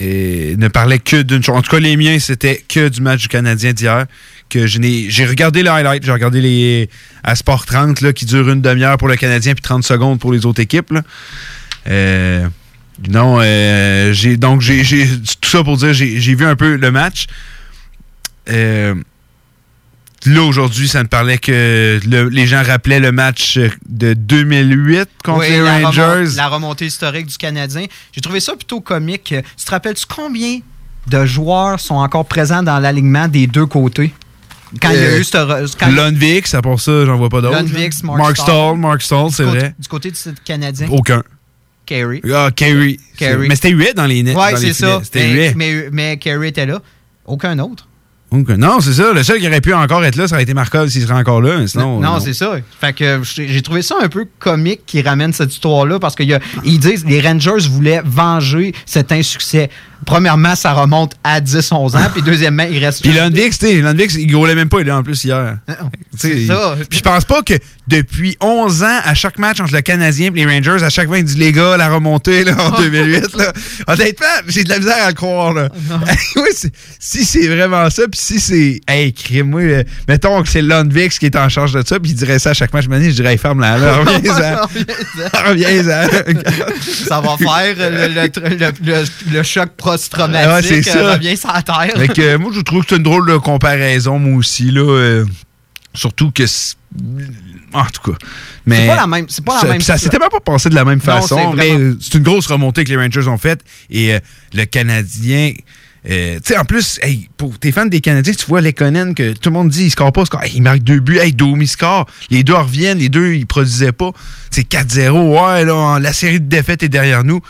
[0.00, 1.56] euh, ne parlaient que d'une chose.
[1.56, 4.06] En tout cas, les miens, c'était que du match du Canadien d'hier,
[4.48, 5.10] que je n'ai.
[5.10, 6.88] J'ai regardé les highlights, j'ai regardé les
[7.24, 10.32] à Sport 30 là, qui dure une demi-heure pour le Canadien puis 30 secondes pour
[10.32, 10.92] les autres équipes.
[10.92, 11.02] là.
[11.88, 12.46] Euh,
[13.08, 14.82] non, euh, j'ai donc j'ai
[15.40, 17.26] tout ça pour dire j'ai vu un peu le match.
[18.50, 18.94] Euh,
[20.26, 23.58] là aujourd'hui, ça me parlait que le- les gens rappelaient le match
[23.88, 26.32] de 2008 contre Oui, les la, Rangers.
[26.36, 27.86] la remontée historique du Canadien.
[28.12, 29.34] J'ai trouvé ça plutôt comique.
[29.56, 30.60] Tu te rappelles-tu combien
[31.06, 34.12] de joueurs sont encore présents dans l'alignement des deux côtés?
[34.82, 35.94] Quand il y a eu ce...
[35.94, 37.56] Lundvik, à part ça, j'en vois pas d'autres.
[37.56, 39.74] Lundvik, Mark Mark Mark Stahl, c'est vrai.
[39.78, 40.88] Du côté du Canadien.
[40.90, 41.22] Aucun.
[41.88, 42.20] Carey.
[42.32, 42.50] Ah.
[42.54, 42.98] Carey.
[43.48, 44.36] Mais c'était 8 dans les nets.
[44.36, 45.00] Ouais, c'est ça.
[45.02, 45.54] C'était Mais, 8.
[45.56, 46.80] mais, mais Carey était là.
[47.24, 47.88] Aucun autre.
[48.30, 49.14] Non, c'est ça.
[49.14, 51.40] Le seul qui aurait pu encore être là, ça aurait été Markov s'il serait encore
[51.40, 51.56] là.
[51.58, 52.56] mais Sinon, non, c'est ça.
[52.78, 56.38] Fait que j'ai j'ai trouvé ça un peu comique qu'ils ramènent cette histoire-là parce qu'ils
[56.78, 59.70] disent les Rangers voulaient venger cet insuccès.
[60.06, 62.08] Premièrement, ça remonte à 10-11 ans.
[62.12, 63.02] Puis deuxièmement, il reste.
[63.02, 65.58] Puis Lundvik, c'était- Lundvik, il roulait même pas, il est en plus hier.
[66.16, 66.76] c'est Tu sais, ça.
[66.88, 67.54] Puis je pense pas que
[67.86, 71.18] depuis 11 ans, à chaque match entre le Canadien et les Rangers, à chaque fois,
[71.18, 73.34] il dit les gars, la remontée là, en 2008.
[73.36, 73.52] Là.
[73.86, 75.52] Honnêtement, j'ai de la misère à le croire.
[75.52, 75.68] Là.
[76.36, 78.80] Oui, c'est- si c'est vraiment ça, puis si c'est.
[78.86, 82.14] Hey, crime-moi, euh, mettons que c'est Lundvik qui est en charge de ça, puis il
[82.14, 85.48] dirait ça à chaque match, je dirais, ferme là, là, reviens-en.
[85.48, 86.08] reviens-en.
[87.08, 90.50] ça va faire le, le- le- le- le choc post-traumatique.
[90.74, 91.12] Ouais, c'est euh, ça.
[91.14, 91.92] Revient sur la terre.
[91.96, 94.70] Fait que, euh, moi, je trouve que c'est une drôle de comparaison, moi aussi.
[94.70, 95.24] Là, euh,
[95.94, 96.46] surtout que.
[96.46, 96.76] c'est-
[97.74, 98.18] En tout cas.
[98.64, 100.70] Mais, C'est pas la même- c'est pas la ça, même Ça s'était même pas passé
[100.70, 101.36] de la même Non, façon.
[101.52, 103.60] c'est mais vraiment- c'est une grosse remontée que les Rangers ont faite.
[103.90, 104.20] Et euh,
[104.54, 105.52] le Canadien.
[106.08, 109.32] euh, tu sais, en plus, hey, pour tes fans des Canadiens, tu vois Lekonen que
[109.34, 110.42] tout le monde dit il score pas, il score.
[110.42, 112.06] Hey, il marque deux buts, hey, Domi score.
[112.30, 114.12] Les deux reviennent, les deux, ils produisaient pas.
[114.50, 117.42] C'est 4-0, ouais, là, la série de défaites est derrière nous.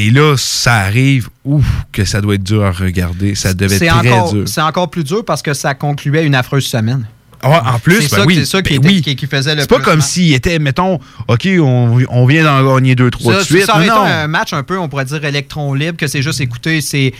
[0.00, 3.34] Et là, ça arrive, ouf, que ça doit être dur à regarder.
[3.34, 4.44] Ça devait être très encore, dur.
[4.46, 7.04] c'est encore plus dur parce que ça concluait une affreuse semaine.
[7.42, 9.00] En plus, c'est ben ça, oui, c'est ça qui, ben était- oui.
[9.02, 10.98] qui- qui faisait le C'est pas comme s'il était, mettons,
[11.28, 13.64] OK, on, on vient d'en gagner deux, trois Ça, de suite.
[13.64, 16.40] ça aurait été un match un peu, on pourrait dire, électron libre, que c'est juste
[16.40, 17.12] écouter, c'est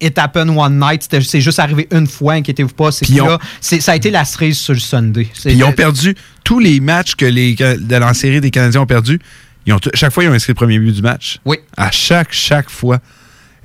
[0.00, 2.92] It happened one night, c'est juste arrivé une fois, inquiétez-vous pas.
[2.92, 5.28] C'est là, ça a été la cerise sur le Sunday.
[5.46, 6.14] Ils ont perdu
[6.44, 9.20] tous les matchs que les de la série des Canadiens ont perdu.
[9.66, 11.38] Ils ont, chaque fois, ils ont inscrit le premier but du match.
[11.44, 11.58] Oui.
[11.76, 12.98] À chaque, chaque fois.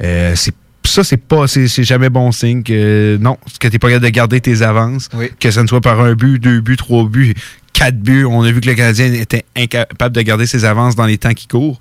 [0.03, 0.35] Euh,
[0.83, 4.41] ça, c'est pas, c'est jamais bon signe que non, que t'es pas capable de garder
[4.41, 5.09] tes avances,
[5.39, 7.33] que ça ne soit par un but, deux buts, trois buts,
[7.73, 8.25] quatre buts.
[8.25, 11.33] On a vu que le Canadien était incapable de garder ses avances dans les temps
[11.33, 11.79] qui courent.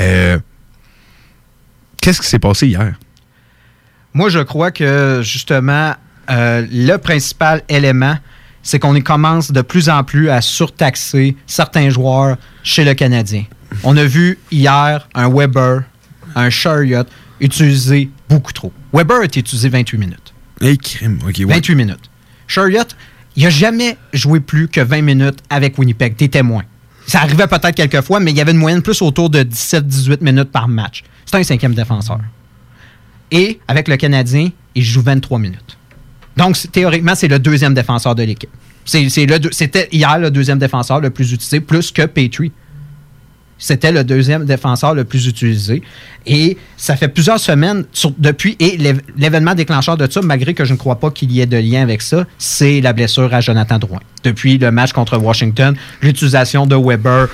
[0.00, 0.38] Euh,
[2.00, 2.94] Qu'est-ce qui s'est passé hier?
[4.12, 5.94] Moi, je crois que justement,
[6.30, 8.16] euh, le principal élément,
[8.66, 13.44] c'est qu'on commence de plus en plus à surtaxer certains joueurs chez le Canadien.
[13.84, 15.84] On a vu hier un Weber,
[16.34, 17.04] un Chariot
[17.40, 18.72] utilisé beaucoup trop.
[18.92, 20.34] Weber a été utilisé 28 minutes.
[20.60, 21.20] Hey, crime.
[21.22, 21.44] OK, ouais.
[21.44, 22.10] 28 minutes.
[22.48, 22.82] Chariot,
[23.36, 26.16] il n'a jamais joué plus que 20 minutes avec Winnipeg.
[26.16, 26.64] T'es témoin.
[27.06, 30.24] Ça arrivait peut-être quelques fois, mais il y avait une moyenne plus autour de 17-18
[30.24, 31.04] minutes par match.
[31.24, 32.18] C'est un cinquième défenseur.
[33.30, 35.78] Et avec le Canadien, il joue 23 minutes.
[36.36, 38.50] Donc, théoriquement, c'est le deuxième défenseur de l'équipe.
[38.84, 42.52] C'était hier le deuxième défenseur le plus utilisé, plus que Petrie.
[43.58, 45.82] C'était le deuxième défenseur le plus utilisé.
[46.26, 47.84] Et ça fait plusieurs semaines
[48.18, 48.54] depuis.
[48.60, 51.46] Et l'év- l'événement déclencheur de ça, malgré que je ne crois pas qu'il y ait
[51.46, 54.00] de lien avec ça, c'est la blessure à Jonathan Drouin.
[54.22, 57.28] Depuis le match contre Washington, l'utilisation de Weber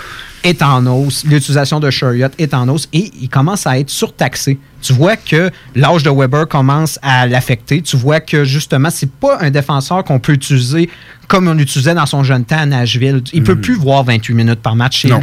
[0.45, 4.59] est en hausse, l'utilisation de Chariot est en hausse et il commence à être surtaxé.
[4.83, 7.81] Tu vois que l'âge de Weber commence à l'affecter.
[7.83, 10.91] Tu vois que justement, c'est pas un défenseur qu'on peut utiliser
[11.29, 13.23] comme on l'utilisait dans son jeune temps à Nashville.
[13.33, 15.01] Il peut plus voir 28 minutes par match.
[15.03, 15.19] C'est là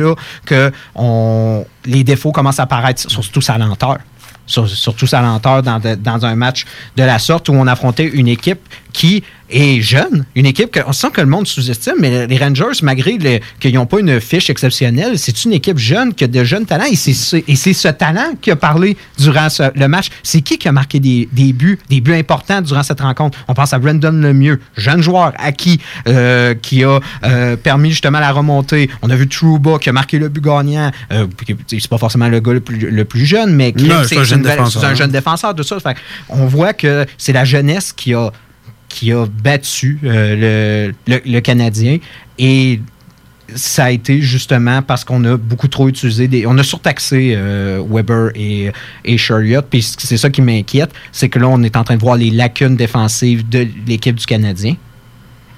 [0.46, 3.98] que on, les défauts commencent à apparaître, surtout sa lenteur.
[4.48, 6.66] Sur- surtout sa lenteur dans, de- dans un match
[6.96, 8.60] de la sorte où on affrontait une équipe
[8.94, 13.18] qui est jeune, une équipe qu'on sent que le monde sous-estime, mais les Rangers, malgré
[13.18, 16.66] le- qu'ils n'ont pas une fiche exceptionnelle, c'est une équipe jeune qui a de jeunes
[16.66, 20.08] talents et c'est ce, et c'est ce talent qui a parlé durant ce- le match.
[20.24, 23.38] C'est qui qui a marqué des, des buts, des buts importants durant cette rencontre?
[23.48, 28.32] On pense à Brandon Lemieux, jeune joueur acquis, euh, qui a euh, permis justement la
[28.32, 28.90] remontée.
[29.02, 30.92] On a vu Trouba qui a marqué le but gagnant.
[31.12, 31.28] Euh,
[31.68, 34.18] c'est pas forcément le gars le plus, le plus jeune, mais qui- Non, c'est c'est
[34.20, 35.80] un jeune c'est un jeune défenseur de ça.
[35.80, 35.96] Fait
[36.30, 38.32] on voit que c'est la jeunesse qui a,
[38.90, 42.00] qui a battu euh, le, le- Canadien
[42.38, 42.82] et
[43.56, 46.46] ça a été justement parce qu'on a beaucoup trop utilisé des.
[46.46, 48.72] On a surtaxé euh, Weber et,
[49.06, 49.62] et Chariot.
[49.64, 52.30] Puis c'est ça qui m'inquiète, c'est que là, on est en train de voir les
[52.30, 54.76] lacunes défensives de l'équipe du Canadien.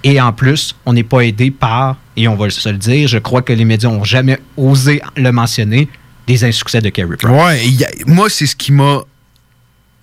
[0.04, 3.18] Et en plus, on n'est pas aidé par, et on va se le dire, je
[3.18, 5.88] crois que les médias n'ont jamais osé le mentionner,
[6.28, 7.30] des insuccès de Carey Price.
[7.30, 7.62] Ouais,
[8.08, 9.02] moi, c'est ce qui m'a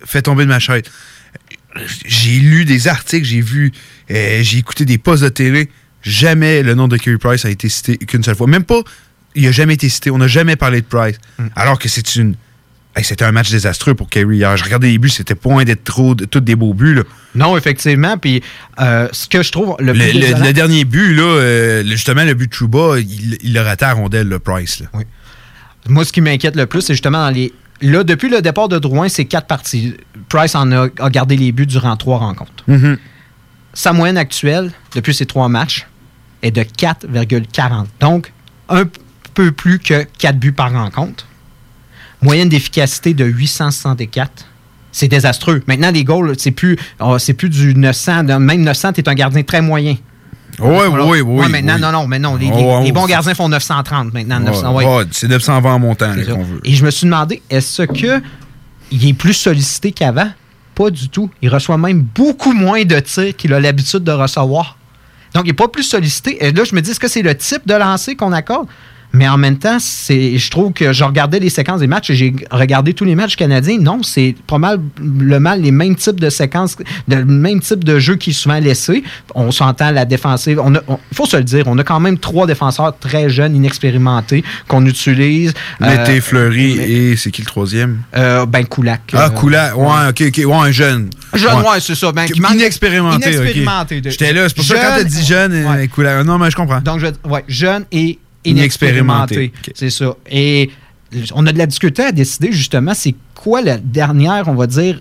[0.05, 0.83] fait tomber de ma chaise.
[2.05, 3.71] J'ai lu des articles, j'ai vu,
[4.11, 5.69] euh, j'ai écouté des posts de télé.
[6.01, 8.47] Jamais le nom de Kerry Price a été cité qu'une seule fois.
[8.47, 8.81] Même pas,
[9.35, 10.11] il a jamais été cité.
[10.11, 11.17] On n'a jamais parlé de Price.
[11.37, 11.47] Mm.
[11.55, 12.35] Alors que c'est une.
[12.95, 14.57] Hey, c'était un match désastreux pour Kerry hier.
[14.57, 16.95] Je regardais les buts, c'était loin d'être trop, de, tous des beaux buts.
[16.95, 17.03] Là.
[17.35, 18.17] Non, effectivement.
[18.17, 18.41] Puis
[18.79, 22.23] euh, ce que je trouve le Le, le- le dernier but, là, euh, le- justement,
[22.23, 24.79] le but de Chuba, il, il a raté à rondelle, le Price.
[24.79, 24.87] Là.
[25.87, 27.53] Moi, ce qui m'inquiète le plus, c'est justement dans les.
[27.81, 29.95] Là, depuis le départ de Drouin, c'est quatre parties.
[30.27, 32.63] Price en a, a gardé les buts durant trois rencontres.
[32.67, 32.97] Mhm.
[33.73, 35.87] Sa moyenne actuelle, depuis ces trois matchs,
[36.41, 37.85] est de 4,40.
[37.99, 38.31] Donc,
[38.67, 38.83] un
[39.33, 41.25] peu plus que 4 buts par rencontre.
[42.21, 44.45] Moyenne d'efficacité de 864.
[44.91, 45.61] C'est désastreux.
[45.67, 48.23] Maintenant, les goals, c'est plus, oh, c'est plus du 900.
[48.23, 49.95] de- Même 900, tu es un gardien très moyen.
[50.59, 51.05] Voilà.
[51.05, 51.41] oui, oui.
[51.41, 51.81] Ouais, maintenant, oui.
[51.81, 52.35] non, non, mais non.
[52.35, 54.39] Les, Oh, les oh, bons gardiens font 930 maintenant.
[54.39, 54.85] Ouais, 900, ouais.
[54.85, 56.61] ouais, c'est 920 en montant qu'on veut.
[56.63, 58.21] Et je me suis demandé, est-ce que
[58.91, 60.29] il est plus sollicité qu'avant?
[60.75, 61.29] Pas du tout.
[61.41, 64.77] Il reçoit même beaucoup moins de tirs qu'il a l'habitude de recevoir.
[65.33, 66.43] Donc, il n'est pas plus sollicité.
[66.43, 68.67] Et là, je me dis, est-ce que c'est le type de lancer qu'on accorde?
[69.11, 72.15] Mais en même temps, c'est, je trouve que je regardais les séquences des matchs et
[72.15, 73.79] j'ai regardé tous les matchs canadiens.
[73.79, 76.75] Non, c'est probablement les mêmes types de séquences,
[77.07, 79.03] le même type de jeu qui est souvent laissé.
[79.33, 80.59] On s'entend la défensive.
[80.63, 83.29] On a- on- Il faut se le dire, on a quand même trois défenseurs très
[83.29, 85.53] jeunes, inexpérimentés, qu'on utilise.
[85.79, 88.01] Mété, Euh, Fleury et c'est qui le troisième?
[88.15, 89.01] euh, ben, Koulak.
[89.13, 91.09] Ah, Euh, Koula, ouais, ok, ok, ouais, un jeune.
[91.33, 92.11] Jeune, ouais, c'est ça.
[92.11, 93.27] Ben, qui Inexpérimenté.
[93.31, 94.01] Inexpérimenté.
[94.01, 96.37] de- J'étais là, c'est pour ça que quand t'as Jeune- dit jeune, euh, Koula, non,
[96.37, 96.79] mais je comprends.
[96.81, 99.51] Donc, je ouais, jeune et Inexpérimenté.
[99.75, 100.15] C'est ça.
[100.29, 100.69] Et
[101.33, 104.99] on a de la difficulté à décider justement c'est quoi la dernière, on va dire,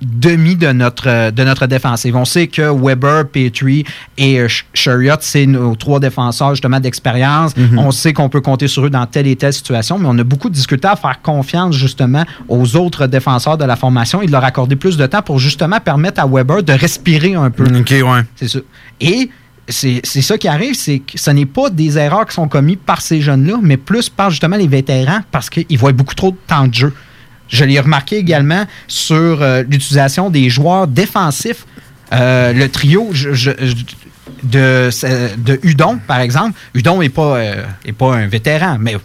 [0.00, 2.14] demi de notre, euh, de notre défensive.
[2.14, 3.84] On sait que Weber, Petrie
[4.16, 7.56] et euh, Chariot, c'est nos trois défenseurs justement d'expérience.
[7.56, 7.78] Mhm.
[7.78, 10.24] On sait qu'on peut compter sur eux dans telle et telle situation, mais on a
[10.24, 14.32] beaucoup de difficulté à faire confiance justement aux autres défenseurs de la formation et de
[14.32, 17.64] leur accorder plus de temps pour justement permettre à Weber de respirer un peu.
[17.64, 18.22] Ok, ouais.
[18.36, 18.60] C'est ça.
[19.00, 19.28] Et
[19.68, 23.00] c'est ça qui arrive, c'est que ce n'est pas des erreurs qui sont commises par
[23.00, 26.66] ces jeunes-là, mais plus par justement les vétérans parce qu'ils voient beaucoup trop de temps
[26.66, 26.94] de jeu.
[27.48, 31.66] Je l'ai remarqué également sur euh, l'utilisation des joueurs défensifs.
[32.12, 33.10] Euh, le trio
[34.42, 34.90] de,
[35.36, 36.58] de Hudon, par exemple.
[36.74, 37.64] Hudon n'est pas, euh,
[37.96, 38.96] pas un vétéran, mais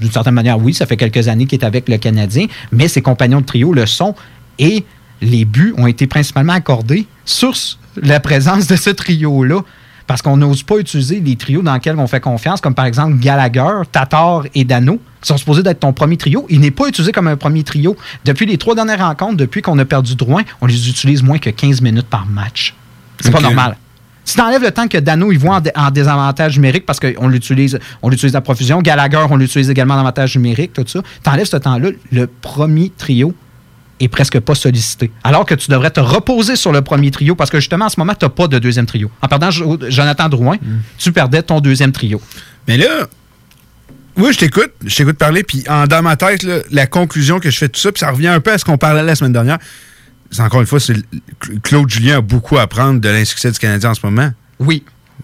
[0.00, 3.02] d'une certaine manière, oui, ça fait quelques années qu'il est avec le Canadien, mais ses
[3.02, 4.14] compagnons de trio le sont.
[4.58, 4.84] Et
[5.20, 7.54] les buts ont été principalement accordés sur
[7.96, 9.60] la présence de ce trio-là.
[10.06, 13.16] Parce qu'on n'ose pas utiliser les trios dans lesquels on fait confiance, comme par exemple
[13.18, 16.44] Gallagher, Tatar et Dano, qui sont supposés d'être ton premier trio.
[16.50, 17.96] Il n'est pas utilisé comme un premier trio.
[18.24, 21.48] Depuis les trois dernières rencontres, depuis qu'on a perdu Drouin, on les utilise moins que
[21.48, 22.74] 15 minutes par match.
[23.20, 23.76] C'est pas normal.
[24.26, 26.98] Si tu enlèves le temps que Dano il voit en, dé- en désavantage numérique parce
[27.00, 31.00] qu'on l'utilise, on l'utilise à profusion, Gallagher, on l'utilise également en avantage numérique, tout ça,
[31.22, 33.34] tu enlèves ce temps-là, le premier trio
[34.00, 35.10] est presque pas sollicité.
[35.22, 37.98] Alors que tu devrais te reposer sur le premier trio parce que justement, en ce
[37.98, 39.10] moment, tu n'as pas de deuxième trio.
[39.22, 40.56] En perdant Jo- Jonathan Drouin,
[40.98, 42.20] tu perdais ton deuxième trio.
[42.66, 43.06] Mais là,
[44.16, 47.50] oui, je t'écoute, je t'écoute parler, puis en, dans ma tête, là, la conclusion que
[47.50, 49.14] je fais de tout ça, puis ça revient un peu à ce qu'on parlait la
[49.16, 49.58] semaine dernière.
[50.38, 50.78] Encore une fois,
[51.62, 54.30] Claude Julien a beaucoup à apprendre de l'insuccès du Canadien en ce moment.
[54.58, 54.82] Oui.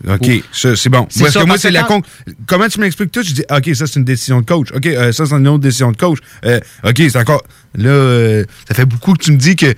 [0.08, 1.06] OK, c'est bon.
[1.10, 2.00] C'est Parce ça, que moi, c'est la con...
[2.46, 3.22] Comment tu m'expliques tout?
[3.22, 4.68] Je dis, OK, ça, c'est une décision de coach.
[4.74, 6.18] OK, euh, ça, c'est une autre décision de coach.
[6.46, 7.42] Euh, OK, c'est encore...
[7.74, 9.74] Là, euh, ça fait beaucoup que tu me dis que,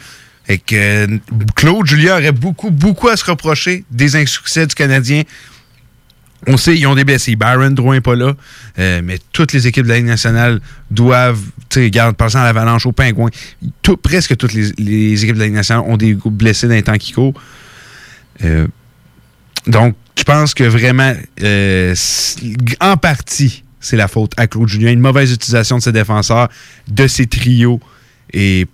[0.48, 1.18] et que
[1.56, 5.22] Claude Julien aurait beaucoup, beaucoup à se reprocher des insuccès du Canadien.
[6.46, 7.36] On sait, ils ont des blessés.
[7.36, 8.34] Byron Drouin n'est pas là.
[8.78, 12.44] Euh, mais toutes les équipes de la Ligue nationale doivent, tu sais, regarde, passant à
[12.44, 13.30] l'Avalanche, au Pingouin,
[13.82, 16.82] tout- presque toutes les, les équipes de la Ligue nationale ont des blessés dans les
[16.82, 17.34] temps qui courent.
[18.44, 18.66] Euh,
[19.68, 21.94] donc, je pense que vraiment, euh,
[22.80, 24.92] en partie, c'est la faute à Claude Julien.
[24.92, 26.48] Une mauvaise utilisation de ses défenseurs,
[26.88, 27.80] de ses trios
[28.32, 28.66] et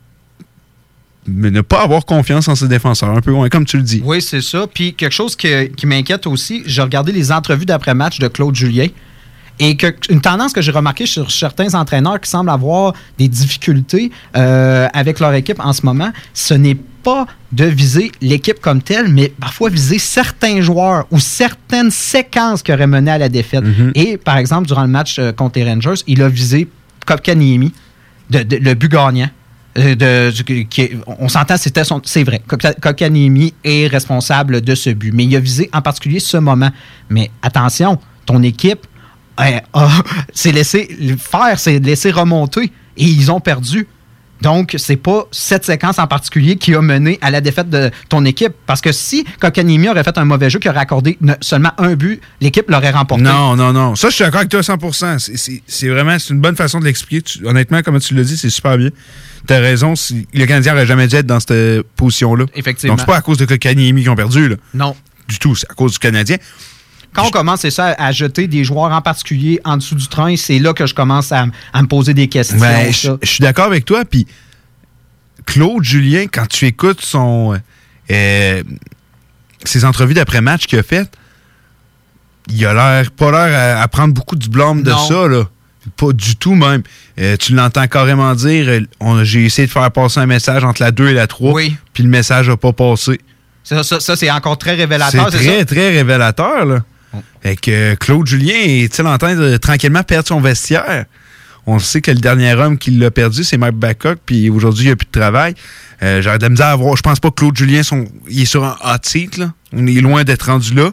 [1.26, 4.02] ne pas avoir confiance en ses défenseurs, un peu comme tu le dis.
[4.04, 4.66] Oui, c'est ça.
[4.72, 8.88] Puis quelque chose qui m'inquiète aussi, j'ai regardé les entrevues d'après-match de Claude Julien.
[9.60, 14.10] Et que, une tendance que j'ai remarquée sur certains entraîneurs qui semblent avoir des difficultés
[14.36, 19.08] euh, avec leur équipe en ce moment, ce n'est pas de viser l'équipe comme telle,
[19.08, 23.64] mais parfois viser certains joueurs ou certaines séquences qui auraient mené à la défaite.
[23.94, 26.68] Et par exemple, durant le match euh, contre les Rangers, il a visé
[27.06, 27.72] Kopkaniemi,
[28.30, 29.30] de, de- le but gagnant.
[29.78, 32.42] Euh, de- qui on s'entend, c'était son- c'est vrai.
[32.48, 36.70] Kok- Kotkaniemi est responsable de ce but, mais il a visé en particulier ce moment.
[37.10, 38.86] Mais attention, ton équipe
[39.40, 40.02] euh, a-
[40.32, 40.88] s'est laissé
[41.18, 43.86] faire, s'est laissé remonter et ils ont perdu.
[44.40, 48.24] Donc, c'est pas cette séquence en particulier qui a mené à la défaite de ton
[48.24, 48.52] équipe.
[48.66, 52.20] Parce que si Kokanimi aurait fait un mauvais jeu, qui aurait accordé seulement un but,
[52.40, 53.24] l'équipe l'aurait remporté.
[53.24, 53.96] Non, non, non.
[53.96, 56.54] Ça, je suis d'accord avec toi à 100 C'est- C'est c'est vraiment c'est une bonne
[56.54, 57.24] façon de l'expliquer.
[57.44, 58.90] Honnêtement, comme tu l'as dit, c'est super bien.
[59.48, 59.96] T'as raison.
[59.96, 62.44] si- le Canadien n'aurait jamais dû être dans cette position-là.
[62.54, 62.92] Effectivement.
[62.94, 64.50] Donc, c'est pas à cause de Kotkaniemi qu'ils ont perdu.
[64.50, 64.56] Là.
[64.72, 64.94] Non.
[65.26, 65.56] Du tout.
[65.56, 66.36] C'est à cause du Canadien.
[67.14, 70.36] Quand on commence, c'est ça, à jeter des joueurs en particulier en dessous du train,
[70.36, 72.58] c'est là que je commence à, me poser des questions.
[72.58, 74.04] Ben, je je suis d'accord avec toi.
[74.04, 74.26] Puis,
[75.46, 77.58] Claude Julien, quand tu écoutes son,
[78.10, 78.62] euh,
[79.64, 81.10] ses entrevues d'après-match qu'il a faites,
[82.50, 85.08] il a l'air pas l'air à, à prendre beaucoup du blâme de Non.
[85.08, 85.26] ça.
[85.28, 85.44] Là.
[85.96, 86.82] Pas du tout même.
[87.18, 90.90] Euh, tu l'entends carrément dire euh, j'ai essayé de faire passer un message entre la
[90.90, 91.58] 2 et la 3,
[91.92, 93.20] puis le message n'a pas passé.
[93.64, 95.30] Ça, ça- ça, c'est encore très révélateur.
[95.30, 95.64] C'est c'est très, ça?
[95.64, 96.64] très révélateur.
[96.64, 96.84] Là.
[97.42, 101.06] Fait que euh, Claude Julien est-il en train de tranquillement perdre son vestiaire?
[101.66, 104.88] On sait que le dernier homme qui l'a perdu, c'est Mike Babcock, puis aujourd'hui, il
[104.88, 105.54] n'y a plus de travail.
[106.02, 106.96] Euh, J'aurais de la misère à voir.
[106.96, 109.42] Je pense pas que Claude Julien son, il est sur un hot seat.
[109.74, 110.90] On est loin d'être rendu là.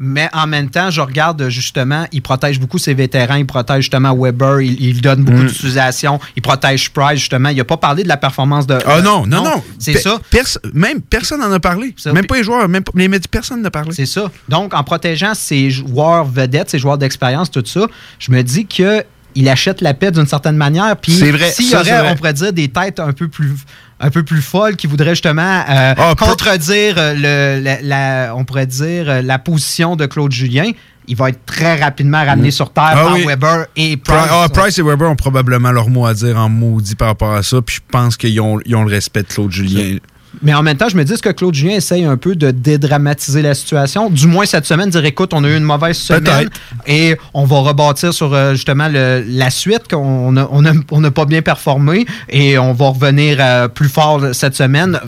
[0.00, 4.14] Mais en même temps, je regarde justement, il protège beaucoup ses vétérans, il protège justement
[4.16, 5.46] Weber, il, il donne beaucoup Mm.
[5.48, 7.48] d'utilisation, il protège Price justement.
[7.48, 8.78] Il n'a pas parlé de la performance de.
[8.86, 9.62] Ah non, non, non.
[9.78, 10.18] C'est Pe- ça.
[10.30, 11.94] perso- même personne n'en a parlé.
[12.06, 13.92] Même pas les joueurs, même pas, les médias, personne n'a parlé.
[13.92, 14.30] C'est ça.
[14.48, 17.86] Donc, en protégeant ses joueurs vedettes, ses joueurs d'expérience, tout ça,
[18.20, 19.02] je me dis que
[19.34, 20.96] il achète la paix d'une certaine manière.
[20.96, 23.52] Puis, C'est vrai, s'il y aurait, on pourrait dire, des têtes un peu plus
[24.00, 27.14] un peu plus folles qui voudraient justement euh, Ah, contredire euh,
[27.58, 30.70] le, la, la- on pourrait dire euh, la position de Claude Julien,
[31.08, 33.24] il va être très rapidement ramené sur terre Ah par oui.
[33.26, 34.28] Weber et Pri- Price.
[34.30, 37.42] ah, Price et Weber ont probablement leur mot à dire en maudit par rapport à
[37.42, 39.96] ça, puis je pense qu'ils ont, ils ont le respect de Claude Julien.
[40.42, 43.42] Mais en même temps, je me dis que Claude Julien essaye un peu de dédramatiser
[43.42, 44.10] la situation?
[44.10, 46.48] Du moins cette semaine, dire écoute, on a eu une mauvaise semaine
[46.86, 51.24] et on va rebâtir sur euh, justement le- la suite qu'on on n'a on pas
[51.24, 54.98] bien performé et on va revenir euh, plus fort cette semaine.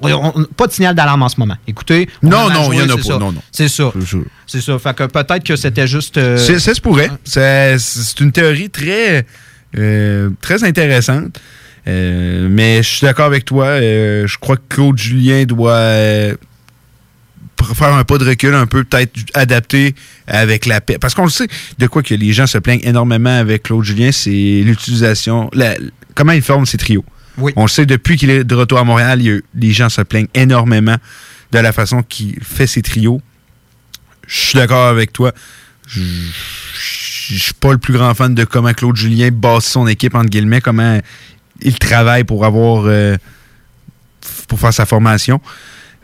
[0.00, 1.56] On- pas de signal d'alarme en ce moment.
[1.66, 2.08] Écoutez.
[2.22, 3.18] on Non, non, il y en a pas, ça.
[3.18, 3.42] non, non.
[3.52, 3.92] C'est ça.
[4.46, 4.78] C'est ça.
[4.78, 6.16] Fait que peut-être que c'était juste.
[6.18, 7.10] euh, C'est- Ça se pourrait.
[7.24, 9.24] C'est c'est une théorie très,
[9.78, 11.38] euh, très intéressante.
[11.88, 13.66] Euh, mais je suis d'accord avec toi.
[13.66, 16.34] Euh, je crois que Claude Julien doit euh,
[17.74, 19.94] faire un pas de recul, un peu peut-être adapter
[20.26, 20.98] avec la paix.
[20.98, 21.48] Parce qu'on le sait,
[21.78, 24.30] de quoi que les gens se plaignent énormément avec Claude Julien, c'est
[24.64, 25.76] l'utilisation, la-
[26.14, 27.04] comment il forme ses trios.
[27.56, 30.28] On le sait, depuis qu'il est de retour à Montréal, il les gens se plaignent
[30.34, 30.96] énormément
[31.52, 33.22] de la façon qu'il fait ses trios.
[34.26, 35.32] Je suis d'accord avec toi.
[35.88, 36.00] Je
[37.32, 40.28] je suis pas le plus grand fan de comment Claude Julien bâtit son équipe, entre
[40.28, 40.98] guillemets, comment
[41.62, 43.16] il travaille pour avoir euh,
[44.48, 45.40] pour faire sa formation.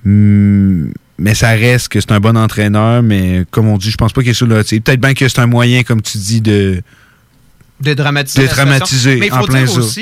[0.05, 4.13] Hum, mais ça reste que c'est un bon entraîneur, mais comme on dit, je pense
[4.13, 4.63] pas qu'il est sur le.
[4.63, 6.83] Peut-être bien que c'est un moyen, comme tu dis, de.
[9.17, 10.01] Mais il en faut plein dire ça.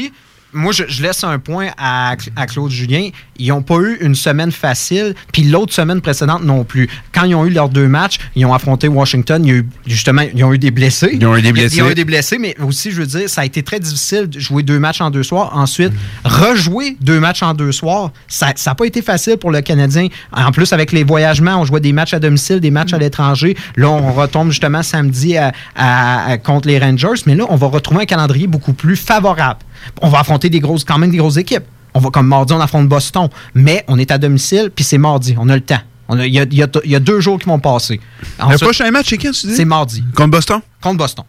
[0.54, 3.08] Moi, je, je laisse un point à, à Claude Julien.
[3.38, 6.88] Ils n'ont pas eu une semaine facile, puis l'autre semaine précédente non plus.
[7.12, 9.44] Quand ils ont eu leurs deux matchs, ils ont affronté Washington.
[9.44, 11.10] Il y a eu, justement, ils ont eu des blessés.
[11.12, 11.76] Ils ont eu des blessés.
[11.76, 14.28] Ils ont eu des blessés, mais aussi, je veux dire, ça a été très difficile
[14.28, 15.50] de jouer deux matchs en deux soirs.
[15.56, 15.92] Ensuite,
[16.24, 20.08] rejouer deux matchs en deux soirs, ça n'a pas été facile pour le Canadien.
[20.32, 23.56] En plus, avec les voyagements, on jouait des matchs à domicile, des matchs à l'étranger.
[23.76, 27.66] Là, on retombe justement samedi à- à- à- contre les Rangers, mais là, on va
[27.66, 29.60] retrouver un calendrier beaucoup plus favorable.
[30.02, 31.64] On va affronter des grosses, quand même des grosses équipes.
[31.94, 35.36] On va, comme mardi, on affronte Boston, mais on est à domicile, puis c'est mardi,
[35.38, 35.80] on a le temps.
[36.12, 38.00] Il y, a, y y deux jours qui vont passer.
[38.38, 39.54] Le Ensuite- prochain match, c'est quand tu dis?
[39.54, 40.04] C'est mardi.
[40.14, 40.60] Contre Boston?
[40.82, 41.24] Contre Boston.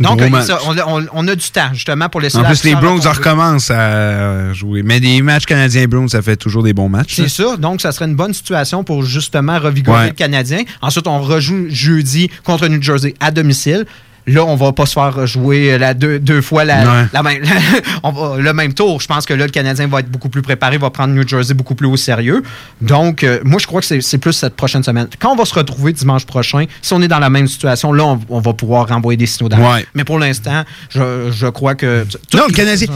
[0.00, 2.64] Donc, euh, ça, on, a- on- on a du temps, justement, pour laisser En plus,
[2.64, 4.82] les Browns recommencent à jouer.
[4.82, 7.14] Mais des matchs canadiens-Browns, ça fait toujours des bons matchs.
[7.16, 7.56] C'est ça.
[7.56, 10.06] Donc, ça serait une bonne situation pour justement revigorer Ouais.
[10.08, 10.62] le Canadien.
[10.82, 13.86] Ensuite, on rejoue jeudi contre New Jersey à domicile.
[14.28, 17.06] Là, on va pas se faire jouer la deux, deux fois la, Ouais.
[17.12, 17.42] la même,
[18.02, 19.00] on va- le même tour.
[19.00, 21.54] Je pense que là, le Canadien va être beaucoup plus préparé, va prendre New Jersey
[21.54, 22.42] beaucoup plus au sérieux.
[22.80, 25.06] Donc, euh, moi, je crois que c'est- plus cette prochaine semaine.
[25.20, 28.04] Quand on va se retrouver dimanche prochain, si on est dans la même situation, là,
[28.04, 29.48] on, on va pouvoir renvoyer des signaux.
[29.50, 29.86] Ouais.
[29.94, 32.04] Mais pour l'instant, je, je crois que...
[32.34, 32.88] Non, le Canadien,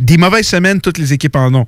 [0.00, 1.66] des mauvaises semaines, toutes les équipes en ont.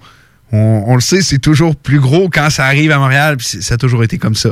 [0.53, 3.75] On, on le sait, c'est toujours plus gros quand ça arrive à Montréal, puis ça
[3.75, 4.51] a toujours été comme ça.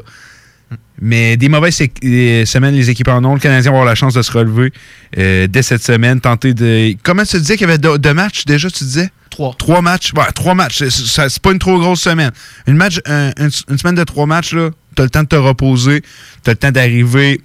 [1.00, 3.34] Mais des mauvaises semaines, les équipes en ont.
[3.34, 4.72] Le Canadien va avoir la chance de se relever
[5.18, 6.94] euh, dès cette semaine, tenter de.
[7.02, 9.10] Comment tu disais qu'il y avait deux, matchs déjà, tu disais?
[9.28, 9.54] Trois.
[9.58, 10.12] Trois matchs.
[10.14, 10.84] Ouais, trois matchs.
[10.88, 12.30] C'est- pas une trop grosse semaine.
[12.68, 15.36] Une, match, un- une, une semaine de trois matchs, là, t'as le temps de te
[15.36, 16.02] reposer,
[16.44, 17.40] t'as le temps d'arriver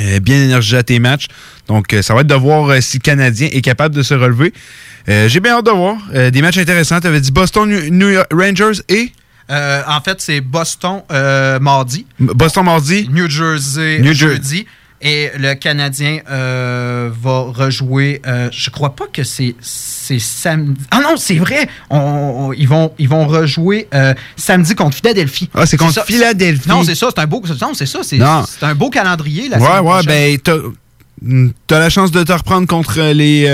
[0.00, 1.26] euh, bien énergisé à tes matchs.
[1.68, 4.14] Donc, euh, ça va être de voir euh, si le Canadien est capable de se
[4.14, 4.52] relever.
[5.06, 5.96] J'ai bien hâte de voir.
[6.30, 7.00] Des matchs intéressants.
[7.00, 9.10] Tu avais dit Boston, New York Rangers et
[9.50, 12.06] Euh, en fait, c'est Boston euh, mardi.
[12.18, 13.08] Boston mardi.
[13.10, 14.66] New Jersey New jeudi.
[15.02, 18.20] Et le Canadien euh, va rejouer.
[18.52, 20.78] je crois pas que c'est samedi.
[20.90, 21.68] Ah non, c'est vrai.
[21.88, 21.96] On-
[22.48, 23.88] on- ils vont ils vont rejouer
[24.36, 25.48] samedi contre Philadelphie.
[25.54, 26.04] Ah, c'est contre ça.
[26.04, 26.68] Philadelphie.
[26.68, 27.08] Non, c'est ça.
[27.14, 27.42] C'est un beau.
[27.62, 28.00] Non, c'est ça.
[28.02, 29.48] C'est un beau calendrier.
[29.48, 30.06] La Ouais, semaine ouais, prochaine.
[30.06, 30.56] ben, t'as
[31.66, 33.46] t'as la chance de te reprendre contre les.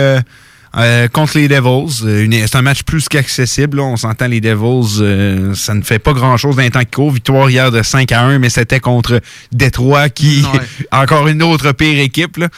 [0.77, 2.05] Euh, contre les Devils.
[2.05, 3.81] Euh, C'est un match plus qu'accessible.
[3.81, 7.13] On s'entend, les Devils, euh, ça ne fait pas grand-chose dans les temps qui courent.
[7.13, 9.21] Victoire hier de 5 à 1, mais c'était contre
[9.53, 10.45] Détroit, qui
[10.93, 12.37] encore une autre pire équipe.
[12.37, 12.49] Là.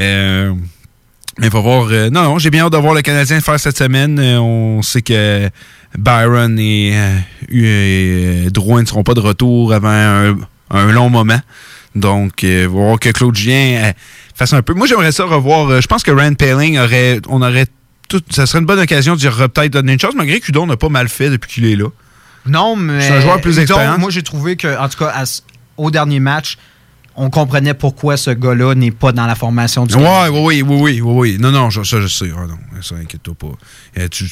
[0.00, 0.52] Euh,
[1.38, 1.88] mais faut voir.
[2.10, 4.20] non, non, j'ai bien hâte de voir le Canadien faire cette semaine.
[4.20, 5.48] On sait que
[5.96, 6.94] Byron et,
[8.50, 10.36] Drouin ne seront pas de retour avant un,
[10.70, 11.40] un long moment.
[11.94, 13.92] Donc, voir que Claude euh,
[14.42, 14.74] fasse un peu.
[14.74, 15.68] Moi, j'aimerais ça revoir.
[15.70, 17.20] euh, je pense que Rand Paling aurait.
[17.28, 17.66] On aurait.
[18.08, 20.66] Tout, ça serait une bonne occasion d'y re- peut-être donner une chance, malgré que Hudon
[20.66, 21.88] n'a pas mal fait depuis qu'il est là.
[22.46, 23.00] Non, mais.
[23.00, 23.98] C'est un joueur plus donc, expérience.
[23.98, 25.24] Moi, j'ai trouvé que, en tout cas, à
[25.78, 26.58] au dernier match,
[27.16, 30.76] on comprenait pourquoi ce gars-là n'est pas dans la formation du Ouais, oui, oui, oui,
[30.76, 31.36] oui, oui, oui.
[31.38, 32.30] Non, non, ça, je sais.
[32.36, 33.52] Ah non, ça, inquiète-toi pas.
[33.98, 34.30] Euh, tu-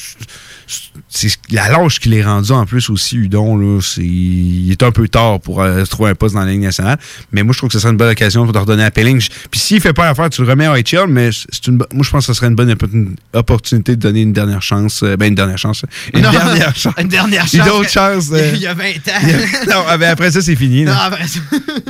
[1.09, 4.91] c'est la lâche qu'il est rendu en plus aussi, Udon, là, c'est, il est un
[4.91, 6.97] peu tard pour euh, se trouver un poste dans la Ligue nationale.
[7.31, 9.21] Mais moi, je trouve que ce serait une bonne occasion pour te redonner à Pelling.
[9.51, 12.09] Puis s'il fait pas l'affaire, tu le remets à HL, mais c'est une, moi, je
[12.09, 15.03] pense que ce serait une bonne opportun- opportunité de donner une dernière chance.
[15.03, 15.83] euh, ben, une dernière chance.
[16.13, 16.93] Une Non, dernière chance.
[16.99, 17.53] Une dernière chance.
[17.53, 18.27] Une autre chance.
[18.31, 18.91] euh, Il y a 20 ans.
[19.23, 20.85] il y a- non, ah, ben, après ça, c'est fini.
[20.85, 20.93] là.
[20.93, 21.39] Non, après ça.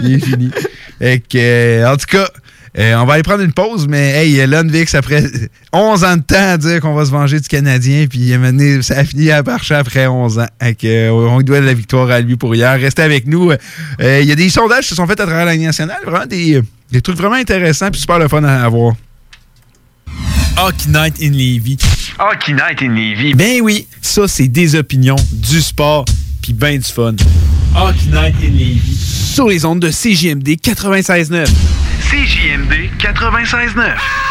[0.01, 0.49] Il est fini.
[0.99, 2.27] Et que, en tout cas,
[2.77, 5.23] euh, on va aller prendre une pause, mais hey, Lundvix, après
[5.73, 8.99] 11 ans de temps à dire qu'on va se venger du Canadien, puis donné, ça
[8.99, 10.47] a fini à marcher après 11 ans.
[10.65, 12.79] Et que, euh, on lui doit la victoire à lui pour hier.
[12.79, 13.51] Restez avec nous.
[13.51, 15.99] Euh, Il y a des sondages qui se sont faits à travers la Ligue nationale.
[16.05, 18.95] Vraiment des, des trucs vraiment intéressants, puis super le fun à avoir.
[20.57, 21.77] Hockey Night in Levy.
[22.19, 23.33] Hockey Night in Levy.
[23.33, 26.05] Ben oui, ça c'est des opinions, du sport,
[26.41, 27.15] puis ben du fun.
[27.75, 28.97] Hockey Night in Levy.
[29.33, 31.47] Sur les ondes de CJMD 96.9.
[32.09, 34.30] CJMD 96.9.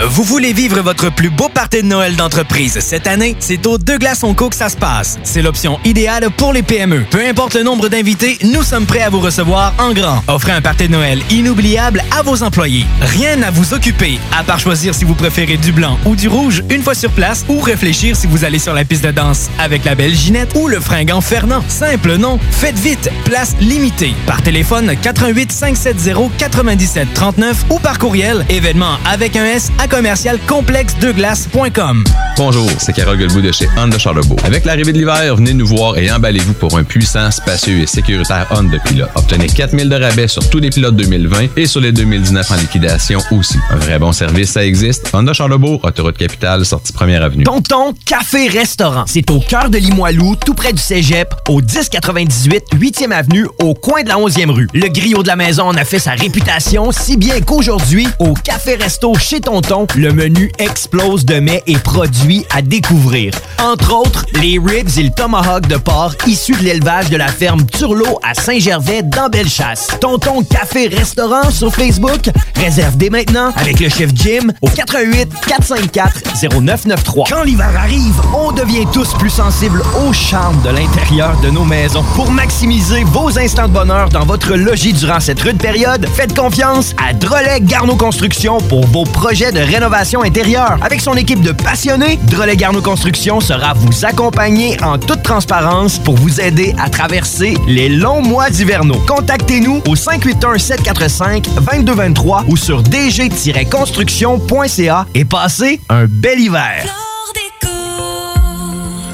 [0.00, 3.36] Vous voulez vivre votre plus beau party de Noël d'entreprise cette année?
[3.38, 5.18] C'est au Deux Glaces Co que ça se passe.
[5.22, 7.04] C'est l'option idéale pour les PME.
[7.10, 10.22] Peu importe le nombre d'invités, nous sommes prêts à vous recevoir en grand.
[10.28, 12.86] Offrez un party de Noël inoubliable à vos employés.
[13.02, 16.64] Rien à vous occuper, à part choisir si vous préférez du blanc ou du rouge
[16.70, 19.84] une fois sur place ou réfléchir si vous allez sur la piste de danse avec
[19.84, 21.62] la belle Ginette ou le fringant Fernand.
[21.68, 22.38] Simple, non?
[22.50, 24.14] Faites vite, place limitée.
[24.26, 30.38] Par téléphone 88 570 97 39 ou par courriel événement avec un S à commercial
[30.46, 32.04] complexe de glace.com.
[32.36, 34.38] Bonjour, c'est Carole Guilbeault de chez Honda Charlebourg.
[34.44, 38.46] Avec l'arrivée de l'hiver, venez nous voir et emballez-vous pour un puissant, spacieux et sécuritaire
[38.50, 39.06] Honda Pilot.
[39.16, 43.18] Obtenez 4000 de rabais sur tous les pilotes 2020 et sur les 2019 en liquidation
[43.32, 43.58] aussi.
[43.70, 45.10] Un vrai bon service, ça existe.
[45.12, 47.42] Honda Charlebourg, autoroute capitale, sortie première avenue.
[47.42, 49.04] Tonton Café Restaurant.
[49.06, 54.04] C'est au cœur de Limoilou, tout près du Cégep, au 1098 8e avenue, au coin
[54.04, 54.68] de la 11e rue.
[54.74, 58.76] Le griot de la maison en a fait sa réputation, si bien qu'aujourd'hui, au Café
[58.76, 63.32] Resto chez Tonton, le menu explose de mets et produits à découvrir.
[63.58, 67.64] Entre autres, les ribs et le tomahawk de porc issus de l'élevage de la ferme
[67.64, 69.88] Turlot à Saint-Gervais dans Bellechasse.
[69.98, 72.28] Tonton Café Restaurant sur Facebook.
[72.56, 76.20] Réserve dès maintenant avec le chef Jim au 88 454
[76.50, 77.24] 0993.
[77.30, 82.04] Quand l'hiver arrive, on devient tous plus sensibles au charme de l'intérieur de nos maisons.
[82.14, 86.94] Pour maximiser vos instants de bonheur dans votre logis durant cette rude période, faites confiance
[87.02, 90.78] à Drolet Garneau Construction pour vos projets de rénovation intérieure.
[90.82, 96.16] Avec son équipe de passionnés, Drolet Garneau Construction sera vous accompagner en toute transparence pour
[96.16, 99.00] vous aider à traverser les longs mois d'hivernaux.
[99.06, 106.84] Contactez-nous au 581-745-2223 ou sur dg-construction.ca et passez un bel hiver.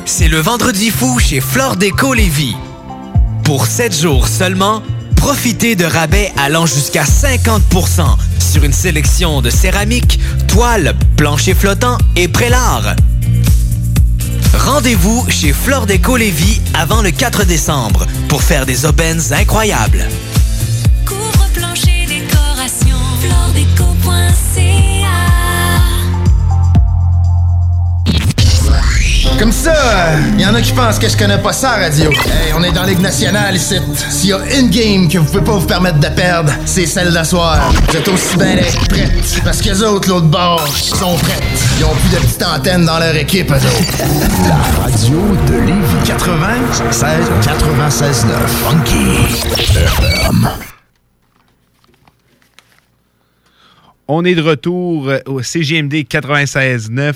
[0.05, 2.57] C'est le vendredi fou chez Flore Déco Lévis.
[3.45, 4.83] Pour 7 jours seulement,
[5.19, 12.29] profitez de rabais allant jusqu'à 50% sur une sélection de céramique, toiles, planchers flottants et
[12.29, 12.95] prélards.
[14.57, 20.07] Rendez-vous chez Flore Déco Lévis avant le 4 décembre pour faire des aubaines incroyables.
[29.39, 29.73] Comme ça,
[30.35, 32.11] il y en a qui pensent que je connais pas ça, radio.
[32.11, 33.77] Hey, on est dans Ligue nationale ici.
[34.11, 37.13] S'il y a une game que vous pouvez pas vous permettre de perdre, c'est celle
[37.13, 37.73] d'asseoir.
[37.89, 39.41] Vous êtes aussi bien d'être prêtes.
[39.45, 41.43] Parce que les autres, l'autre bord, sont prêtes.
[41.79, 44.49] Ils ont plus de petites antennes dans leur équipe, eux autres.
[44.49, 48.99] La radio de Lévis 96 96 9 Funky.
[54.09, 57.15] On est de retour euh, au CGMD 96.9.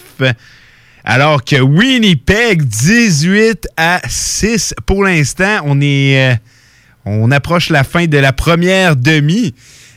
[1.05, 5.61] Alors que Winnipeg, 18 à 6 pour l'instant.
[5.65, 6.33] On est.
[6.33, 6.35] euh,
[7.05, 9.55] on approche la fin de la première demi.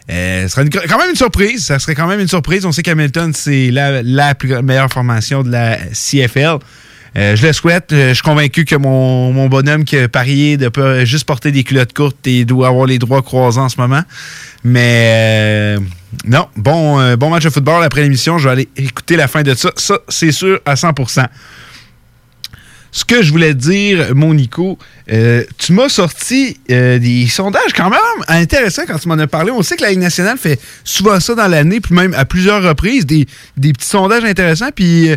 [0.10, 1.66] Euh, ce serait une- quand même une surprise.
[1.66, 2.66] Ça serait quand même une surprise.
[2.66, 4.34] On sait qu'Hamilton, c'est la, la
[4.64, 6.58] meilleure formation de la CFL.
[7.18, 7.94] Euh, je le souhaite.
[7.94, 11.52] Euh, je suis convaincu que mon, mon bonhomme qui a parié de pas juste porter
[11.52, 14.02] des culottes courtes et doit avoir les droits croisés en ce moment.
[14.64, 15.78] Mais
[16.26, 18.38] non, bon, euh, bon match de football après l'émission.
[18.38, 19.72] Je vais aller écouter la fin de ça.
[19.76, 21.28] Ça, c'est sûr à 100%
[22.96, 24.80] ce que je voulais dire, mon Nico,
[25.12, 29.52] euh, tu m'as sorti euh, des sondages quand même intéressants quand tu m'en as parlé.
[29.52, 32.64] On sait que la Ligue nationale fait souvent ça dans l'année, puis même à plusieurs
[32.64, 33.26] reprises, des,
[33.58, 34.70] petits sondages intéressants.
[34.74, 35.10] Puis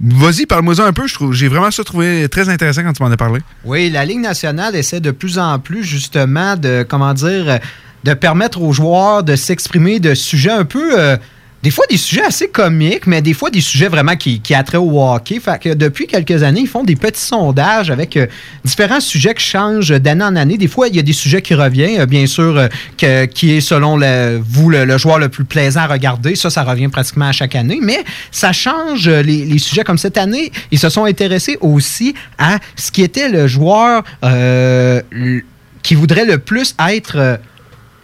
[0.00, 1.04] vas-y, parle-moi-en un peu.
[1.30, 3.38] J'ai vraiment ça trouvé très intéressant quand tu m'en as parlé.
[3.64, 7.60] Oui, la Ligue nationale essaie de plus en plus justement de, comment dire,
[8.04, 10.98] de permettre aux joueurs de s'exprimer de sujets un peu...
[10.98, 11.16] euh,
[11.62, 14.78] des fois, des sujets assez comiques, mais des fois, des sujets vraiment qui, qui attraient
[14.78, 15.38] au hockey.
[15.40, 18.26] Fait que depuis quelques années, ils font des petits sondages avec euh,
[18.64, 20.56] différents sujets qui changent d'année en année.
[20.56, 22.66] Des fois, il y a des sujets qui reviennent, euh, bien sûr,
[22.96, 26.34] que- qui est selon le, vous le, joueur le plus plaisant à regarder.
[26.34, 27.80] Ça, ça revient pratiquement à chaque année.
[27.82, 30.50] Mais ça change les, sujets comme cette année.
[30.70, 34.02] Ils se sont intéressés aussi à ce qui était le joueur
[35.82, 37.38] qui voudrait le plus être...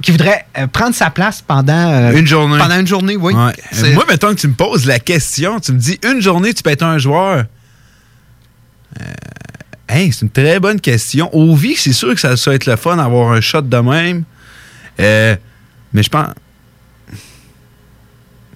[0.03, 2.59] qui voudrait euh, prendre sa place pendant euh, une journée.
[2.59, 3.35] Pendant une journée, oui.
[3.35, 3.95] Ouais.
[3.95, 6.71] Moi, mettons que tu me poses la question, tu me dis une journée, tu peux
[6.71, 7.45] être un joueur.
[9.01, 9.05] Euh,
[9.89, 11.35] hey, c'est une très bonne question.
[11.35, 14.25] Au vie, c'est sûr que ça, va être le fun d'avoir un shot de même.
[14.99, 16.29] Mais je pense.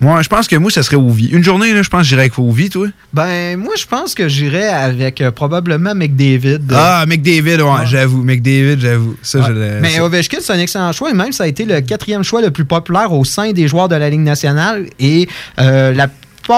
[0.01, 1.27] Moi, je pense que moi, ça serait Ovi.
[1.27, 2.87] Une journée, là, je pense que j'irais avec Ovi, toi.
[3.13, 6.61] Ben, moi, je pense que j'irais avec euh, probablement McDavid.
[6.73, 8.23] Ah, McDavid, ouais, j'avoue.
[8.23, 9.17] McDavid, j'avoue.
[9.23, 11.11] Ça, je l'ai- Mais ça- Ovechkin, c'est un excellent choix.
[11.11, 13.89] Et même, ça a été le quatrième choix le plus populaire au sein des joueurs
[13.89, 14.87] de la Ligue nationale.
[14.99, 15.29] Et
[15.59, 16.09] euh, la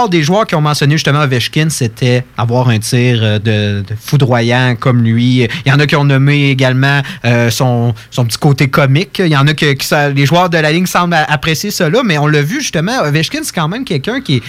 [0.09, 5.03] des joueurs qui ont mentionné justement Ovechkin, c'était avoir un tir euh, de, foudroyant comme
[5.03, 5.43] lui.
[5.65, 9.19] Il y en a qui ont nommé également euh, son, son petit côté comique.
[9.19, 12.03] Il y en a que, qui les joueurs de la Ligue semblent apprécier cela.
[12.05, 14.43] Mais on l'a vu justement, Ovechkin, c'est quand même quelqu'un qui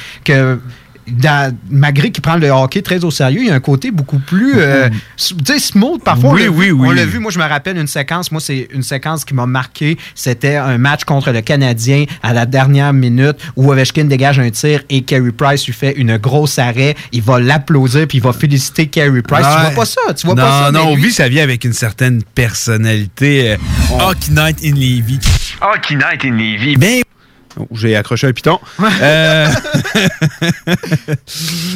[1.08, 4.20] dans- malgré qu'il prend le hockey très au sérieux, il y a un côté beaucoup
[4.20, 6.30] plus euh, s- tu sais, smooth parfois.
[6.32, 6.88] on Oui, l'a oui, vu- oui.
[6.90, 9.46] On l'a vu, moi je me rappelle une séquence, moi c'est une séquence qui m'a
[9.46, 14.50] marqué, c'était un match contre le Canadien à la dernière minute où Ovechkin dégage un
[14.50, 18.34] tir et Carey Price lui fait une grosse arrêt, il va l'applaudir puis il va
[18.34, 19.46] féliciter Carey Price.
[19.46, 20.72] Tu vois pas ça, tu vois non, pas ça.
[20.72, 23.52] Non, mais lui- ça vient avec une certaine personnalité.
[23.52, 23.58] euh,
[24.00, 25.20] Hockey Night in Levy.
[25.62, 26.76] Hockey Night in Levy.
[26.78, 27.02] Ben,
[27.60, 28.60] Oh, J'ai accroché un piton.
[29.02, 29.48] Euh,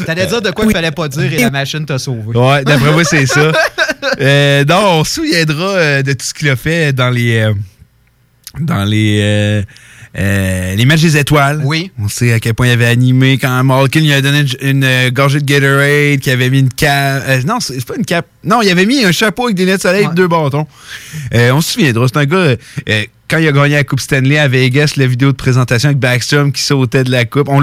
[0.05, 2.37] T'allais dire de quoi il fallait pas dire et la machine t'a sauvé.
[2.37, 3.51] Ouais, d'après moi, c'est ça.
[4.21, 7.39] Euh, non, on se souviendra euh, de tout ce qu'il a fait dans les.
[7.39, 7.53] euh,
[8.59, 9.63] dans les.
[10.18, 11.61] Euh, les matchs des étoiles.
[11.64, 11.91] Oui.
[11.99, 14.84] On sait à quel point il avait animé quand Malkin lui a donné une, une,
[14.84, 17.23] euh, gorgée de Gatorade, qu'il avait mis une cape.
[17.27, 18.26] euh, non, c'est pas une cape.
[18.44, 20.65] Non, il avait mis un chapeau avec des lunettes de soleil et deux bâtons.
[21.34, 22.07] Euh, on se souviendra.
[22.07, 22.38] C'est un gars.
[22.38, 22.56] euh,
[23.30, 26.53] quand il a gagné la Coupe Stanley à Vegas, la vidéo de présentation avec Backstrom
[26.53, 27.49] qui sautait de la Coupe.
[27.49, 27.61] On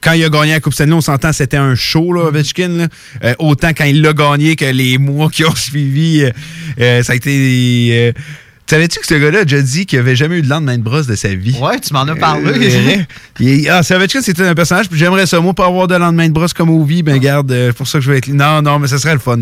[0.00, 2.68] quand il a gagné la Coupe Stanley, on s'entend, c'était un show, là, Ovechkin.
[2.68, 2.88] là.
[3.22, 6.24] Euh, autant quand il l'a gagné que les mois qui ont suivi,
[6.78, 8.14] ça a été.
[8.64, 10.82] Euh, Savais-tu que ce gars-là a déjà dit qu'il avait jamais eu de lendemain de
[10.82, 11.56] brosse de sa vie?
[11.60, 12.46] Ouais, tu m'en as parlé.
[12.48, 13.02] Euh,
[13.38, 16.32] il- ah, Ovechkin, c'était un personnage, puis j'aimerais ça, moi, pas avoir de lendemain de
[16.32, 18.28] brosse comme Ovi, ben garde, euh, pour ça que je vais être...
[18.28, 19.36] Non, non, mais ce serait le fun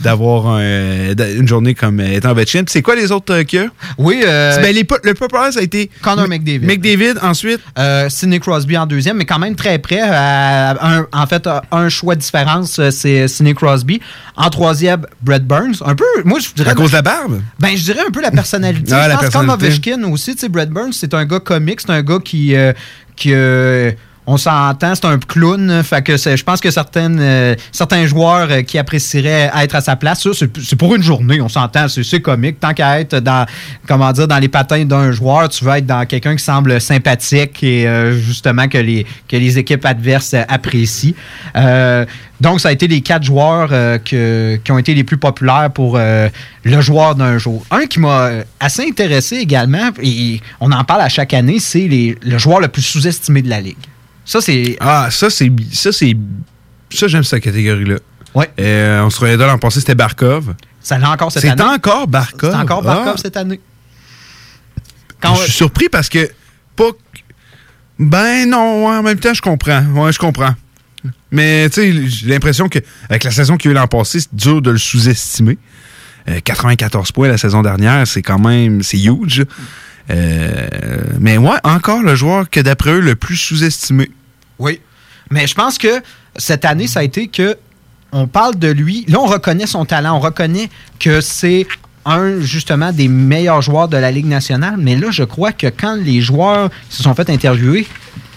[0.00, 2.34] d'avoir un, euh, une journée comme euh, étant.
[2.34, 3.68] Puis c'est quoi les autres euh, qu'il y a?
[3.98, 5.90] Oui, euh, Ben, les, le populaire, ça a été...
[6.02, 6.66] Connor McDavid.
[6.66, 7.60] McDavid, ensuite?
[7.78, 10.00] Euh, Sidney Crosby en deuxième, mais quand même très près.
[10.02, 14.00] euh, un- en fait, euh, un choix de différence, euh, c'est Sidney Crosby.
[14.36, 15.76] En troisième, Brett Burns.
[15.84, 16.70] Un peu, moi, je dirais.
[16.70, 17.40] À cause de la barbe?
[17.58, 18.92] Ben, je dirais un peu la personnalité.
[18.92, 19.50] Ah, je la pense comme.
[19.50, 22.54] Ovechkin aussi, tu sais, Brett Burns, c'est un gars comique, c'est un gars qui.
[22.54, 22.72] euh,
[23.16, 23.92] qui euh,
[24.26, 25.82] on s'entend, c'est un clown.
[25.84, 29.94] Fait que je pense que certaines, euh, certains joueurs euh, qui apprécieraient être à sa
[29.94, 32.58] place, c'est pour une journée, on s'entend, c'est comique.
[32.58, 33.46] Tant qu'à être dans,
[33.86, 37.62] comment dire, dans les patins d'un joueur, tu veux être dans quelqu'un qui semble sympathique
[37.62, 41.14] et euh, justement que les, que les équipes adverses apprécient.
[42.38, 43.70] Donc, ça a été les quatre joueurs
[44.02, 47.64] qui ont été les plus populaires pour le joueur d'un jour.
[47.70, 48.28] Un qui m'a
[48.60, 52.82] assez intéressé également, et on en parle à chaque année, c'est le joueur le plus
[52.82, 53.76] sous-estimé de la Ligue.
[54.26, 54.76] Ça, c'est.
[54.80, 55.50] Ah, ça, c'est.
[55.72, 56.14] Ça, c'est.
[56.92, 57.96] Ça, j'aime cette catégorie-là.
[58.34, 58.50] Ouais.
[58.60, 60.54] Euh, on se reviendra l'an passé, c'était Barkov.
[60.82, 61.62] Ça l'a encore cette C'est année.
[61.62, 62.50] encore Barkov.
[62.52, 63.20] C'est encore Barkov Ah.
[63.22, 63.60] cette année.
[65.24, 66.28] Je suis surpris parce que.
[66.76, 66.90] Pas.
[66.92, 67.20] que-
[67.98, 69.82] Ben non, en même temps, je comprends.
[69.94, 70.54] Ouais, je comprends.
[71.30, 74.34] Mais, tu sais, j'ai l'impression qu'avec la saison qu'il y a eu l'an passé, c'est
[74.34, 75.56] dur de le sous-estimer.
[76.28, 78.82] Euh, 94 points la saison dernière, c'est quand même.
[78.82, 79.44] C'est huge.
[80.10, 80.68] Euh,
[81.20, 84.10] mais ouais, encore le joueur que d'après eux, le plus sous-estimé.
[84.58, 84.80] Oui.
[85.30, 86.00] Mais je pense que
[86.36, 87.56] cette année, ça a été que
[88.12, 89.04] on parle de lui.
[89.08, 90.16] Là, on reconnaît son talent.
[90.16, 90.70] On reconnaît
[91.00, 91.66] que c'est
[92.04, 94.76] un, justement, des meilleurs joueurs de la Ligue nationale.
[94.78, 97.86] Mais là, je crois que quand les joueurs se sont fait interviewer,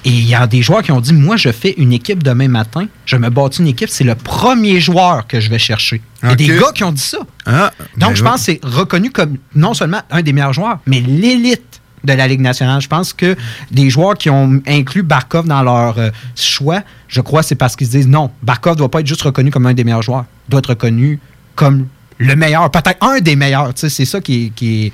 [0.05, 2.47] et il y a des joueurs qui ont dit Moi, je fais une équipe demain
[2.47, 6.01] matin, je me bâtis une équipe, c'est le premier joueur que je vais chercher.
[6.23, 7.19] Il y a des gars qui ont dit ça.
[7.45, 8.29] Ah, Donc, ben je ouais.
[8.29, 12.27] pense que c'est reconnu comme non seulement un des meilleurs joueurs, mais l'élite de la
[12.29, 12.79] Ligue nationale.
[12.81, 13.35] Je pense que
[13.71, 17.75] des joueurs qui ont inclus Barkov dans leur euh, choix, je crois que c'est parce
[17.75, 20.01] qu'ils se disent non, Barkov ne doit pas être juste reconnu comme un des meilleurs
[20.01, 20.23] joueurs.
[20.47, 21.19] Il doit être reconnu
[21.55, 23.71] comme le meilleur, peut-être un des meilleurs.
[23.75, 24.93] C'est ça qui qui est-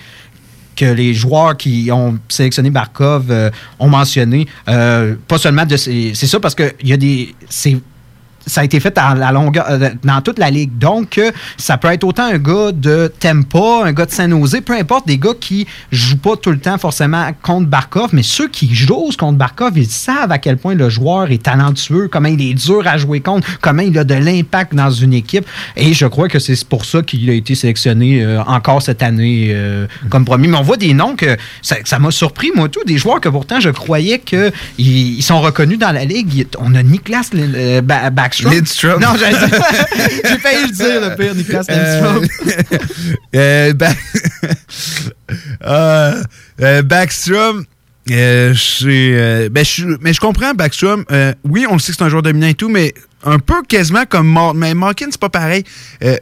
[0.75, 3.49] que les joueurs qui ont sélectionné Barkov euh,
[3.79, 4.47] ont mentionné.
[4.67, 7.33] Euh, pas seulement de ces- C'est ça parce que il y a des.
[8.45, 10.77] Ça a été fait à la longueur, euh, dans toute la ligue.
[10.77, 14.57] Donc, euh, ça peut être autant un gars de Tampa, un gars de San Jose,
[14.65, 18.47] peu importe, des gars qui jouent pas tout le temps forcément contre Barkov, mais ceux
[18.47, 22.41] qui jouent contre Barkov, ils savent à quel point le joueur est talentueux, comment il
[22.41, 25.45] est dur à jouer contre, comment il a de l'impact dans une équipe.
[25.75, 29.55] Et je crois que c'est pour ça qu'il a été sélectionné euh, encore cette année
[30.09, 30.47] comme premier.
[30.47, 33.59] Mais on voit des noms que ça m'a surpris, moi, tout, des joueurs que pourtant
[33.59, 36.47] je croyais qu'ils ils sont reconnus dans la ligue.
[36.59, 37.81] On a Niklas euh,
[38.43, 38.53] Backstrom.
[38.53, 39.01] Lidstrom.
[39.01, 39.31] Non, j'ai
[40.29, 42.79] j'ai failli le dire, le pire, Niklas Euh, Lidstrom.
[43.35, 43.73] euh,
[45.65, 46.23] Euh,
[46.61, 47.65] euh, Backstrom,
[48.11, 48.53] euh,
[48.85, 49.65] euh, ben,
[50.01, 51.05] mais je comprends Backstrom.
[51.11, 52.93] euh, oui, on le sait que c'est un joueur dominant et tout, mais
[53.23, 55.63] un peu quasiment comme Mar mais Malkin, c'est pas pareil.
[56.03, 56.17] Euh,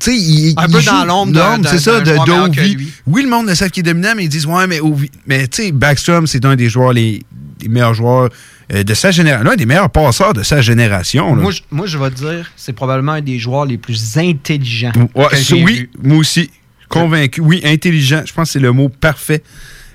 [0.00, 2.92] tu sais, il, Un il peu joue- dans l'ombre d'un- c'est ça, de d'Ovi.
[3.06, 5.10] Oui, le monde le sait qu'il est dominant, mais ils disent ouais, mais Ovi.
[5.28, 7.22] Mais tu sais, Backstrom, c'est un des joueurs les,
[7.60, 8.28] les meilleurs joueurs
[8.72, 11.34] de sa génération, l'un des meilleurs passeurs de sa génération.
[11.34, 11.42] là.
[11.42, 14.92] Moi, je- moi, je vais te dire, c'est probablement un des joueurs les plus intelligents.
[15.14, 15.90] Ouais, que oui, vu.
[16.02, 16.50] moi aussi.
[16.88, 17.40] Convaincu.
[17.40, 18.22] Oui, intelligent.
[18.26, 19.42] Je pense que c'est le mot parfait.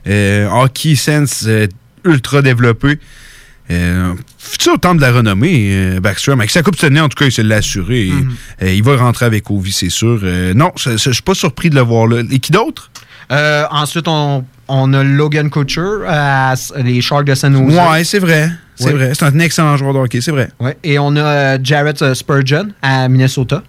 [0.07, 1.67] Euh, hockey sense euh,
[2.05, 2.97] ultra développé.
[3.69, 6.39] Euh, futur temple de la renommée, euh, Backstrom.
[6.39, 8.07] Avec sa coupe Stanley, en tout cas, il se l'a assuré.
[8.07, 8.35] Et, Mhm.
[8.63, 10.19] euh, il va rentrer avec Ovi, c'est sûr.
[10.23, 12.21] Euh, non, je je suis pas surpris de le voir là.
[12.31, 12.89] Et qui d'autre?
[13.31, 16.03] Euh, ensuite, on, on a Logan Couture
[16.77, 17.77] les Sharks de San Jose.
[17.77, 18.49] Ouais, c'est vrai.
[18.79, 18.91] C'est Ouais.
[18.93, 19.11] vrai.
[19.13, 20.49] C'est un excellent joueur de hockey, c'est vrai.
[20.59, 20.77] Ouais.
[20.83, 23.63] Et on a euh, Jarrett euh, Spurgeon à Minnesota.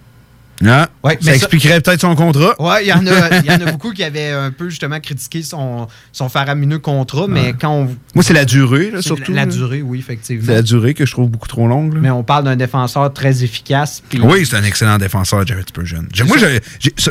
[0.67, 2.61] Ah, Ouais, ça mais ça- expliquerait peut-être son contrat.
[2.61, 4.99] Ouais, il y, en a- il y en a beaucoup qui avaient un peu justement
[4.99, 7.85] critiqué son, son faramineux contrat, mais quand on.
[8.15, 9.33] Moi, c'est la durée, là, surtout.
[9.33, 9.53] La, là.
[9.53, 10.43] durée, oui, effectivement.
[10.47, 11.95] C'est la durée que je trouve beaucoup trop longue.
[11.95, 12.01] là.
[12.03, 14.03] Mais on parle d'un défenseur très efficace.
[14.21, 16.05] Oui, c'est un excellent défenseur, Jared Spurgeon.
[16.27, 16.37] Moi,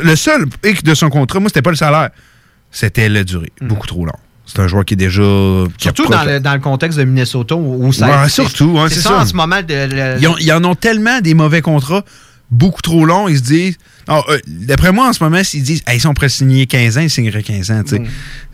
[0.02, 2.10] le seul hic de son contrat, moi, c'était pas le salaire.
[2.70, 3.50] C'était la durée.
[3.62, 4.12] Beaucoup trop long.
[4.50, 5.22] C'est un joueur qui est déjà.
[5.78, 9.10] Surtout dans le, dans le contexte de Minnesota où ça Ouais, surtout, ouais, c'est ça,
[9.10, 9.18] ça.
[9.20, 9.60] en ce moment.
[9.62, 12.02] de- le- Ils, ont- ils en ont tellement des mauvais contrats,
[12.50, 13.76] beaucoup trop longs, ils se disent.
[14.08, 16.96] Non, euh, D'après moi, en ce moment, s'ils disent, hey, si on pourrait signer 15
[16.96, 17.82] ans, ils signeraient 15 ans.
[17.90, 18.06] Mm.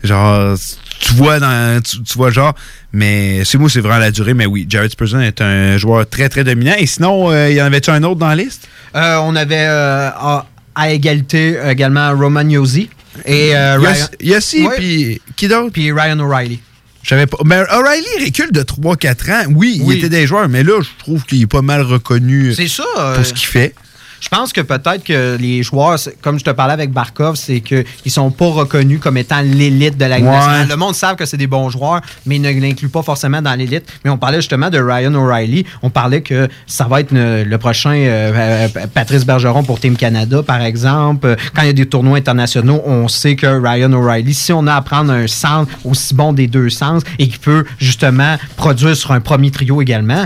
[0.03, 0.57] Genre,
[0.99, 2.53] tu vois, dans, tu, tu vois, genre,
[2.91, 4.33] mais c'est moi, c'est vraiment la durée.
[4.33, 6.73] Mais oui, Jared Spurgeon est un joueur très, très dominant.
[6.77, 8.67] Et sinon, euh, y en avait-tu un autre dans la liste?
[8.97, 10.45] Euh, on avait à,
[10.89, 12.89] égalité également Roman Yosi
[13.25, 14.07] et euh, Ryan.
[14.21, 15.71] Yossi, puis qui d'autre?
[15.71, 16.59] Puis Ryan O'Reilly.
[17.03, 17.37] Je savais pas.
[17.45, 19.43] Mais O'Reilly recule de 3-4 ans.
[19.55, 19.95] Oui, Oui.
[19.95, 22.83] il était des joueurs, mais là, je trouve qu'il est pas mal reconnu ça.
[22.97, 23.75] euh, pour ce qu'il fait.
[24.21, 27.85] Je pense que peut-être que les joueurs, comme je te parlais avec Barkov, c'est qu'ils
[28.07, 30.65] sont pas reconnus comme étant l'élite de la Ligue Ouais.
[30.67, 33.53] Le monde savent que c'est des bons joueurs, mais ils ne l'incluent pas forcément dans
[33.53, 33.85] l'élite.
[34.03, 35.65] Mais on parlait justement de Ryan O'Reilly.
[35.81, 39.95] On parlait que ça va être ne- le prochain euh, euh, Patrice Bergeron pour Team
[39.95, 41.35] Canada, par exemple.
[41.55, 44.75] Quand il y a des tournois internationaux, on sait que Ryan O'Reilly, si on a
[44.75, 49.11] à prendre un centre aussi bon des deux sens et qui peut justement produire sur
[49.11, 50.25] un premier trio également,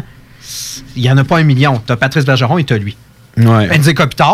[0.96, 1.82] il n'y en a pas un million.
[1.86, 2.96] Tu as Patrice Bergeron et tu as lui.
[3.40, 3.68] Ouais.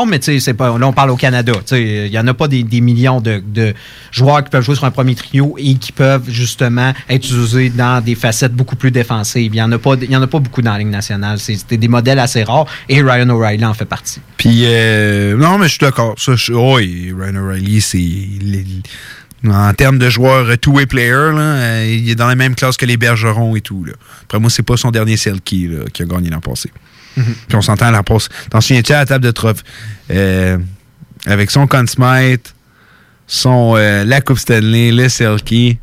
[0.07, 0.77] Mais tu sais, c'est pas.
[0.77, 1.53] Là, on parle au Canada.
[1.53, 3.73] Tu sais, Il n'y en a pas des, des millions de, de
[4.11, 8.03] joueurs qui peuvent jouer sur un premier trio et qui peuvent justement être utilisés dans
[8.03, 9.51] des facettes beaucoup plus défensives.
[9.53, 11.39] Il n'y en, a pas- il y en a pas beaucoup dans la Ligue nationale.
[11.39, 14.19] C'est- C'était des modèles assez rares et Ryan O'Reilly en fait partie.
[14.37, 16.15] Puis, euh, non, mais je suis d'accord.
[16.17, 18.01] Ça, je- oui, Ryan O'Reilly, c'est.
[19.47, 22.77] En termes de joueur euh, two-way player, là, euh, il est dans la même classe
[22.77, 23.83] que les Bergerons et tout.
[23.83, 23.93] Là.
[24.23, 26.71] Après moi, c'est pas son dernier Selkie qui a gagné l'an passé.
[27.17, 27.35] Mhm.
[27.47, 28.29] Puis on s'entend à la passe.
[28.49, 29.63] T'en souviens-tu à la table de trophée?
[30.11, 30.57] Euh,
[31.25, 32.53] avec son Conn Smythe,
[33.27, 35.77] son, euh, la Coupe Stanley, le Selkie.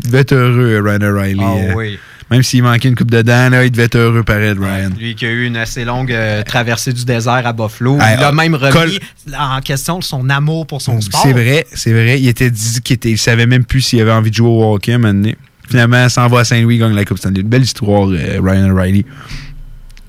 [0.00, 1.40] Il devait être heureux, Ryan O'Reilly.
[1.42, 1.74] Ah euh.
[1.74, 1.98] oui.
[2.30, 4.90] Même s'il manquait une coupe dedans, là, il devait être heureux pareil, Ryan.
[4.98, 7.96] Lui qui a eu une assez longue euh, traversée du désert à Buffalo.
[7.96, 11.22] Il a ah, même remis Col- en question son amour pour son sport.
[11.22, 12.20] C'est vrai, c'est vrai.
[12.20, 14.74] Il était dit qu'il était, il savait même plus s'il avait envie de jouer au
[14.74, 15.32] hockey maintenant.
[15.70, 17.40] Finalement, il s'en va à Saint-Louis, gagne la Coupe Stanley.
[17.40, 19.06] Une belle histoire, euh, Ryan O'Reilly.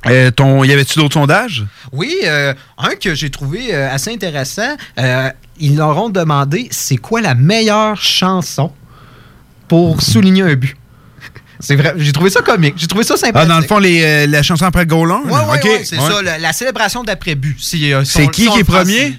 [0.07, 1.65] Euh, ton, y avait-tu d'autres sondages?
[1.91, 4.75] Oui, euh, un que j'ai trouvé euh, assez intéressant.
[4.97, 8.71] euh, ils leur ont demandé c'est quoi la meilleure chanson
[9.67, 10.75] pour souligner un but?
[11.59, 13.49] C'est vrai, j'ai trouvé ça comique, j'ai trouvé ça Ah, sympathique.
[13.49, 15.11] dans le fond, les, la chanson après le goal?
[15.11, 16.09] Ouais, ouais, c'est ouais.
[16.09, 17.57] ça, la, la célébration d'après-but.
[17.59, 17.77] C'est
[18.31, 19.17] qui qui est premier?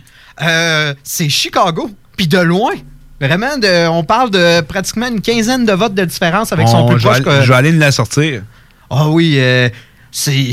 [1.04, 2.72] c'est Chicago, puis de loin.
[3.20, 6.88] Vraiment, de- on parle de pratiquement une quinzaine de votes de différence avec son On-
[6.88, 7.18] plus proche.
[7.42, 8.42] je vais aller nous la sortir.
[8.88, 9.68] ah oui, euh,
[10.10, 10.52] c'est.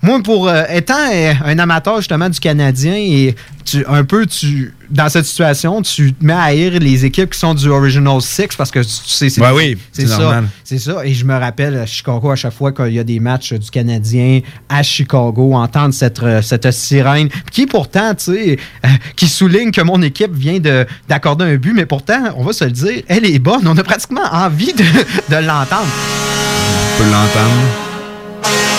[0.00, 3.34] Moi, pour euh, étant euh, un amateur justement du Canadien et
[3.64, 7.38] tu, un peu tu dans cette situation, tu te mets à haïr les équipes qui
[7.38, 11.04] sont du Original Six parce que tu sais c'est Ouais, oui, c'est ça, c'est ça.
[11.04, 13.70] Et je me rappelle à Chicago à chaque fois qu'il y a des matchs du
[13.70, 19.72] Canadien à Chicago, entendre cette euh, cette sirène qui pourtant tu sais euh, qui souligne
[19.72, 23.02] que mon équipe vient de d'accorder un but, mais pourtant on va se le dire,
[23.08, 23.66] elle est bonne.
[23.66, 25.88] On a pratiquement envie de, de l'entendre.
[26.94, 28.77] On peut l'entendre.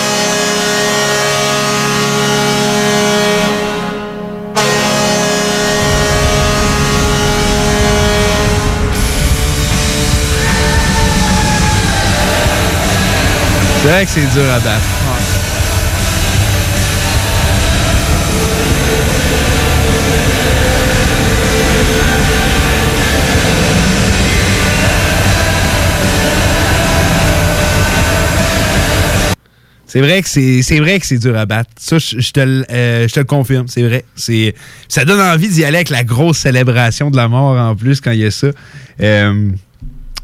[13.82, 14.84] C'est vrai que c'est dur à battre.
[29.86, 31.70] C'est vrai que c'est vrai que c'est dur à battre.
[31.78, 33.66] Ça, je, te, euh, je te le confirme.
[33.66, 34.04] C'est vrai.
[34.14, 34.54] C'est
[34.88, 38.10] ça donne envie d'y aller avec la grosse célébration de la mort en plus quand
[38.10, 38.48] il y a ça.
[39.00, 39.50] Euh,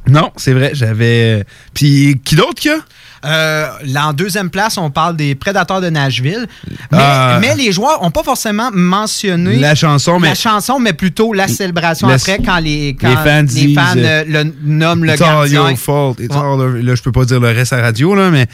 [0.06, 0.72] non, c'est vrai.
[0.74, 1.44] J'avais.
[1.72, 2.78] Puis qui d'autre qu'il y a?
[3.24, 6.46] Euh, là, en deuxième place, on parle des Prédateurs de Nashville.
[6.92, 7.38] Mais, Ah.
[7.40, 11.48] mais les joueurs n'ont pas forcément mentionné La chanson, mais- la chanson, mais plutôt la
[11.48, 15.68] célébration après quand les, quand les fans disent, euh, le nomment le It's all gardien.
[15.70, 16.16] your fault.
[16.20, 16.40] It's Ouais.
[16.42, 18.46] all Là, je peux pas dire le reste à la radio, là, mais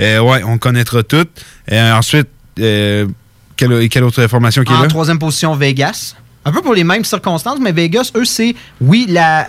[0.00, 1.26] euh, ouais, on connaîtra tout.
[1.72, 2.28] Euh, ensuite,
[2.60, 3.06] euh,
[3.56, 4.88] quelle, quelle autre information qui est En là?
[4.88, 6.14] troisième position, Vegas.
[6.42, 9.46] Un peu pour les mêmes circonstances, mais Vegas, eux, c'est, oui, la,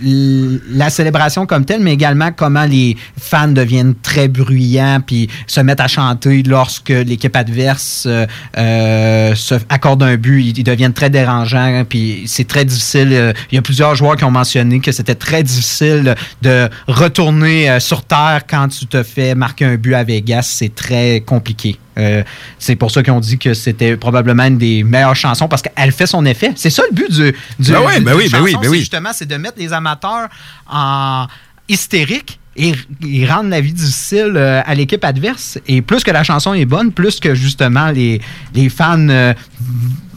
[0.00, 5.80] la célébration comme telle, mais également comment les fans deviennent très bruyants puis se mettent
[5.80, 8.24] à chanter lorsque l'équipe adverse euh,
[8.56, 10.42] euh, se accorde un but.
[10.44, 13.08] Ils, ils deviennent très dérangeants, puis c'est très difficile.
[13.12, 17.80] euh, Il y a plusieurs joueurs qui ont mentionné que c'était très difficile de retourner
[17.80, 20.42] sur terre quand tu te fais marquer un but à Vegas.
[20.54, 21.78] C'est très compliqué.
[21.98, 22.22] Euh,
[22.58, 25.92] c'est pour ça qu'ils ont dit que c'était probablement une des meilleures chansons parce qu'elle
[25.92, 26.52] fait son effet.
[26.56, 28.78] C'est ça le but du, du Ben oui, ben oui, ben chanson, ben oui.
[28.80, 30.28] Justement, c'est de mettre les amateurs
[30.70, 31.26] en
[31.68, 32.72] hystérique et
[33.02, 35.58] ils rendent la vie difficile euh, à l'équipe adverse.
[35.68, 38.20] Et plus que la chanson est bonne, plus que justement les,
[38.54, 39.34] les fans euh,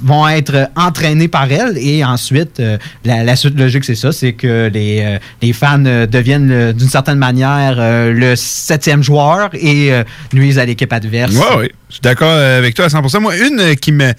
[0.01, 1.77] vont être entraînés par elle.
[1.77, 5.79] Et ensuite, euh, la, la suite logique, c'est ça, c'est que les, euh, les fans
[5.79, 9.91] deviennent d'une certaine manière le septième joueur et
[10.33, 11.33] nuisent à l'équipe adverse.
[11.33, 11.69] Ouais, oui.
[11.89, 13.19] Je suis d'accord avec toi à 100%.
[13.19, 14.13] Moi, une qui me,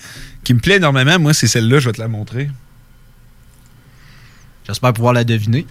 [0.45, 1.79] qui me plaît énormément, moi, c'est celle-là.
[1.79, 2.51] Je vais te la montrer.
[4.67, 5.67] J'espère pouvoir la deviner.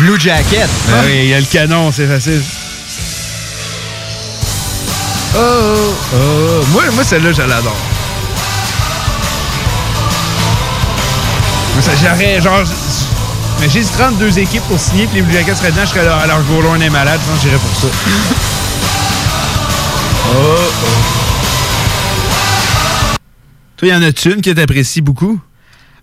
[0.00, 0.68] Blue Jacket.
[0.88, 2.42] Ah oui, il y a le canon, c'est facile.
[5.36, 6.64] Oh, oh, oh.
[6.72, 7.76] Moi, moi celle-là, je l'adore.
[12.02, 12.64] J'aurais, genre...
[13.60, 16.16] Mais j'ai 32 équipes pour signer, puis les Blue Jackets seraient dedans, je serais là,
[16.16, 17.88] alors goal on est malade, je pense que j'irais pour ça.
[20.32, 20.88] oh, oh.
[23.76, 25.38] Toi, y en a-tu une que t'apprécies beaucoup?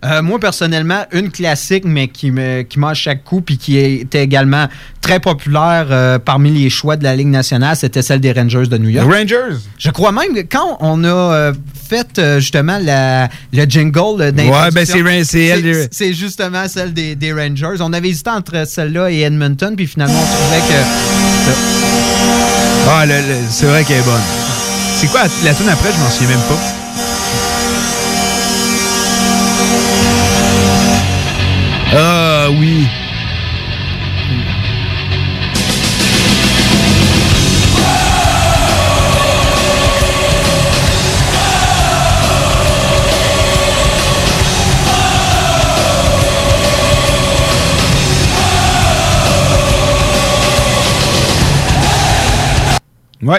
[0.06, 3.78] Euh, moi, personnellement, une classique, mais qui me qui m'a à chaque coup, puis qui
[3.78, 4.68] était également
[5.02, 8.78] très populaire euh, parmi les choix de la Ligue nationale, c'était celle des Rangers de
[8.78, 9.12] New York.
[9.12, 9.58] Rangers?
[9.78, 11.54] Je crois même que quand on a euh,
[11.90, 14.86] fait justement la, le jingle d'introduction, Ouais, ben,
[15.26, 17.78] c'est c'est justement celle des, des Rangers.
[17.80, 20.80] On avait hésité entre celle-là et Edmonton, puis finalement, on trouvait que...
[22.90, 23.04] Ah,
[23.50, 24.22] c'est vrai qu'elle est bonne.
[24.98, 25.92] C'est quoi la tune après?
[25.92, 26.77] Je m'en souviens même pas.
[31.94, 32.86] Ah oui.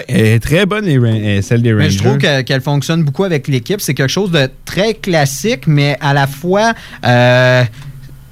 [0.07, 1.85] Est très bonne, les euh, celle des Rangers.
[1.85, 3.79] Mais je trouve que- qu'elle fonctionne beaucoup avec l'équipe.
[3.79, 6.73] C'est quelque chose de très classique, mais à la fois
[7.05, 7.63] euh,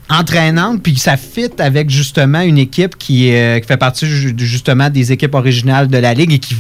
[0.10, 4.90] entraînante, puis ça fit avec justement une équipe qui, euh, qui fait partie ju- justement
[4.90, 6.56] des équipes originales de la Ligue et qui,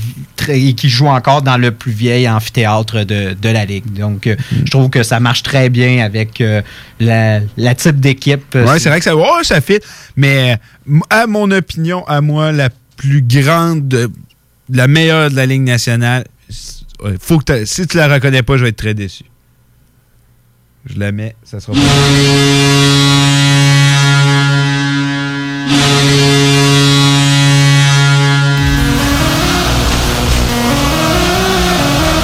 [0.49, 3.91] et qui joue encore dans le plus vieil amphithéâtre de, de la Ligue.
[3.93, 6.61] Donc, euh, je trouve que ça marche très bien avec euh,
[6.99, 8.53] la, la type d'équipe.
[8.53, 9.13] Ouais, c'est vrai que ça,
[9.43, 9.79] ça fit.
[10.17, 10.59] Mais
[10.89, 14.07] euh, à mon opinion, à moi, la plus grande, euh,
[14.69, 16.25] la meilleure de la Ligue nationale,
[17.21, 19.23] faut que si tu la reconnais pas, je vais être très déçu.
[20.85, 21.79] Je la mets, ça sera pas.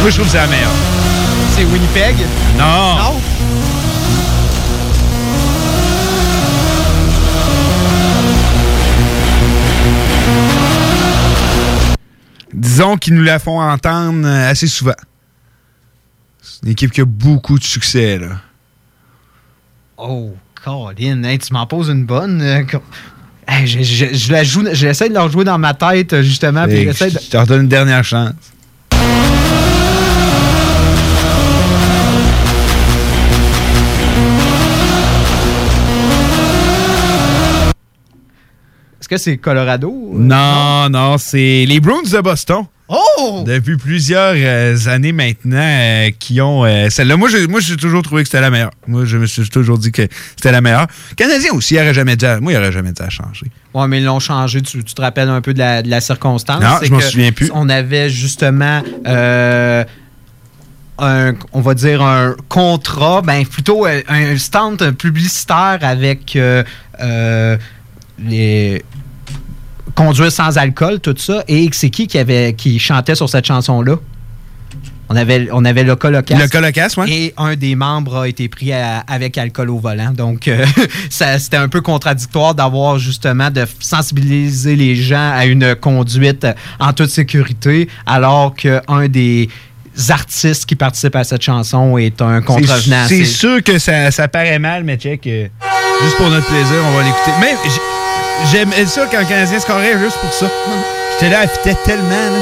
[0.02, 0.70] Moi, je trouve que c'est la meilleure.
[1.56, 2.16] C'est Winnipeg?
[2.58, 2.98] Non.
[2.98, 3.22] Non?
[12.54, 14.94] Disons qu'ils nous la font entendre euh, assez souvent.
[16.42, 18.42] C'est une équipe qui a beaucoup de succès, là.
[19.98, 22.42] Oh, Colin, hey, tu m'en poses une bonne.
[23.50, 26.22] Euh, Hey, je, je- je la joue, j'essaie de la rejouer dans ma tête, euh,
[26.24, 26.66] justement.
[26.68, 26.92] puis de-
[27.22, 28.34] Je te redonne une dernière chance.
[39.00, 39.92] Est-ce que c'est Colorado?
[40.14, 42.64] Non, non, c'est les Bruins de Boston.
[42.90, 43.44] Oh!
[43.48, 47.16] Depuis plusieurs euh, années maintenant, euh, qui ont euh, celle-là.
[47.16, 48.72] Moi, j'ai, moi, toujours trouvé que c'était la meilleure.
[48.88, 50.88] Moi, je me suis toujours dit que c'était la meilleure.
[51.16, 52.26] Canadien aussi, il n'aurait jamais dû.
[52.26, 53.46] à- Moi, il n'aurait jamais dû à changer.
[53.74, 54.62] Ouais, mais ils l'ont changé.
[54.62, 56.62] Tu, tu te rappelles un peu de la, de la circonstance?
[56.62, 57.50] Non, je m'en souviens plus.
[57.54, 58.84] On avait justement.
[59.06, 59.86] un,
[61.54, 66.38] on va dire un contrat, ben plutôt un stand publicitaire avec
[68.20, 68.84] les
[69.96, 71.44] conduire sans alcool, tout ça.
[71.48, 73.96] Et c'est qui qui avait qui chantait sur cette chanson-là?
[75.10, 76.36] On avait, on avait le Colocas.
[76.40, 77.12] Le Colocas, ouais.
[77.12, 80.12] Et un des membres a été pris à- avec alcool au volant.
[80.12, 80.66] Donc, euh,
[81.10, 86.48] ça, c'était un peu contradictoire d'avoir justement de sensibiliser les gens à une conduite
[86.80, 89.50] en toute sécurité, alors qu'un des
[90.10, 93.06] artistes qui participent à cette chanson est un contrevenant.
[93.08, 95.28] C'est, sûr que ça, ça paraît mal, mais check.
[95.28, 95.48] euh,
[96.02, 97.32] juste pour notre plaisir, on va l'écouter.
[97.66, 98.03] J'ai-
[98.52, 100.48] j'aimais ça quand le Canadien scorait juste pour ça.
[101.12, 102.40] J'étais là, elle tellement, là.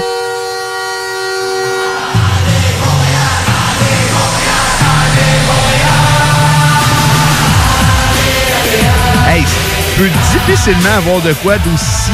[9.28, 12.12] Hey, tu peux difficilement avoir de quoi d'aussi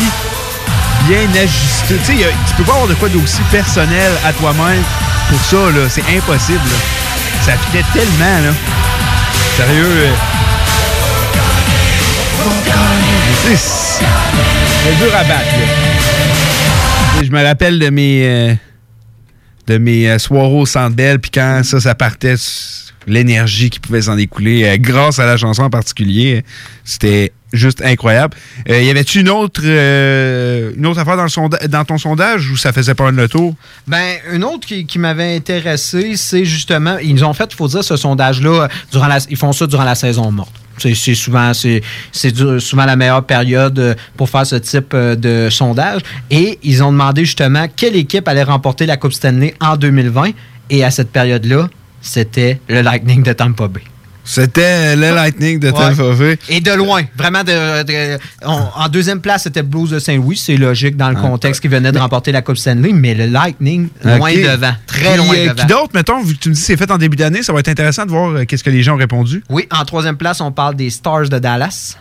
[1.08, 1.98] bien ajusté.
[2.06, 4.84] Tu sais, tu peux pas avoir de quoi d'aussi personnel à toi-même
[5.30, 5.88] pour ça, là.
[5.90, 6.60] C'est impossible.
[7.42, 8.54] Ça fitait tellement, là.
[9.56, 9.86] Sérieux.
[9.86, 10.37] euh.
[13.56, 17.24] C'est dur à battre, là.
[17.24, 18.58] Je me rappelle de mes...
[19.70, 22.36] euh, mes euh, soirées au Centre Bell, puis quand ça, ça partait...
[23.08, 26.44] l'énergie qui pouvait s'en découler euh, grâce à la chanson en particulier.
[26.84, 28.36] C'était juste incroyable.
[28.70, 31.16] Euh, y avait-tu une autre une autre affaire
[31.70, 33.56] dans, ton sondage ou ça faisait pas le tour?
[33.88, 37.96] Ben, une autre qui, m'avait intéressé, c'est justement, ils ont fait, il faut dire, ce
[37.96, 40.67] sondage-là, durant la, ils font ça durant la saison morte.
[40.78, 46.02] C'est souvent la meilleure période euh, pour faire ce type euh, de sondage.
[46.30, 50.32] Et ils ont demandé justement quelle équipe allait remporter la Coupe Stanley en 2020.
[50.70, 51.70] Et à cette période-là,
[52.02, 53.82] c'était le Lightning de Tampa Bay.
[54.30, 55.94] C'était le Lightning de Tampa.
[56.50, 57.02] Et de loin.
[57.18, 60.36] Vraiment, de, de- on- en deuxième place, c'était Blues de Saint-Louis.
[60.36, 63.88] C'est logique dans le contexte qu'ils venaient de remporter la Coupe Stanley, mais le Lightning,
[64.04, 64.74] loin devant.
[64.86, 65.56] Très loin euh, devant.
[65.56, 67.54] Qui d'autre, mettons, vu que tu me dis que c'est fait en début d'année, ça
[67.54, 69.44] va être intéressant de voir euh, qu'est-ce que les gens ont répondu.
[69.50, 71.98] Oui, en troisième place, on parle des Stars de Dallas.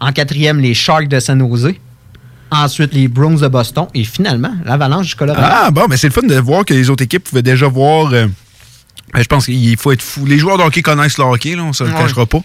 [0.00, 1.72] En quatrième, les Sharks de San Jose.
[2.50, 3.86] Ensuite, les Bruins de Boston.
[3.94, 5.46] Et finalement, l'Avalanche du Colorado.
[5.50, 8.12] Ah, bon, mais c'est le fun de voir que les autres équipes pouvaient déjà voir.
[8.12, 8.26] euh,
[9.22, 10.26] je pense qu'il faut être fou.
[10.26, 11.96] Les joueurs de hockey connaissent le hockey, là, on se le Ouais.
[11.96, 12.38] cachera pas.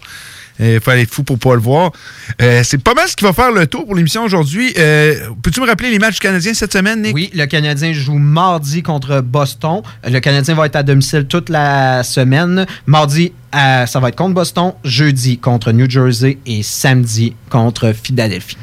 [0.61, 1.93] Euh, Il faut être fou pour pas le voir.
[2.41, 4.73] Euh, c'est pas mal ce qui va faire le tour pour l'émission aujourd'hui.
[4.77, 7.15] Euh, Peux-tu me rappeler les matchs du Canadien cette semaine, Nick?
[7.15, 9.81] Oui, le Canadien joue mardi contre Boston.
[10.05, 12.65] Le Canadien va être à domicile toute la semaine.
[12.87, 14.73] Mardi, euh, ça va être contre Boston.
[14.83, 18.57] Jeudi contre New Jersey et samedi contre Philadelphie.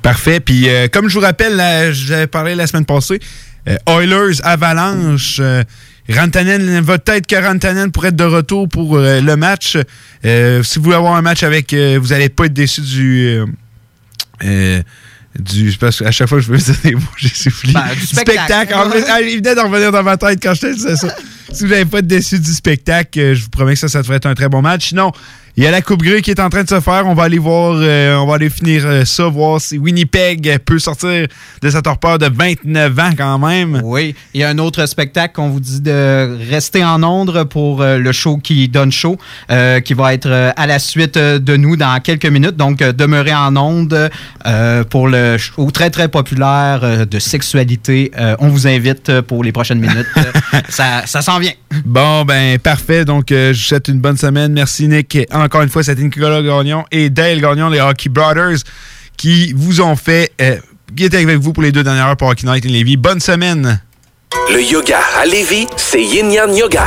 [0.00, 0.40] Parfait.
[0.40, 3.20] Puis, euh, comme je vous rappelle, j'avais parlé la semaine passée,
[3.68, 5.62] euh, Oilers, Avalanche, euh,
[6.10, 9.78] Rantanen, va peut-être que Rantanen pourrait être de retour pour euh, le match.
[10.24, 13.40] Euh, si vous voulez avoir un match avec, euh, vous n'allez pas être déçu du...
[15.38, 17.72] du, parce qu'à chaque fois que je veux dire des mots, j'ai soufflé.
[17.72, 18.74] Ben, du spectacle.
[18.74, 21.14] En ah, il venait d'en revenir dans ma tête quand je te disais ça.
[21.52, 24.16] si vous n'avez pas être déçu du spectacle, je vous promets que ça, ça devrait
[24.16, 24.88] être un très bon match.
[24.88, 25.12] Sinon,
[25.60, 27.06] il y a la Coupe Grey qui est en train de se faire.
[27.06, 30.78] On va aller voir, euh, on va aller finir euh, ça, voir si Winnipeg peut
[30.78, 31.26] sortir
[31.60, 33.82] de sa torpeur de 29 ans quand même.
[33.84, 37.82] Oui, il y a un autre spectacle qu'on vous dit de rester en onde pour
[37.82, 39.18] euh, le show qui donne show,
[39.50, 42.56] euh, qui va être à la suite de nous dans quelques minutes.
[42.56, 44.10] Donc, demeurez en onde
[44.46, 48.12] euh, pour le show très, très populaire de sexualité.
[48.38, 50.06] On vous invite pour les prochaines minutes.
[50.70, 51.52] Ça ça s'en vient.
[51.84, 53.04] Bon, ben parfait.
[53.04, 54.52] Donc, je vous souhaite une bonne semaine.
[54.52, 55.18] Merci, Nick.
[55.50, 58.58] Encore une fois, c'était Nicolas Gagnon et Dale Gagnon, les Hockey Brothers,
[59.16, 60.58] qui vous ont fait, euh,
[60.96, 62.96] qui étaient avec vous pour les deux dernières heures pour Hockey Night in Levy.
[62.96, 63.80] Bonne semaine.
[64.52, 66.86] Le yoga à Lévis, c'est Yin Yang Yoga.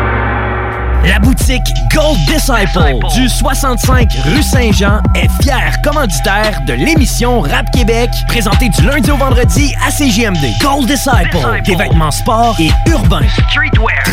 [1.05, 1.63] La boutique
[1.93, 8.83] Gold Disciple du 65 rue Saint-Jean est fière commanditaire de l'émission Rap Québec, présentée du
[8.83, 10.59] lundi au vendredi à CJMD.
[10.61, 13.25] Gold Disciple, des vêtements sport et urbains.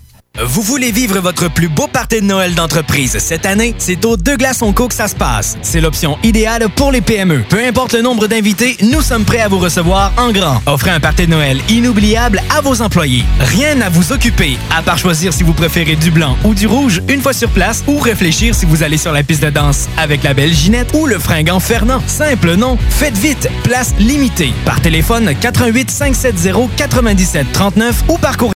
[0.39, 3.75] Vous voulez vivre votre plus beau party de Noël d'entreprise cette année?
[3.77, 5.57] C'est au Deux Glaçons Co que ça se passe.
[5.61, 7.43] C'est l'option idéale pour les PME.
[7.49, 10.61] Peu importe le nombre d'invités, nous sommes prêts à vous recevoir en grand.
[10.67, 13.25] Offrez un party de Noël inoubliable à vos employés.
[13.41, 17.01] Rien à vous occuper, à part choisir si vous préférez du blanc ou du rouge
[17.09, 20.23] une fois sur place ou réfléchir si vous allez sur la piste de danse avec
[20.23, 22.01] la belle Ginette ou le fringant Fernand.
[22.07, 22.77] Simple, non?
[22.89, 24.53] Faites vite, place limitée.
[24.63, 28.49] Par téléphone 88 570 97 39 ou par courriel